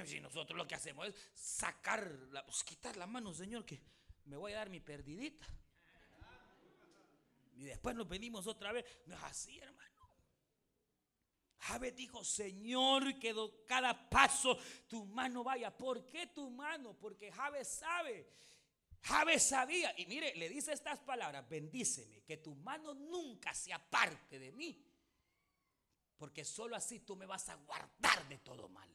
Si 0.06 0.20
nosotros 0.20 0.56
lo 0.56 0.66
que 0.66 0.76
hacemos 0.76 1.08
es 1.08 1.14
sacar, 1.34 2.08
la, 2.30 2.44
pues 2.44 2.62
quitar 2.62 2.96
la 2.96 3.06
mano, 3.06 3.34
Señor, 3.34 3.64
que 3.64 3.80
me 4.26 4.36
voy 4.36 4.52
a 4.52 4.58
dar 4.58 4.70
mi 4.70 4.80
perdidita. 4.80 5.46
Y 7.56 7.64
después 7.64 7.94
nos 7.94 8.08
venimos 8.08 8.46
otra 8.46 8.72
vez. 8.72 8.84
No 9.06 9.16
es 9.16 9.22
así, 9.24 9.58
hermano. 9.58 9.90
Javes 11.58 11.96
dijo, 11.96 12.22
Señor, 12.24 13.18
que 13.18 13.34
cada 13.66 14.08
paso 14.08 14.58
tu 14.88 15.06
mano 15.06 15.42
vaya. 15.42 15.76
¿Por 15.76 16.06
qué 16.06 16.28
tu 16.28 16.50
mano? 16.50 16.94
Porque 16.98 17.32
Javes 17.32 17.68
sabe 17.68 18.28
Javes 19.04 19.42
sabía, 19.42 19.94
y 19.98 20.06
mire, 20.06 20.34
le 20.34 20.48
dice 20.48 20.72
estas 20.72 20.98
palabras, 21.00 21.46
bendíceme, 21.46 22.22
que 22.22 22.38
tu 22.38 22.54
mano 22.54 22.94
nunca 22.94 23.52
se 23.52 23.70
aparte 23.70 24.38
de 24.38 24.50
mí, 24.52 24.82
porque 26.16 26.42
solo 26.42 26.74
así 26.74 27.00
tú 27.00 27.14
me 27.14 27.26
vas 27.26 27.50
a 27.50 27.54
guardar 27.56 28.26
de 28.28 28.38
todo 28.38 28.66
mal. 28.70 28.88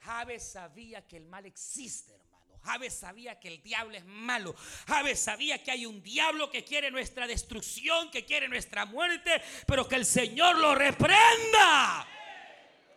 Javes 0.00 0.42
sabía 0.42 1.06
que 1.06 1.16
el 1.16 1.26
mal 1.26 1.46
existe, 1.46 2.12
hermano. 2.12 2.58
Javes 2.64 2.94
sabía 2.94 3.38
que 3.38 3.48
el 3.48 3.62
diablo 3.62 3.96
es 3.96 4.04
malo. 4.04 4.52
Javes 4.88 5.20
sabía 5.20 5.62
que 5.62 5.70
hay 5.70 5.86
un 5.86 6.02
diablo 6.02 6.50
que 6.50 6.64
quiere 6.64 6.90
nuestra 6.90 7.28
destrucción, 7.28 8.10
que 8.10 8.24
quiere 8.24 8.48
nuestra 8.48 8.84
muerte, 8.84 9.40
pero 9.66 9.86
que 9.86 9.94
el 9.94 10.06
Señor 10.06 10.58
lo 10.58 10.74
reprenda. 10.74 12.08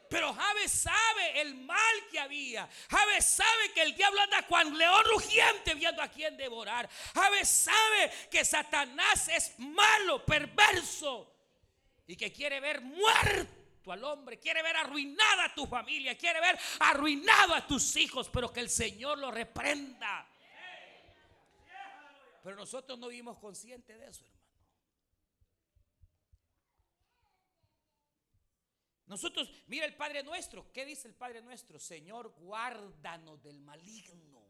Pero 0.09 0.33
Javes 0.33 0.71
sabe 0.71 1.41
el 1.41 1.55
mal 1.55 2.07
que 2.09 2.19
había. 2.19 2.69
Javes 2.89 3.25
sabe 3.25 3.71
que 3.73 3.81
el 3.81 3.95
diablo 3.95 4.21
anda 4.21 4.43
con 4.47 4.77
león 4.77 5.03
rugiente 5.05 5.75
viendo 5.75 6.01
a 6.01 6.07
quién 6.07 6.37
devorar. 6.37 6.89
Javes 7.13 7.49
sabe 7.49 8.11
que 8.31 8.45
Satanás 8.45 9.27
es 9.27 9.57
malo, 9.59 10.25
perverso 10.25 11.33
y 12.07 12.15
que 12.15 12.31
quiere 12.31 12.59
ver 12.59 12.81
muerto 12.81 13.91
al 13.91 14.03
hombre, 14.03 14.39
quiere 14.39 14.61
ver 14.61 14.75
arruinada 14.75 15.45
a 15.45 15.55
tu 15.55 15.65
familia, 15.65 16.17
quiere 16.17 16.39
ver 16.41 16.57
arruinado 16.79 17.53
a 17.53 17.65
tus 17.65 17.95
hijos, 17.95 18.29
pero 18.29 18.51
que 18.51 18.59
el 18.59 18.69
Señor 18.69 19.17
lo 19.17 19.31
reprenda. 19.31 20.27
Pero 22.43 22.55
nosotros 22.55 22.97
no 22.97 23.07
vivimos 23.07 23.37
conscientes 23.39 23.99
de 23.99 24.07
eso, 24.07 24.23
hermano. 24.23 24.36
Nosotros, 29.07 29.49
mira 29.67 29.85
el 29.85 29.95
Padre 29.95 30.21
nuestro, 30.21 30.71
¿qué 30.73 30.85
dice 30.85 31.07
el 31.07 31.15
Padre 31.15 31.41
nuestro? 31.41 31.79
Señor, 31.79 32.29
guárdanos 32.39 33.41
del 33.41 33.61
maligno. 33.61 34.45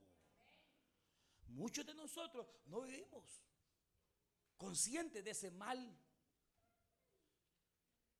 Muchos 1.50 1.86
de 1.86 1.94
nosotros 1.94 2.48
no 2.66 2.82
vivimos 2.82 3.44
conscientes 4.58 5.24
de 5.24 5.32
ese 5.32 5.52
mal. 5.52 5.98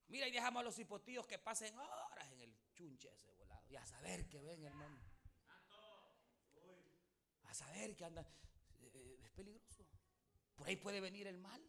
Mira 0.08 0.28
y 0.28 0.32
dejamos 0.32 0.62
a 0.62 0.64
los 0.64 0.80
hipotíos 0.80 1.26
que 1.26 1.40
pasen 1.40 1.78
horas 1.78 2.32
en 2.32 2.42
el 2.42 2.56
chunche 2.74 3.12
ese 3.12 3.34
volado. 3.34 3.66
Y 3.70 3.76
a 3.76 3.86
saber 3.86 4.30
que 4.30 4.42
ven, 4.42 4.64
hermano. 4.64 4.98
A 7.44 7.54
saber 7.54 7.96
que 7.96 8.06
andan. 8.06 8.26
Eh, 8.80 8.92
eh, 8.94 9.20
es 9.24 9.32
peligroso. 9.32 9.86
Por 10.56 10.68
ahí 10.68 10.76
puede 10.76 11.02
venir 11.02 11.28
el 11.28 11.38
mal. 11.40 11.62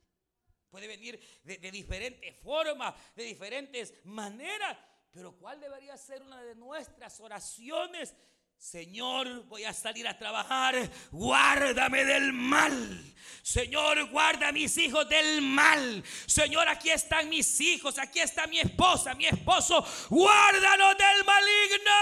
Puede 0.71 0.87
venir 0.87 1.19
de, 1.45 1.71
diferentes 1.71 2.37
formas, 2.43 2.95
de 3.17 3.25
diferentes 3.25 3.95
maneras. 4.05 4.77
Pero 5.11 5.33
¿cuál 5.39 5.61
debería 5.61 5.97
ser 5.97 6.23
una 6.23 6.43
de 6.43 6.55
nuestras 6.55 7.19
oraciones? 7.21 8.15
Señor, 8.59 9.45
voy 9.45 9.65
a 9.65 9.73
salir 9.73 10.07
a 10.09 10.19
trabajar, 10.19 10.75
guárdame 11.13 12.05
del 12.05 12.33
mal. 12.33 13.15
Señor, 13.41 14.11
guarda 14.11 14.49
a 14.49 14.53
mis 14.53 14.77
hijos 14.79 15.09
del 15.09 15.41
mal. 15.43 16.03
Señor, 16.27 16.69
aquí 16.69 16.91
están 16.91 17.29
mis 17.29 17.61
hijos, 17.61 17.99
aquí 17.99 18.19
está 18.19 18.49
mi 18.49 18.59
esposa, 18.59 19.15
mi 19.15 19.27
esposo, 19.27 19.87
guárdalos 20.11 20.97
del 20.99 21.25
maligno. 21.25 21.93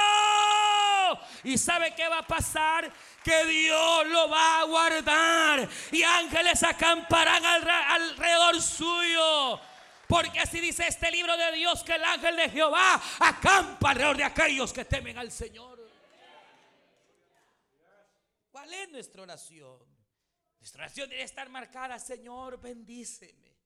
¿Y 1.45 1.59
sabe 1.59 1.95
qué 1.95 2.09
va 2.09 2.21
a 2.21 2.27
pasar? 2.27 2.91
Que 3.27 3.45
Dios 3.47 4.07
lo 4.07 4.29
va 4.29 4.61
a 4.61 4.65
guardar 4.67 5.69
y 5.91 6.01
ángeles 6.05 6.63
acamparán 6.63 7.45
alrededor 7.45 8.63
suyo. 8.63 9.61
Porque 10.07 10.39
así 10.39 10.61
dice 10.61 10.87
este 10.87 11.11
libro 11.11 11.37
de 11.37 11.51
Dios 11.51 11.83
que 11.83 11.97
el 11.97 12.05
ángel 12.05 12.37
de 12.37 12.49
Jehová 12.51 13.03
acampa 13.19 13.91
alrededor 13.91 14.17
de 14.17 14.23
aquellos 14.23 14.73
que 14.73 14.85
temen 14.85 15.19
al 15.19 15.33
Señor. 15.33 15.77
¿Cuál 18.53 18.73
es 18.73 18.91
nuestra 18.91 19.23
oración? 19.23 19.81
Nuestra 20.61 20.85
oración 20.85 21.11
debe 21.11 21.23
estar 21.25 21.49
marcada, 21.49 21.99
Señor, 21.99 22.61
bendíceme. 22.61 23.57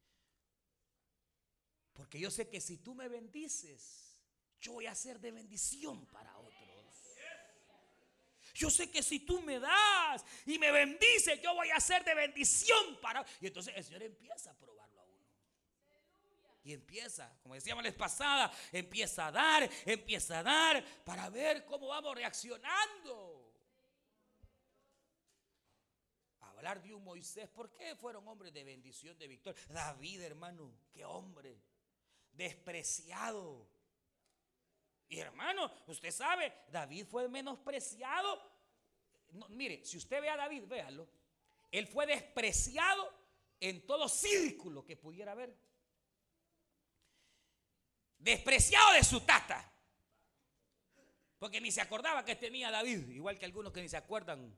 Porque 1.92 2.18
yo 2.18 2.30
sé 2.30 2.48
que 2.48 2.62
si 2.62 2.78
tú 2.78 2.94
me 2.94 3.08
bendices, 3.08 4.16
yo 4.58 4.72
voy 4.72 4.86
a 4.86 4.94
ser 4.94 5.20
de 5.20 5.32
bendición 5.32 6.06
para 6.06 6.34
otros. 6.38 6.49
Yo 8.54 8.70
sé 8.70 8.90
que 8.90 9.02
si 9.02 9.20
tú 9.20 9.40
me 9.42 9.58
das 9.58 10.24
y 10.46 10.58
me 10.58 10.70
bendices, 10.70 11.40
yo 11.40 11.54
voy 11.54 11.70
a 11.70 11.80
ser 11.80 12.04
de 12.04 12.14
bendición 12.14 12.98
para... 13.00 13.24
Y 13.40 13.46
entonces 13.46 13.74
el 13.76 13.84
Señor 13.84 14.02
empieza 14.02 14.50
a 14.50 14.54
probarlo 14.54 15.00
a 15.00 15.04
uno. 15.04 15.26
Y 16.62 16.72
empieza, 16.72 17.32
como 17.42 17.54
decíamos 17.54 17.82
la 17.82 17.90
vez 17.90 17.98
pasada, 17.98 18.52
empieza 18.72 19.28
a 19.28 19.32
dar, 19.32 19.70
empieza 19.86 20.40
a 20.40 20.42
dar 20.42 20.84
para 21.04 21.30
ver 21.30 21.64
cómo 21.64 21.88
vamos 21.88 22.14
reaccionando. 22.14 23.46
Hablar 26.40 26.82
de 26.82 26.92
un 26.92 27.02
Moisés, 27.02 27.48
¿por 27.48 27.72
qué 27.72 27.96
fueron 27.96 28.28
hombres 28.28 28.52
de 28.52 28.62
bendición, 28.64 29.16
de 29.18 29.26
victoria? 29.26 29.58
David, 29.70 30.20
hermano, 30.20 30.70
qué 30.92 31.06
hombre, 31.06 31.58
despreciado. 32.32 33.66
Y 35.10 35.18
hermano, 35.18 35.70
usted 35.86 36.10
sabe, 36.10 36.64
David 36.70 37.04
fue 37.06 37.28
menospreciado 37.28 38.50
mire, 39.50 39.84
si 39.84 39.96
usted 39.96 40.20
ve 40.20 40.28
a 40.28 40.36
David, 40.36 40.64
véalo. 40.66 41.08
Él 41.70 41.86
fue 41.86 42.06
despreciado 42.06 43.12
en 43.60 43.86
todo 43.86 44.08
círculo 44.08 44.84
que 44.84 44.96
pudiera 44.96 45.32
haber. 45.32 45.56
Despreciado 48.18 48.94
de 48.94 49.04
su 49.04 49.20
tata. 49.20 49.66
Porque 51.38 51.60
ni 51.60 51.70
se 51.70 51.80
acordaba 51.80 52.24
que 52.24 52.36
tenía 52.36 52.70
David, 52.70 53.08
igual 53.10 53.38
que 53.38 53.46
algunos 53.46 53.72
que 53.72 53.80
ni 53.80 53.88
se 53.88 53.96
acuerdan 53.96 54.54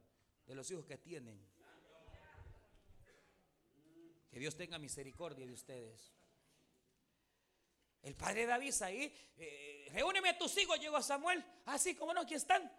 de 0.46 0.54
los 0.54 0.70
hijos 0.70 0.84
que 0.84 0.98
tienen. 0.98 1.38
Que 4.30 4.38
Dios 4.38 4.56
tenga 4.56 4.78
misericordia 4.78 5.46
de 5.46 5.52
ustedes. 5.52 6.12
El 8.02 8.16
padre 8.16 8.46
David 8.46 8.74
ahí, 8.82 9.14
eh, 9.36 9.88
reúneme 9.92 10.30
a 10.30 10.38
tus 10.38 10.56
hijos, 10.58 10.78
llegó 10.80 11.00
Samuel. 11.00 11.44
Así 11.66 11.94
como 11.94 12.12
no, 12.12 12.22
aquí 12.22 12.34
están. 12.34 12.70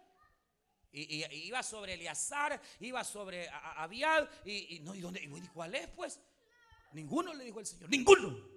Y, 0.92 1.24
iba 1.46 1.62
sobre 1.62 1.94
Eleazar, 1.94 2.60
iba 2.80 3.02
sobre 3.02 3.48
Abiad, 3.48 4.28
y, 4.44 4.78
no, 4.80 4.94
¿y 4.94 5.00
dónde? 5.00 5.22
¿Y 5.22 5.28
cuál 5.48 5.74
es 5.74 5.88
pues? 5.88 6.20
Ninguno 6.92 7.34
le 7.34 7.44
dijo 7.44 7.58
el 7.58 7.66
Señor, 7.66 7.90
ninguno. 7.90 8.54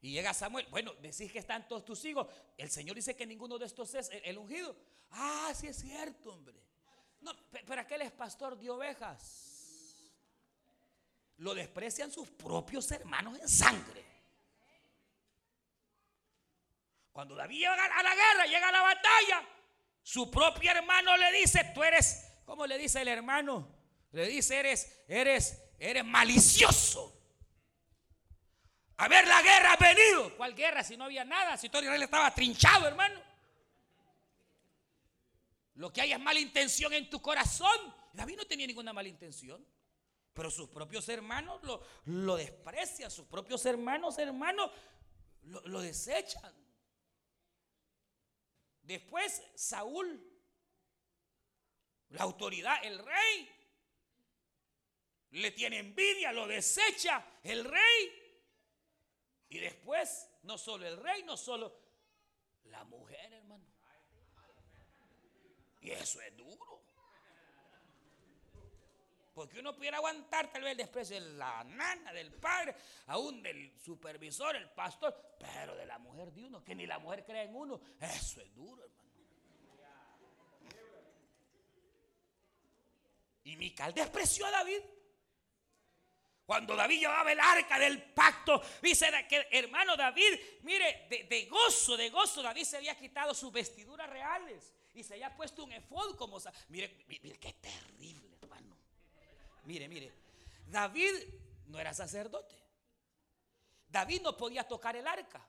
Y 0.00 0.12
llega 0.12 0.34
Samuel, 0.34 0.66
bueno, 0.70 0.92
decís 1.00 1.32
que 1.32 1.38
están 1.38 1.66
todos 1.66 1.84
tus 1.84 2.04
hijos. 2.04 2.26
El 2.56 2.70
Señor 2.70 2.94
dice 2.94 3.16
que 3.16 3.26
ninguno 3.26 3.58
de 3.58 3.66
estos 3.66 3.94
es 3.94 4.10
el, 4.24 4.36
ungido. 4.38 4.76
Ah, 5.10 5.52
sí 5.54 5.66
es 5.66 5.76
cierto, 5.76 6.34
hombre. 6.34 6.60
Pero 7.66 7.80
aquel 7.80 8.02
es 8.02 8.12
pastor 8.12 8.58
de 8.58 8.70
ovejas. 8.70 10.12
Lo 11.38 11.54
desprecian 11.54 12.12
sus 12.12 12.28
propios 12.28 12.90
hermanos 12.92 13.38
en 13.38 13.48
sangre. 13.48 14.04
Cuando 17.18 17.34
David 17.34 17.58
llega 17.58 17.84
a 17.84 18.02
la 18.04 18.14
guerra, 18.14 18.46
llega 18.46 18.68
a 18.68 18.70
la 18.70 18.80
batalla, 18.80 19.44
su 20.04 20.30
propio 20.30 20.70
hermano 20.70 21.16
le 21.16 21.32
dice, 21.32 21.72
tú 21.74 21.82
eres, 21.82 22.32
¿cómo 22.44 22.64
le 22.64 22.78
dice 22.78 23.02
el 23.02 23.08
hermano? 23.08 23.68
Le 24.12 24.28
dice, 24.28 24.56
eres, 24.56 25.02
eres, 25.08 25.60
eres 25.80 26.04
malicioso. 26.04 27.20
A 28.98 29.08
ver, 29.08 29.26
la 29.26 29.42
guerra 29.42 29.72
ha 29.72 29.76
venido. 29.78 30.36
¿Cuál 30.36 30.54
guerra? 30.54 30.84
Si 30.84 30.96
no 30.96 31.06
había 31.06 31.24
nada, 31.24 31.56
si 31.56 31.68
todo 31.68 31.82
Israel 31.82 32.04
estaba 32.04 32.32
trinchado, 32.32 32.86
hermano. 32.86 33.20
Lo 35.74 35.92
que 35.92 36.02
hay 36.02 36.12
es 36.12 36.20
mala 36.20 36.38
intención 36.38 36.92
en 36.92 37.10
tu 37.10 37.20
corazón. 37.20 37.96
David 38.12 38.36
no 38.36 38.46
tenía 38.46 38.68
ninguna 38.68 38.92
mala 38.92 39.08
intención. 39.08 39.66
Pero 40.34 40.52
sus 40.52 40.68
propios 40.68 41.08
hermanos 41.08 41.64
lo, 41.64 41.82
lo 42.04 42.36
desprecian. 42.36 43.10
Sus 43.10 43.26
propios 43.26 43.66
hermanos, 43.66 44.18
hermanos, 44.18 44.70
lo, 45.42 45.66
lo 45.66 45.80
desechan. 45.80 46.67
Después 48.88 49.42
Saúl, 49.54 50.18
la 52.08 52.22
autoridad, 52.22 52.82
el 52.82 52.98
rey, 52.98 53.50
le 55.32 55.50
tiene 55.50 55.80
envidia, 55.80 56.32
lo 56.32 56.46
desecha 56.46 57.22
el 57.42 57.66
rey. 57.66 58.12
Y 59.50 59.58
después, 59.58 60.30
no 60.44 60.56
solo 60.56 60.86
el 60.86 60.96
rey, 60.96 61.22
no 61.24 61.36
solo 61.36 61.78
la 62.64 62.82
mujer, 62.84 63.30
hermano. 63.30 63.66
Y 65.82 65.90
eso 65.90 66.22
es 66.22 66.34
duro. 66.34 66.67
Porque 69.38 69.60
uno 69.60 69.72
pudiera 69.72 69.98
aguantar 69.98 70.50
tal 70.50 70.62
vez 70.62 70.72
el 70.72 70.78
desprecio 70.78 71.14
de 71.14 71.30
la 71.36 71.62
nana, 71.62 72.12
del 72.12 72.32
padre, 72.32 72.74
aún 73.06 73.40
del 73.40 73.72
supervisor, 73.78 74.56
el 74.56 74.68
pastor, 74.70 75.36
pero 75.38 75.76
de 75.76 75.86
la 75.86 75.96
mujer 76.00 76.32
de 76.32 76.42
uno, 76.42 76.64
que 76.64 76.74
ni 76.74 76.88
la 76.88 76.98
mujer 76.98 77.24
cree 77.24 77.44
en 77.44 77.54
uno, 77.54 77.80
eso 78.00 78.40
es 78.40 78.52
duro, 78.52 78.82
hermano. 78.82 79.08
Y 83.44 83.54
Mical 83.54 83.94
despreció 83.94 84.44
a 84.44 84.50
David. 84.50 84.80
Cuando 86.44 86.74
David 86.74 86.98
llevaba 86.98 87.30
el 87.30 87.38
arca 87.38 87.78
del 87.78 88.02
pacto, 88.12 88.60
dice 88.82 89.06
que 89.28 89.46
hermano 89.52 89.96
David, 89.96 90.34
mire, 90.62 91.06
de, 91.08 91.46
gozo, 91.46 91.96
de 91.96 92.10
gozo, 92.10 92.42
David 92.42 92.64
se 92.64 92.78
había 92.78 92.98
quitado 92.98 93.32
sus 93.34 93.52
vestiduras 93.52 94.10
reales 94.10 94.74
y 94.94 95.04
se 95.04 95.14
había 95.14 95.32
puesto 95.36 95.62
un 95.62 95.70
efod 95.70 96.16
como, 96.16 96.40
mire, 96.70 97.04
mire, 97.06 97.38
qué 97.38 97.52
terrible, 97.52 98.36
hermano. 98.42 98.87
Mire, 99.68 99.86
mire. 99.86 100.10
David 100.66 101.12
no 101.66 101.78
era 101.78 101.92
sacerdote. 101.92 102.56
David 103.86 104.22
no 104.22 104.34
podía 104.34 104.66
tocar 104.66 104.96
el 104.96 105.06
arca, 105.06 105.46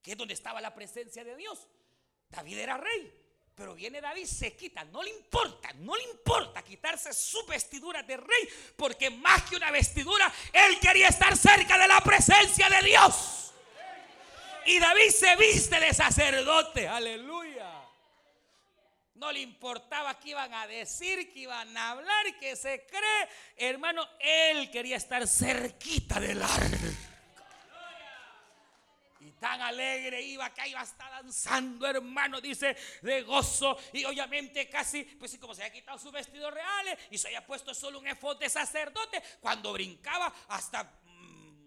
que 0.00 0.12
es 0.12 0.16
donde 0.16 0.34
estaba 0.34 0.60
la 0.60 0.72
presencia 0.72 1.24
de 1.24 1.34
Dios. 1.34 1.66
David 2.28 2.58
era 2.58 2.76
rey. 2.76 3.12
Pero 3.56 3.74
viene 3.74 4.00
David, 4.00 4.26
se 4.26 4.56
quita, 4.56 4.84
no 4.84 5.02
le 5.02 5.10
importa, 5.10 5.72
no 5.74 5.96
le 5.96 6.04
importa 6.04 6.62
quitarse 6.62 7.12
su 7.12 7.44
vestidura 7.46 8.02
de 8.02 8.16
rey, 8.16 8.48
porque 8.76 9.10
más 9.10 9.42
que 9.42 9.56
una 9.56 9.70
vestidura, 9.70 10.32
él 10.52 10.78
quería 10.80 11.08
estar 11.08 11.36
cerca 11.36 11.78
de 11.78 11.88
la 11.88 12.00
presencia 12.00 12.68
de 12.68 12.86
Dios. 12.86 13.52
Y 14.66 14.78
David 14.78 15.10
se 15.10 15.36
viste 15.36 15.78
de 15.78 15.92
sacerdote, 15.92 16.88
aleluya. 16.88 17.53
No 19.14 19.30
le 19.30 19.40
importaba 19.40 20.18
que 20.18 20.30
iban 20.30 20.52
a 20.54 20.66
decir, 20.66 21.32
que 21.32 21.40
iban 21.40 21.76
a 21.76 21.90
hablar, 21.90 22.38
que 22.40 22.56
se 22.56 22.84
cree. 22.84 23.28
Hermano, 23.56 24.06
él 24.18 24.70
quería 24.70 24.96
estar 24.96 25.26
cerquita 25.28 26.18
del 26.18 26.42
arca. 26.42 26.78
Y 29.20 29.30
tan 29.32 29.62
alegre 29.62 30.20
iba 30.20 30.52
que 30.52 30.68
iba 30.68 30.80
hasta 30.80 31.08
danzando, 31.08 31.86
hermano, 31.86 32.40
dice, 32.40 32.76
de 33.02 33.22
gozo. 33.22 33.78
Y 33.92 34.04
obviamente 34.04 34.68
casi, 34.68 35.04
pues 35.04 35.38
como 35.38 35.54
se 35.54 35.62
había 35.62 35.72
quitado 35.72 35.96
sus 35.96 36.10
vestidos 36.10 36.52
reales 36.52 36.98
y 37.10 37.16
se 37.16 37.28
había 37.28 37.46
puesto 37.46 37.72
solo 37.72 38.00
un 38.00 38.08
efod 38.08 38.36
de 38.38 38.50
sacerdote, 38.50 39.22
cuando 39.40 39.72
brincaba 39.72 40.34
hasta 40.48 40.82
mm, 41.04 41.66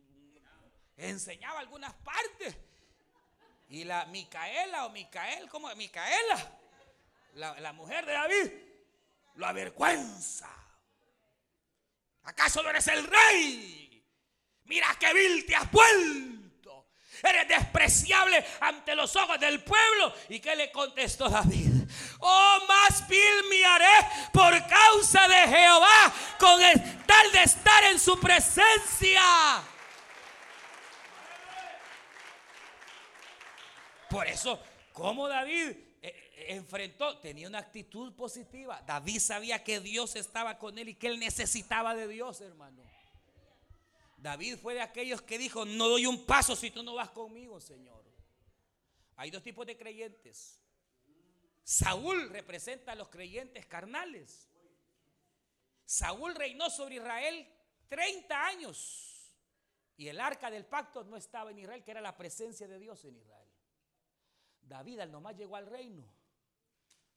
enseñaba 0.98 1.62
algunas 1.62 1.94
partes. 1.94 2.58
Y 3.70 3.86
la 3.86 4.06
Micaela 4.06 4.86
o 4.86 4.90
Micael, 4.90 5.50
¿cómo? 5.50 5.74
Micaela 5.76 6.67
la, 7.38 7.74
mujer 7.74 8.06
de 8.06 8.14
David, 8.14 8.52
lo 9.36 9.46
avergüenza. 9.46 10.50
¿Acaso 12.24 12.62
no 12.64 12.70
eres 12.70 12.88
el 12.88 13.06
rey? 13.06 14.04
Mira 14.66 14.88
qué 15.00 15.14
vil 15.14 15.46
te 15.46 15.56
has 15.56 15.72
vuelto. 15.72 16.90
Eres 17.24 17.48
despreciable 17.48 18.46
ante 18.60 18.96
los 18.96 19.16
ojos 19.16 19.40
del 19.40 19.64
pueblo. 19.64 20.14
¿Y 20.30 20.40
qué 20.40 20.56
le 20.56 20.72
contestó 20.72 21.30
David? 21.30 21.90
Oh, 22.20 22.60
más 22.68 23.08
vil 23.08 23.50
me 23.50 23.64
haré 23.64 24.08
por 24.34 24.54
causa 24.68 25.28
de 25.28 25.48
Jehová 25.48 26.14
con 26.40 26.62
el 26.62 27.06
tal 27.06 27.32
de 27.32 27.44
estar 27.44 27.84
en 27.86 28.00
su 28.00 28.20
presencia. 28.20 29.22
Por 34.10 34.28
eso, 34.28 34.62
como 34.92 35.28
David 35.28 35.87
enfrentó, 36.38 37.18
tenía 37.20 37.48
una 37.48 37.60
actitud 37.60 38.14
positiva. 38.14 38.82
David 38.86 39.20
sabía 39.20 39.64
que 39.64 39.80
Dios 39.80 40.16
estaba 40.16 40.60
con 40.60 40.78
él 40.78 40.90
y 40.90 40.96
que 40.96 41.08
él 41.08 41.20
necesitaba 41.20 41.96
de 41.96 42.08
Dios, 42.08 42.42
hermano. 42.42 42.84
David 44.18 44.58
fue 44.58 44.76
de 44.76 44.82
aquellos 44.82 45.22
que 45.22 45.38
dijo, 45.38 45.66
no 45.66 45.90
doy 45.90 46.06
un 46.06 46.26
paso 46.26 46.56
si 46.56 46.70
tú 46.70 46.84
no 46.84 46.96
vas 46.96 47.10
conmigo, 47.10 47.60
Señor. 47.60 48.04
Hay 49.16 49.32
dos 49.32 49.42
tipos 49.42 49.66
de 49.66 49.78
creyentes. 49.78 50.62
Saúl 51.64 52.30
representa 52.30 52.92
a 52.92 52.96
los 52.96 53.10
creyentes 53.10 53.66
carnales. 53.66 54.48
Saúl 55.86 56.36
reinó 56.36 56.70
sobre 56.70 56.96
Israel 56.96 57.48
30 57.90 58.46
años 58.46 59.32
y 59.96 60.08
el 60.08 60.20
arca 60.20 60.52
del 60.52 60.66
pacto 60.66 61.04
no 61.04 61.18
estaba 61.18 61.52
en 61.52 61.60
Israel, 61.60 61.84
que 61.84 61.92
era 61.92 62.02
la 62.02 62.16
presencia 62.16 62.68
de 62.68 62.78
Dios 62.78 63.04
en 63.06 63.16
Israel. 63.16 63.50
David 64.62 65.00
al 65.00 65.12
nomás 65.12 65.36
llegó 65.36 65.56
al 65.56 65.66
reino 65.66 66.17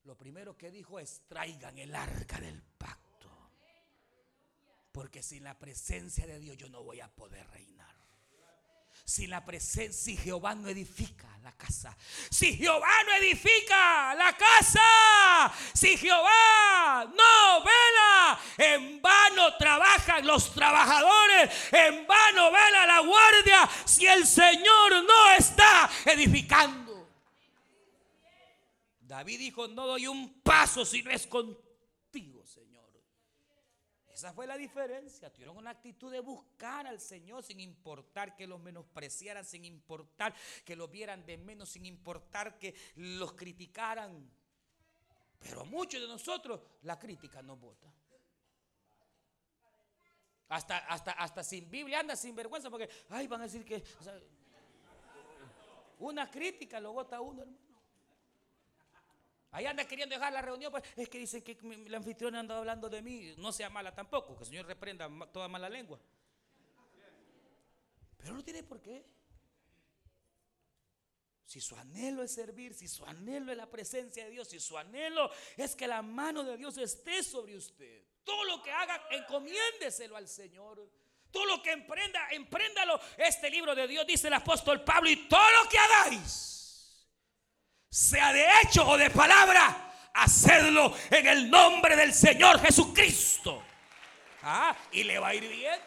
lo 0.05 0.17
primero 0.17 0.57
que 0.57 0.71
dijo 0.71 0.99
es, 0.99 1.23
traigan 1.29 1.79
el 1.79 1.95
arca 1.95 2.41
del 2.41 2.61
pacto. 2.79 3.31
Porque 4.93 5.23
sin 5.23 5.45
la 5.45 5.59
presencia 5.59 6.27
de 6.27 6.39
Dios 6.39 6.57
yo 6.57 6.69
no 6.69 6.83
voy 6.83 7.01
a 7.01 7.09
poder 7.09 7.47
reinar. 7.51 7.95
Sin 9.05 9.31
la 9.31 9.45
presencia, 9.45 9.93
si 9.93 10.17
Jehová 10.17 10.55
no 10.55 10.69
edifica 10.69 11.27
la 11.43 11.53
casa, 11.53 11.97
si 12.31 12.57
Jehová 12.57 13.03
no 13.07 13.15
edifica 13.15 14.15
la 14.15 14.37
casa, 14.37 15.53
si 15.73 15.97
Jehová 15.97 17.05
no 17.07 17.65
vela, 17.65 18.41
en 18.59 19.03
vano 19.03 19.57
trabajan 19.57 20.27
los 20.27 20.53
trabajadores, 20.55 21.51
en 21.73 22.07
vano 22.07 22.53
vela 22.53 22.87
la 22.87 23.01
guardia, 23.01 23.69
si 23.85 24.07
el 24.07 24.27
Señor 24.27 25.05
no 25.05 25.31
está 25.37 25.91
edificando. 26.05 26.90
David 29.11 29.41
dijo, 29.41 29.67
no 29.67 29.89
doy 29.89 30.07
un 30.07 30.41
paso 30.41 30.85
si 30.85 31.03
no 31.03 31.11
es 31.11 31.27
contigo, 31.27 32.47
Señor. 32.47 32.89
Esa 34.07 34.33
fue 34.33 34.47
la 34.47 34.57
diferencia. 34.57 35.33
Tuvieron 35.33 35.57
una 35.57 35.71
actitud 35.71 36.13
de 36.13 36.21
buscar 36.21 36.87
al 36.87 37.01
Señor 37.01 37.43
sin 37.43 37.59
importar 37.59 38.37
que 38.37 38.47
los 38.47 38.61
menospreciaran, 38.61 39.45
sin 39.45 39.65
importar 39.65 40.33
que 40.65 40.77
los 40.77 40.89
vieran 40.89 41.27
de 41.27 41.39
menos, 41.39 41.71
sin 41.71 41.87
importar 41.87 42.57
que 42.57 42.73
los 42.95 43.33
criticaran. 43.33 44.31
Pero 45.41 45.65
muchos 45.65 46.01
de 46.01 46.07
nosotros 46.07 46.61
la 46.83 46.97
crítica 46.97 47.43
nos 47.43 47.59
vota. 47.59 47.93
Hasta, 50.51 50.79
hasta, 50.79 51.13
hasta 51.13 51.43
sin 51.43 51.69
Biblia 51.69 51.99
anda 51.99 52.15
sin 52.15 52.37
vergüenza 52.37 52.71
porque, 52.71 52.89
ay, 53.09 53.27
van 53.27 53.41
a 53.41 53.45
decir 53.45 53.65
que... 53.65 53.83
una 55.99 56.31
crítica 56.31 56.79
lo 56.79 56.93
vota 56.93 57.21
uno, 57.21 57.43
hermano. 57.43 57.70
Ahí 59.53 59.67
anda 59.67 59.85
queriendo 59.85 60.15
dejar 60.15 60.33
la 60.33 60.43
reunión, 60.43 60.71
pues 60.71 60.85
es 60.97 61.09
que 61.09 61.19
dice 61.19 61.43
que 61.43 61.59
la 61.89 61.97
anfitriona 61.97 62.41
anda 62.41 62.57
hablando 62.57 62.89
de 62.89 63.03
mí. 63.03 63.35
No 63.37 63.53
sea 63.53 63.69
mala 63.69 63.95
tampoco, 63.95 64.37
que 64.37 64.45
el 64.45 64.49
Señor 64.49 64.67
reprenda 64.67 65.09
toda 65.33 65.49
mala 65.49 65.69
lengua. 65.69 65.99
Pero 68.17 68.35
no 68.35 68.45
tiene 68.45 68.63
por 68.63 68.81
qué. 68.81 69.05
si 71.45 71.61
su 71.61 71.75
anhelo 71.75 72.23
es 72.23 72.33
servir, 72.33 72.75
si 72.75 72.87
su 72.87 73.05
anhelo 73.05 73.51
es 73.51 73.59
la 73.59 73.69
presencia 73.69 74.25
de 74.25 74.31
Dios, 74.31 74.47
si 74.47 74.61
su 74.61 74.79
anhelo 74.79 75.31
es 75.57 75.75
que 75.75 75.89
la 75.89 76.01
mano 76.01 76.45
de 76.45 76.57
Dios 76.57 76.79
esté 76.79 77.25
sobre 77.25 77.57
usted, 77.57 78.05
todo 78.23 78.45
lo 78.45 78.63
que 78.63 78.71
haga, 78.71 79.03
encomiéndeselo 79.11 80.17
al 80.17 80.29
Señor. 80.29 80.89
Todo 81.33 81.45
lo 81.47 81.63
que 81.63 81.71
emprenda, 81.73 82.29
empréndalo. 82.31 83.01
Este 83.17 83.51
libro 83.51 83.75
de 83.75 83.87
Dios 83.87 84.07
dice 84.07 84.29
el 84.29 84.35
apóstol 84.35 84.83
Pablo 84.85 85.11
y 85.11 85.29
todo 85.29 85.63
lo 85.63 85.69
que 85.69 85.79
hagáis, 85.79 86.60
sea 87.91 88.33
de 88.33 88.47
hecho 88.63 88.89
o 88.89 88.97
de 88.97 89.11
palabra, 89.11 89.93
hacedlo 90.15 90.95
en 91.11 91.27
el 91.27 91.51
nombre 91.51 91.97
del 91.97 92.15
Señor 92.15 92.61
Jesucristo. 92.61 93.63
Ah, 94.43 94.77
y 94.93 95.03
le 95.03 95.19
va 95.19 95.29
a 95.29 95.35
ir 95.35 95.49
bien. 95.49 95.79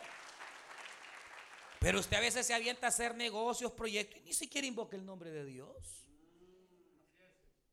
Pero 1.79 1.99
usted 1.99 2.17
a 2.17 2.21
veces 2.21 2.45
se 2.45 2.53
avienta 2.53 2.87
a 2.87 2.89
hacer 2.89 3.15
negocios, 3.15 3.71
proyectos 3.71 4.19
y 4.21 4.25
ni 4.25 4.33
siquiera 4.33 4.67
invoca 4.67 4.95
el 4.95 5.05
nombre 5.05 5.31
de 5.31 5.45
Dios. 5.45 6.07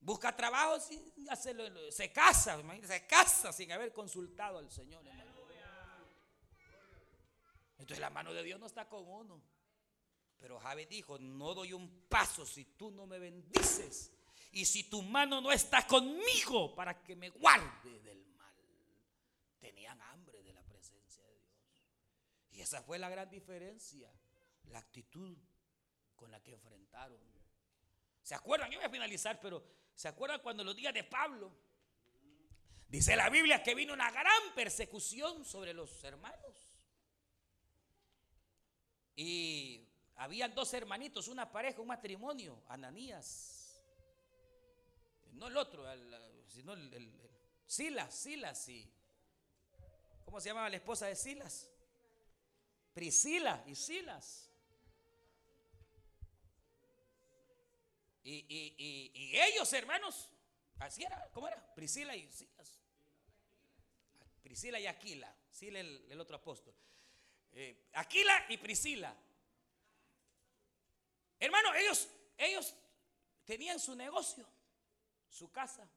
Busca 0.01 0.35
trabajo 0.35 0.81
sin 0.81 1.29
hacerlo, 1.29 1.65
se 1.91 2.11
casa, 2.11 2.59
se 2.87 3.07
casa 3.07 3.53
sin 3.53 3.71
haber 3.73 3.93
consultado 3.93 4.59
al 4.59 4.71
Señor. 4.71 5.03
Entonces 7.79 7.99
la 7.99 8.11
mano 8.11 8.33
de 8.33 8.43
Dios 8.43 8.59
no 8.59 8.67
está 8.67 8.89
con 8.89 9.07
uno. 9.07 9.43
Pero 10.39 10.59
Javes 10.59 10.89
dijo, 10.89 11.19
no 11.19 11.55
doy 11.55 11.73
un 11.73 12.07
paso 12.09 12.47
si 12.47 12.65
tú 12.65 12.91
no 12.91 13.07
me 13.07 13.19
bendices. 13.19 14.11
Y 14.53 14.65
si 14.65 14.85
tu 14.85 15.03
mano 15.03 15.41
no 15.41 15.53
está 15.53 15.87
conmigo 15.87 16.75
para 16.75 17.03
que 17.03 17.15
me 17.15 17.31
guarde 17.31 18.01
del 18.01 18.27
mal. 18.37 18.55
Tenían 19.61 20.01
hambre 20.03 20.43
de 20.43 20.53
la 20.53 20.63
presencia 20.63 21.25
de 21.25 21.35
Dios. 21.35 21.85
Y 22.51 22.61
esa 22.61 22.83
fue 22.83 22.99
la 22.99 23.09
gran 23.09 23.31
diferencia. 23.31 24.11
La 24.65 24.81
actitud 24.81 25.37
con 26.17 26.31
la 26.31 26.43
que 26.43 26.53
enfrentaron. 26.53 27.19
¿Se 28.23 28.35
acuerdan? 28.35 28.71
Yo 28.71 28.79
voy 28.79 28.87
a 28.87 28.91
finalizar, 28.91 29.41
pero 29.41 29.65
¿se 29.95 30.09
acuerdan 30.09 30.41
cuando 30.41 30.63
los 30.63 30.77
días 30.77 30.93
de 30.93 31.05
Pablo? 31.05 31.51
Dice 32.89 33.15
la 33.15 33.31
Biblia 33.31 33.63
que 33.63 33.75
vino 33.75 33.95
una 33.95 34.11
gran 34.11 34.55
persecución 34.55 35.45
sobre 35.45 35.73
los 35.73 36.03
hermanos. 36.03 36.75
Y 39.15 39.87
habían 40.17 40.55
dos 40.55 40.75
hermanitos, 40.75 41.29
una 41.29 41.51
pareja, 41.51 41.81
un 41.81 41.87
matrimonio, 41.87 42.63
Ananías. 42.69 43.60
No 45.33 45.49
el 45.49 45.57
otro, 45.57 45.85
sino 46.49 46.75
el, 46.75 47.13
Silas, 47.67 48.15
Silas 48.15 48.69
y... 48.69 48.91
¿Cómo 50.25 50.41
se 50.41 50.49
llamaba 50.49 50.69
la 50.69 50.77
esposa 50.77 51.07
de 51.07 51.17
Silas? 51.17 51.69
Priscila 52.93 53.65
y 53.67 53.75
Silas. 53.75 54.51
Y, 58.23 59.33
ellos, 59.37 59.73
hermanos, 59.73 60.29
así 60.79 61.03
era, 61.03 61.31
¿cómo 61.33 61.49
era? 61.49 61.75
Priscila 61.75 62.15
y 62.15 62.31
Silas. 62.31 62.79
Priscila 64.43 64.79
y 64.79 64.87
Aquila, 64.87 65.35
Sila 65.51 65.81
el 65.81 66.21
otro 66.21 66.37
apóstol. 66.37 66.75
Eh, 67.53 67.89
Aquila 67.95 68.47
y 68.49 68.57
Priscila. 68.59 69.15
Hermano, 71.39 71.75
ellos, 71.75 72.09
ellos 72.37 72.75
tenían 73.45 73.81
su 73.81 73.95
negocio, 73.95 74.47
su 75.31 75.51
casa. 75.51 75.89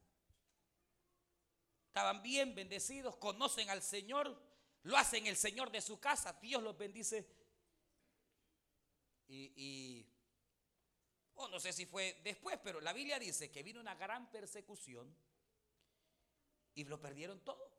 Estaban 1.88 2.22
bien 2.22 2.54
bendecidos, 2.54 3.16
conocen 3.16 3.68
al 3.70 3.82
Señor, 3.82 4.40
lo 4.82 4.96
hacen 4.96 5.26
el 5.26 5.36
Señor 5.36 5.70
de 5.70 5.80
su 5.80 6.00
casa, 6.00 6.32
Dios 6.40 6.62
los 6.62 6.76
bendice. 6.78 7.28
Y, 9.28 9.52
y 9.56 10.06
oh, 11.34 11.48
no 11.48 11.60
sé 11.60 11.72
si 11.72 11.84
fue 11.84 12.20
después, 12.24 12.58
pero 12.64 12.80
la 12.80 12.92
Biblia 12.92 13.18
dice 13.18 13.50
que 13.50 13.62
vino 13.62 13.80
una 13.80 13.94
gran 13.94 14.30
persecución 14.30 15.14
y 16.74 16.84
lo 16.84 17.00
perdieron 17.00 17.40
todo. 17.44 17.70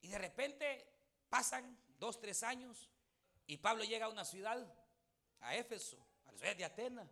Y 0.00 0.08
de 0.08 0.18
repente 0.18 0.98
Pasan 1.28 1.78
dos, 1.98 2.20
tres 2.20 2.42
años 2.42 2.88
y 3.46 3.58
Pablo 3.58 3.84
llega 3.84 4.06
a 4.06 4.10
una 4.10 4.24
ciudad, 4.24 4.66
a 5.40 5.56
Éfeso, 5.56 5.98
a 6.26 6.32
la 6.32 6.38
ciudad 6.38 6.56
de 6.56 6.64
Atenas, 6.64 7.08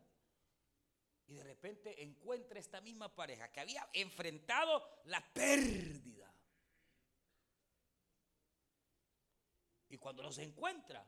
y 1.28 1.34
de 1.34 1.42
repente 1.42 2.02
encuentra 2.02 2.58
esta 2.58 2.80
misma 2.80 3.14
pareja 3.14 3.50
que 3.50 3.60
había 3.60 3.88
enfrentado 3.92 4.82
la 5.04 5.20
pérdida. 5.32 6.32
Y 9.88 9.98
cuando 9.98 10.22
los 10.22 10.38
encuentra, 10.38 11.04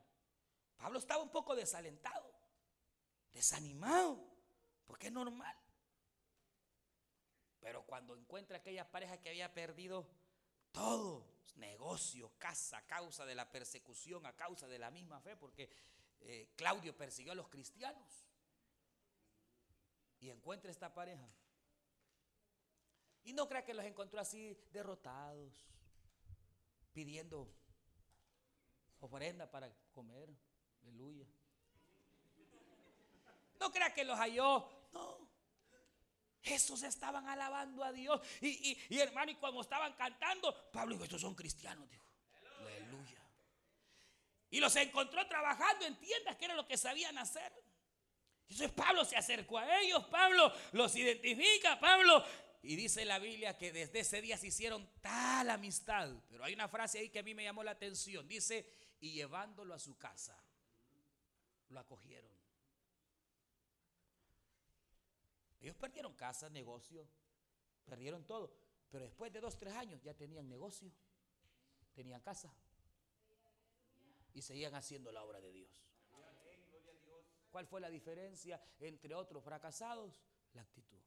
Pablo 0.77 0.99
estaba 0.99 1.23
un 1.23 1.31
poco 1.31 1.55
desalentado, 1.55 2.33
desanimado, 3.33 4.25
porque 4.87 5.09
es 5.09 5.13
normal. 5.13 5.57
Pero 7.61 7.85
cuando 7.85 8.17
encuentra 8.17 8.59
aquella 8.59 8.91
pareja 8.91 9.21
que 9.21 9.29
había 9.29 9.53
perdido 9.53 10.09
todo, 10.73 11.27
negocio, 11.57 12.33
casa, 12.39 12.79
a 12.79 12.87
causa 12.87 13.27
de 13.27 13.35
la 13.35 13.51
persecución, 13.51 14.25
a 14.27 14.37
causa 14.37 14.69
de 14.69 14.79
la 14.79 14.91
misma 14.91 15.21
fe, 15.21 15.37
porque 15.37 15.69
eh, 16.21 16.53
Claudio 16.57 16.97
persiguió 16.97 17.33
a 17.33 17.37
los 17.37 17.49
cristianos. 17.49 18.28
Y 20.21 20.31
encuentra 20.31 20.71
esta 20.71 20.93
pareja. 20.93 21.29
Y 23.25 23.33
no 23.33 23.47
crea 23.49 23.65
que 23.65 23.75
los 23.75 23.85
encontró 23.85 24.21
así 24.21 24.59
derrotados, 24.73 25.53
pidiendo 26.93 27.53
ofrenda 29.01 29.51
para 29.51 29.73
comer. 29.93 30.29
Aleluya. 30.83 31.27
No 33.61 33.71
crea 33.71 33.93
que 33.93 34.05
los 34.05 34.19
halló. 34.19 34.69
No. 34.93 35.29
Esos 36.43 36.83
estaban 36.83 37.29
alabando 37.29 37.85
a 37.85 37.93
Dios. 37.93 38.21
Y, 38.41 38.99
hermano, 38.99 39.31
y 39.31 39.35
cuando 39.35 39.61
estaban 39.61 39.93
cantando, 39.95 40.71
Pablo 40.71 40.95
dijo, 40.95 41.05
estos 41.05 41.21
son 41.21 41.35
cristianos, 41.35 41.89
dijo. 41.91 42.07
Aleluya. 42.61 43.21
Y 44.51 44.61
los 44.61 44.75
encontró 44.77 45.27
trabajando 45.29 45.85
en 45.85 45.99
tiendas, 45.99 46.37
que 46.37 46.47
era 46.47 46.55
lo 46.55 46.67
que 46.67 46.77
sabían 46.77 47.19
hacer. 47.19 47.53
Entonces 48.49 48.71
Pablo 48.73 49.05
se 49.05 49.17
acercó 49.17 49.59
a 49.59 49.81
ellos, 49.81 50.05
Pablo 50.07 50.51
los 50.73 50.97
identifica, 50.97 51.79
Pablo. 51.79 52.25
Y 52.63 52.77
dice 52.77 53.05
la 53.05 53.19
Biblia 53.19 53.57
que 53.57 53.73
desde 53.73 54.01
ese 54.01 54.21
día 54.21 54.37
se 54.37 54.49
hicieron 54.49 54.89
tal 55.01 55.51
amistad. 55.51 56.11
Pero 56.29 56.45
hay 56.45 56.55
una 56.55 56.69
frase 56.69 56.99
ahí 56.99 57.11
que 57.11 57.19
a 57.19 57.23
mí 57.23 57.35
me 57.35 57.45
llamó 57.45 57.63
la 57.63 57.73
atención. 57.73 58.27
Dice, 58.27 58.67
y 59.01 59.13
llevándolo 59.13 59.75
a 59.75 59.79
su 59.79 59.97
casa, 59.97 60.37
lo 61.69 61.79
acogieron. 61.79 62.31
Ellos 65.61 65.77
perdieron 65.77 66.15
casa, 66.15 66.49
negocio, 66.49 67.07
perdieron 67.85 68.25
todo. 68.25 68.53
Pero 68.91 69.05
después 69.05 69.33
de 69.33 69.41
dos, 69.41 69.59
tres 69.59 69.75
años 69.75 70.03
ya 70.03 70.15
tenían 70.15 70.49
negocio, 70.49 70.91
tenían 71.95 72.23
casa 72.23 72.53
y 74.33 74.41
seguían 74.41 74.75
haciendo 74.75 75.13
la 75.13 75.23
obra 75.23 75.41
de 75.41 75.53
Dios. 75.53 75.88
¿Cuál 77.51 77.67
fue 77.67 77.81
la 77.81 77.91
diferencia 77.91 78.61
entre 78.79 79.15
otros 79.15 79.43
fracasados? 79.43 80.15
La 80.53 80.63
actitud. 80.63 80.99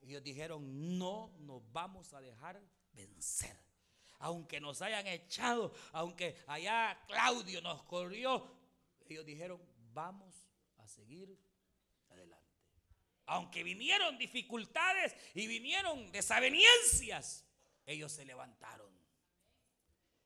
Ellos 0.00 0.22
dijeron, 0.22 0.98
no 0.98 1.32
nos 1.40 1.62
vamos 1.72 2.14
a 2.14 2.20
dejar 2.20 2.62
vencer. 2.92 3.56
Aunque 4.20 4.60
nos 4.60 4.82
hayan 4.82 5.06
echado, 5.06 5.72
aunque 5.92 6.36
allá 6.46 6.98
Claudio 7.06 7.60
nos 7.60 7.82
corrió, 7.84 8.56
ellos 9.06 9.24
dijeron, 9.24 9.60
vamos 9.92 10.48
a 10.78 10.86
seguir 10.88 11.38
aunque 13.28 13.62
vinieron 13.62 14.16
dificultades 14.16 15.14
y 15.34 15.46
vinieron 15.46 16.10
desavenencias, 16.10 17.46
ellos 17.84 18.10
se 18.10 18.24
levantaron. 18.24 18.90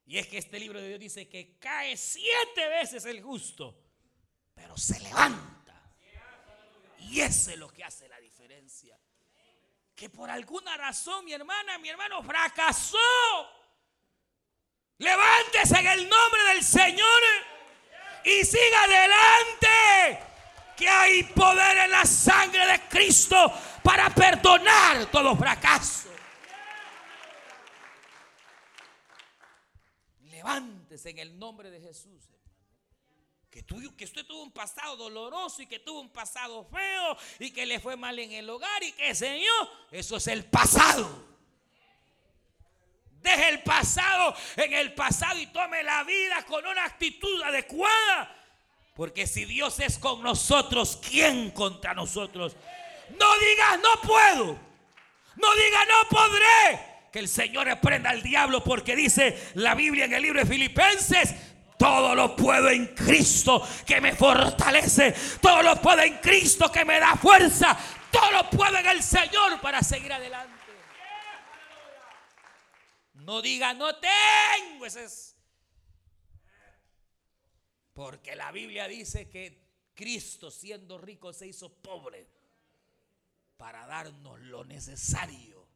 Y 0.07 0.19
es 0.19 0.29
que 0.29 0.39
este 0.39 0.61
libro 0.61 0.81
de 0.81 0.89
Dios 0.89 1.01
dice 1.01 1.29
que 1.29 1.59
cae 1.59 1.97
siete 1.97 2.69
veces 2.69 3.05
el 3.07 3.21
justo, 3.21 3.82
pero 4.63 4.77
se 4.77 5.01
levanta. 5.01 5.75
Y 7.01 7.21
eso 7.21 7.51
es 7.51 7.59
lo 7.59 7.69
que 7.69 7.83
hace 7.83 8.09
la 8.09 8.21
diferencia. 8.21 8.97
Que 9.93 10.09
por 10.09 10.31
alguna 10.31 10.77
razón 10.77 11.25
mi 11.25 11.33
hermana, 11.33 11.79
mi 11.79 11.89
hermano 11.89 12.23
fracasó. 12.23 12.97
Levántese 14.99 15.81
en 15.81 15.87
el 15.89 16.09
nombre 16.09 16.45
del 16.55 16.63
Señor 16.63 17.23
y 18.25 18.45
siga 18.45 18.85
adelante 18.85 20.25
que 20.77 20.89
hay 20.89 21.25
poder 21.25 21.79
en 21.79 21.91
la 21.91 22.05
sangre 22.05 22.65
de 22.65 22.89
Cristo 22.89 23.37
para 23.83 24.11
perdonar 24.11 25.07
todo 25.07 25.35
fracaso. 25.35 26.09
Levántese 30.21 31.11
en 31.11 31.19
el 31.19 31.37
nombre 31.37 31.69
de 31.69 31.81
Jesús. 31.81 32.33
Que, 33.53 33.63
que 33.63 34.05
usted 34.05 34.25
tuvo 34.25 34.45
un 34.45 34.51
pasado 34.51 34.97
doloroso 34.97 35.61
y 35.61 35.67
que 35.67 35.79
tuvo 35.79 36.01
un 36.01 36.09
pasado 36.09 36.65
feo 36.65 37.17
y 37.39 37.51
que 37.51 37.67
le 37.67 37.79
fue 37.81 37.97
mal 37.97 38.19
en 38.19 38.33
el 38.33 38.49
hogar 38.49 38.83
y 38.83 38.93
que 38.93 39.15
Señor, 39.15 39.69
eso 39.91 40.17
es 40.17 40.27
el 40.29 40.47
pasado. 40.47 41.31
Deje 43.21 43.51
el 43.51 43.63
pasado 43.63 44.35
en 44.57 44.73
el 44.73 44.95
pasado 44.95 45.39
y 45.39 45.47
tome 45.49 45.83
la 45.83 46.03
vida 46.03 46.43
con 46.47 46.67
una 46.67 46.85
actitud 46.85 47.43
adecuada 47.43 48.35
Porque 48.97 49.27
si 49.27 49.45
Dios 49.45 49.79
es 49.81 49.99
con 49.99 50.23
nosotros, 50.23 50.99
¿quién 51.07 51.51
contra 51.51 51.93
nosotros? 51.93 52.57
No 53.19 53.39
digas 53.39 53.81
no 53.83 54.01
puedo. 54.01 54.59
No 55.37 55.55
digas 55.55 55.87
no 55.89 56.09
podré. 56.09 56.93
Que 57.13 57.19
el 57.19 57.29
Señor 57.29 57.67
reprenda 57.67 58.09
al 58.09 58.23
diablo 58.23 58.65
porque 58.65 58.97
dice 58.97 59.53
la 59.55 59.75
Biblia 59.75 60.07
en 60.07 60.15
el 60.15 60.23
libro 60.23 60.41
de 60.41 60.47
Filipenses, 60.47 61.35
todo 61.83 62.15
lo 62.15 62.37
puedo 62.37 62.71
en 62.71 62.95
Cristo 62.95 63.61
que 63.85 64.01
me 64.01 64.15
fortalece. 64.15 65.13
Todo 65.41 65.65
lo 65.65 65.83
puedo 65.83 66.01
en 66.01 66.19
Cristo 66.19 66.71
que 66.71 66.85
me 66.85 67.01
da 67.01 67.17
fuerza. 67.17 67.77
Todo 68.09 68.31
lo 68.31 68.51
puedo 68.51 68.79
en 68.79 68.87
el 68.87 69.03
Señor 69.03 69.61
para 69.61 69.83
seguir 69.83 70.13
adelante. 70.13 70.55
No 73.15 73.43
diga 73.43 73.75
no 73.75 73.97
tengo. 73.97 74.87
Porque 77.93 78.37
la 78.37 78.53
Biblia 78.53 78.87
dice 78.87 79.29
que 79.29 79.91
Cristo 79.93 80.53
siendo 80.53 80.99
rico 80.99 81.33
se 81.33 81.49
hizo 81.49 81.69
pobre 81.83 82.29
para 83.57 83.87
darnos 83.87 84.39
lo 84.39 84.65
necesario. 84.65 85.67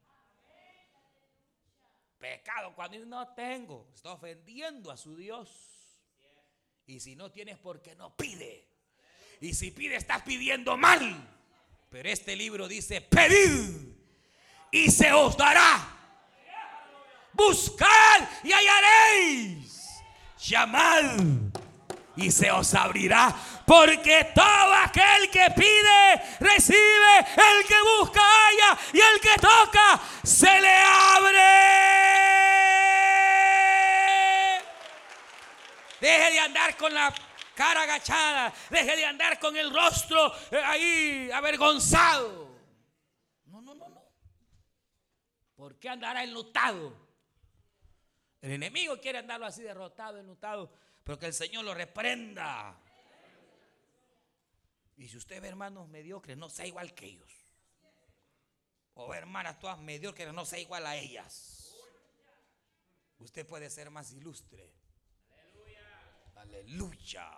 Pecado 2.17 2.77
cuando 2.77 2.97
no 3.07 3.35
tengo, 3.35 3.89
está 3.93 4.13
ofendiendo 4.13 4.93
a 4.93 4.97
su 4.97 5.17
Dios. 5.17 5.76
Y 6.87 7.01
si 7.01 7.17
no 7.17 7.31
tienes, 7.31 7.59
porque 7.59 7.95
no 7.97 8.15
pide. 8.17 8.65
Y 9.41 9.55
si 9.55 9.71
pide, 9.71 9.97
estás 9.97 10.23
pidiendo 10.23 10.77
mal. 10.77 11.29
Pero 11.91 12.09
este 12.09 12.37
libro 12.37 12.69
dice, 12.69 13.01
pedid 13.01 13.95
y 14.71 14.91
se 14.91 15.13
os 15.13 15.37
dará. 15.37 15.93
Buscad 17.33 18.29
y 18.45 18.53
hallaréis. 18.53 19.91
Llamad 20.39 21.19
y 22.17 22.31
se 22.31 22.51
os 22.51 22.75
abrirá. 22.75 23.35
Porque 23.67 24.31
todo 24.35 24.75
aquel 24.75 25.31
que 25.31 25.51
pide, 25.55 26.23
recibe. 26.41 27.19
El 27.19 27.67
que 27.67 27.75
busca, 27.99 28.21
halla. 28.21 28.79
Y 28.93 29.01
el 29.01 29.21
que 29.21 29.35
toca, 29.41 30.01
se 30.23 30.61
le 30.61 30.69
Deje 36.17 36.31
de 36.31 36.39
andar 36.39 36.77
con 36.79 36.95
la 36.95 37.15
cara 37.55 37.83
agachada. 37.83 38.53
Deje 38.71 38.97
de 38.97 39.05
andar 39.05 39.39
con 39.39 39.55
el 39.55 39.73
rostro 39.73 40.33
eh, 40.51 40.57
ahí 40.65 41.31
avergonzado. 41.31 42.57
No, 43.45 43.61
no, 43.61 43.75
no, 43.75 43.89
no. 43.91 44.03
¿Por 45.55 45.79
qué 45.79 45.91
andará 45.91 46.25
enlutado? 46.25 46.97
El 48.41 48.53
enemigo 48.53 48.99
quiere 48.99 49.19
andarlo 49.19 49.45
así 49.45 49.63
derrotado, 49.63 50.19
enlutado. 50.19 50.73
Pero 51.05 51.19
que 51.19 51.27
el 51.27 51.35
Señor 51.35 51.65
lo 51.65 51.75
reprenda. 51.75 52.81
Y 54.97 55.09
si 55.09 55.19
usted 55.19 55.43
ve 55.43 55.49
hermanos 55.49 55.87
mediocres, 55.89 56.39
no 56.39 56.49
sea 56.49 56.67
igual 56.67 56.95
que 56.95 57.05
ellos. 57.05 57.31
O 58.95 59.13
hermanas 59.13 59.59
todas 59.59 59.79
mediocres, 59.79 60.33
no 60.33 60.47
sea 60.47 60.59
igual 60.59 60.87
a 60.87 60.97
ellas. 60.97 61.75
Usted 63.19 63.47
puede 63.47 63.69
ser 63.69 63.91
más 63.91 64.13
ilustre. 64.13 64.86
Aleluya. 66.49 67.29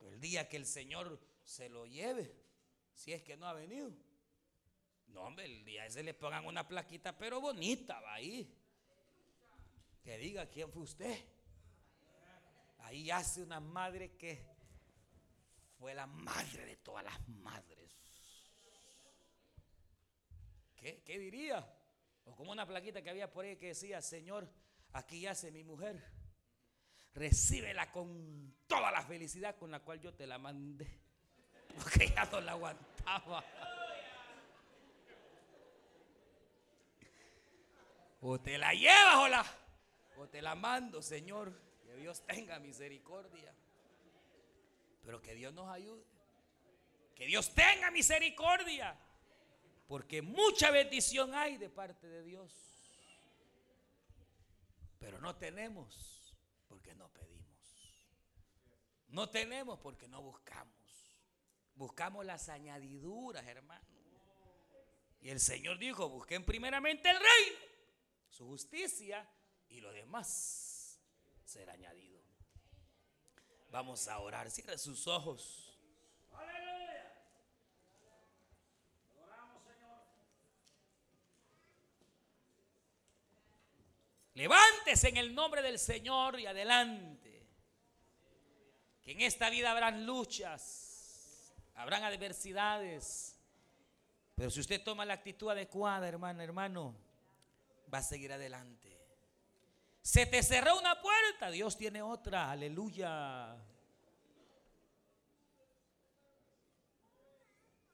El 0.00 0.20
día 0.20 0.48
que 0.48 0.56
el 0.56 0.66
Señor 0.66 1.18
se 1.42 1.68
lo 1.68 1.86
lleve, 1.86 2.34
si 2.94 3.12
es 3.12 3.22
que 3.22 3.36
no 3.36 3.46
ha 3.46 3.52
venido. 3.52 3.90
No, 5.08 5.22
hombre, 5.22 5.44
el 5.44 5.64
día 5.64 5.86
ese 5.86 6.02
le 6.02 6.14
pongan 6.14 6.46
una 6.46 6.66
plaquita, 6.66 7.16
pero 7.16 7.40
bonita, 7.40 8.00
va 8.00 8.14
ahí. 8.14 8.52
Que 10.02 10.18
diga 10.18 10.50
quién 10.50 10.70
fue 10.70 10.82
usted. 10.82 11.24
Ahí 12.78 13.10
hace 13.10 13.42
una 13.42 13.60
madre 13.60 14.16
que 14.16 14.44
fue 15.78 15.94
la 15.94 16.06
madre 16.06 16.66
de 16.66 16.76
todas 16.76 17.04
las 17.04 17.28
madres. 17.28 17.92
¿Qué, 20.76 21.02
qué 21.02 21.18
diría? 21.18 21.66
O 22.26 22.34
como 22.34 22.52
una 22.52 22.66
plaquita 22.66 23.02
que 23.02 23.10
había 23.10 23.32
por 23.32 23.44
ahí 23.44 23.56
que 23.56 23.68
decía, 23.68 24.02
Señor, 24.02 24.48
aquí 24.94 25.20
yace 25.20 25.50
mi 25.50 25.62
mujer. 25.62 26.02
Recíbela 27.14 27.92
con 27.92 28.56
toda 28.66 28.90
la 28.90 29.02
felicidad 29.02 29.56
con 29.56 29.70
la 29.70 29.80
cual 29.80 30.00
yo 30.00 30.14
te 30.14 30.26
la 30.26 30.38
mandé. 30.38 31.00
Porque 31.76 32.08
ya 32.08 32.24
no 32.24 32.40
la 32.40 32.52
aguantaba. 32.52 33.44
O 38.20 38.40
te 38.40 38.56
la 38.56 38.72
llevas 38.72 39.16
o 39.16 40.22
o 40.22 40.28
te 40.28 40.40
la 40.40 40.54
mando, 40.54 41.02
Señor. 41.02 41.52
Que 41.84 41.96
Dios 41.96 42.24
tenga 42.26 42.58
misericordia. 42.58 43.52
Pero 45.02 45.20
que 45.20 45.34
Dios 45.34 45.52
nos 45.52 45.68
ayude. 45.68 46.02
Que 47.14 47.26
Dios 47.26 47.54
tenga 47.54 47.90
misericordia. 47.90 48.98
Porque 49.86 50.22
mucha 50.22 50.70
bendición 50.70 51.34
hay 51.34 51.58
de 51.58 51.68
parte 51.68 52.08
de 52.08 52.22
Dios. 52.22 52.73
Pero 55.04 55.20
no 55.20 55.36
tenemos 55.36 56.34
porque 56.66 56.94
no 56.94 57.10
pedimos. 57.12 57.44
No 59.08 59.28
tenemos 59.28 59.78
porque 59.80 60.08
no 60.08 60.22
buscamos. 60.22 60.74
Buscamos 61.74 62.24
las 62.24 62.48
añadiduras, 62.48 63.44
hermano. 63.46 63.84
Y 65.20 65.28
el 65.28 65.40
Señor 65.40 65.78
dijo, 65.78 66.08
busquen 66.08 66.46
primeramente 66.46 67.10
el 67.10 67.16
reino, 67.16 67.58
su 68.30 68.46
justicia 68.46 69.28
y 69.68 69.80
lo 69.80 69.92
demás 69.92 70.98
será 71.44 71.74
añadido. 71.74 72.22
Vamos 73.70 74.08
a 74.08 74.18
orar. 74.20 74.50
Cierre 74.50 74.78
sus 74.78 75.06
ojos. 75.06 75.73
En 85.02 85.16
el 85.16 85.34
nombre 85.34 85.60
del 85.60 85.78
Señor 85.78 86.38
y 86.38 86.46
adelante. 86.46 87.48
Que 89.02 89.12
en 89.12 89.22
esta 89.22 89.50
vida 89.50 89.72
habrán 89.72 90.06
luchas, 90.06 91.52
habrán 91.74 92.04
adversidades. 92.04 93.36
Pero 94.36 94.50
si 94.50 94.60
usted 94.60 94.82
toma 94.82 95.04
la 95.04 95.14
actitud 95.14 95.50
adecuada, 95.50 96.06
hermano, 96.08 96.42
hermano, 96.42 96.94
va 97.92 97.98
a 97.98 98.02
seguir 98.02 98.32
adelante. 98.32 98.96
Se 100.00 100.26
te 100.26 100.42
cerró 100.42 100.78
una 100.78 101.00
puerta, 101.00 101.50
Dios 101.50 101.76
tiene 101.76 102.00
otra, 102.00 102.50
aleluya. 102.50 103.56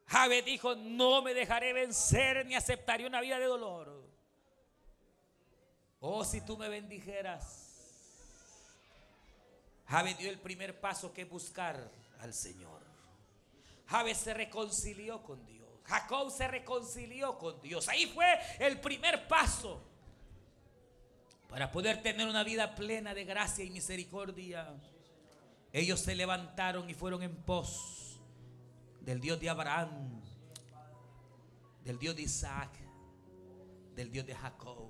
Jabe 0.07 0.43
dijo, 0.43 0.75
no 0.75 1.23
me 1.23 1.35
dejaré 1.35 1.73
vencer 1.73 2.45
ni 2.45 2.57
aceptaré 2.57 3.07
una 3.07 3.21
vida 3.21 3.39
de 3.39 3.47
dolor. 3.47 4.10
Oh, 6.01 6.25
si 6.25 6.41
tú 6.41 6.57
me 6.57 6.69
bendijeras. 6.69 7.67
Jabe 9.87 10.15
dio 10.15 10.31
el 10.31 10.39
primer 10.39 10.81
paso 10.81 11.13
que 11.13 11.25
buscar 11.25 11.91
al 12.21 12.33
Señor. 12.33 12.81
Jabe 13.87 14.15
se 14.15 14.33
reconcilió 14.33 15.23
con 15.23 15.45
Dios. 15.47 15.69
Jacob 15.85 16.31
se 16.31 16.47
reconcilió 16.47 17.37
con 17.37 17.61
Dios. 17.61 17.89
Ahí 17.89 18.07
fue 18.07 18.27
el 18.61 18.81
primer 18.81 19.27
paso 19.27 19.83
para 21.49 21.73
poder 21.73 22.01
tener 22.01 22.29
una 22.29 22.45
vida 22.45 22.77
plena 22.77 23.13
de 23.13 23.25
gracia 23.25 23.65
y 23.65 23.71
misericordia. 23.71 24.73
Ellos 25.73 25.99
se 25.99 26.15
levantaron 26.15 26.89
y 26.89 26.95
fueron 26.95 27.23
en 27.25 27.35
pos 27.35 28.21
del 29.01 29.21
Dios 29.21 29.41
de 29.41 29.51
Abraham, 29.51 30.23
del 31.83 31.99
Dios 31.99 32.15
de 32.15 32.23
Isaac, 32.23 32.71
del 33.97 34.13
Dios 34.13 34.25
de 34.27 34.35
Jacob. 34.37 34.90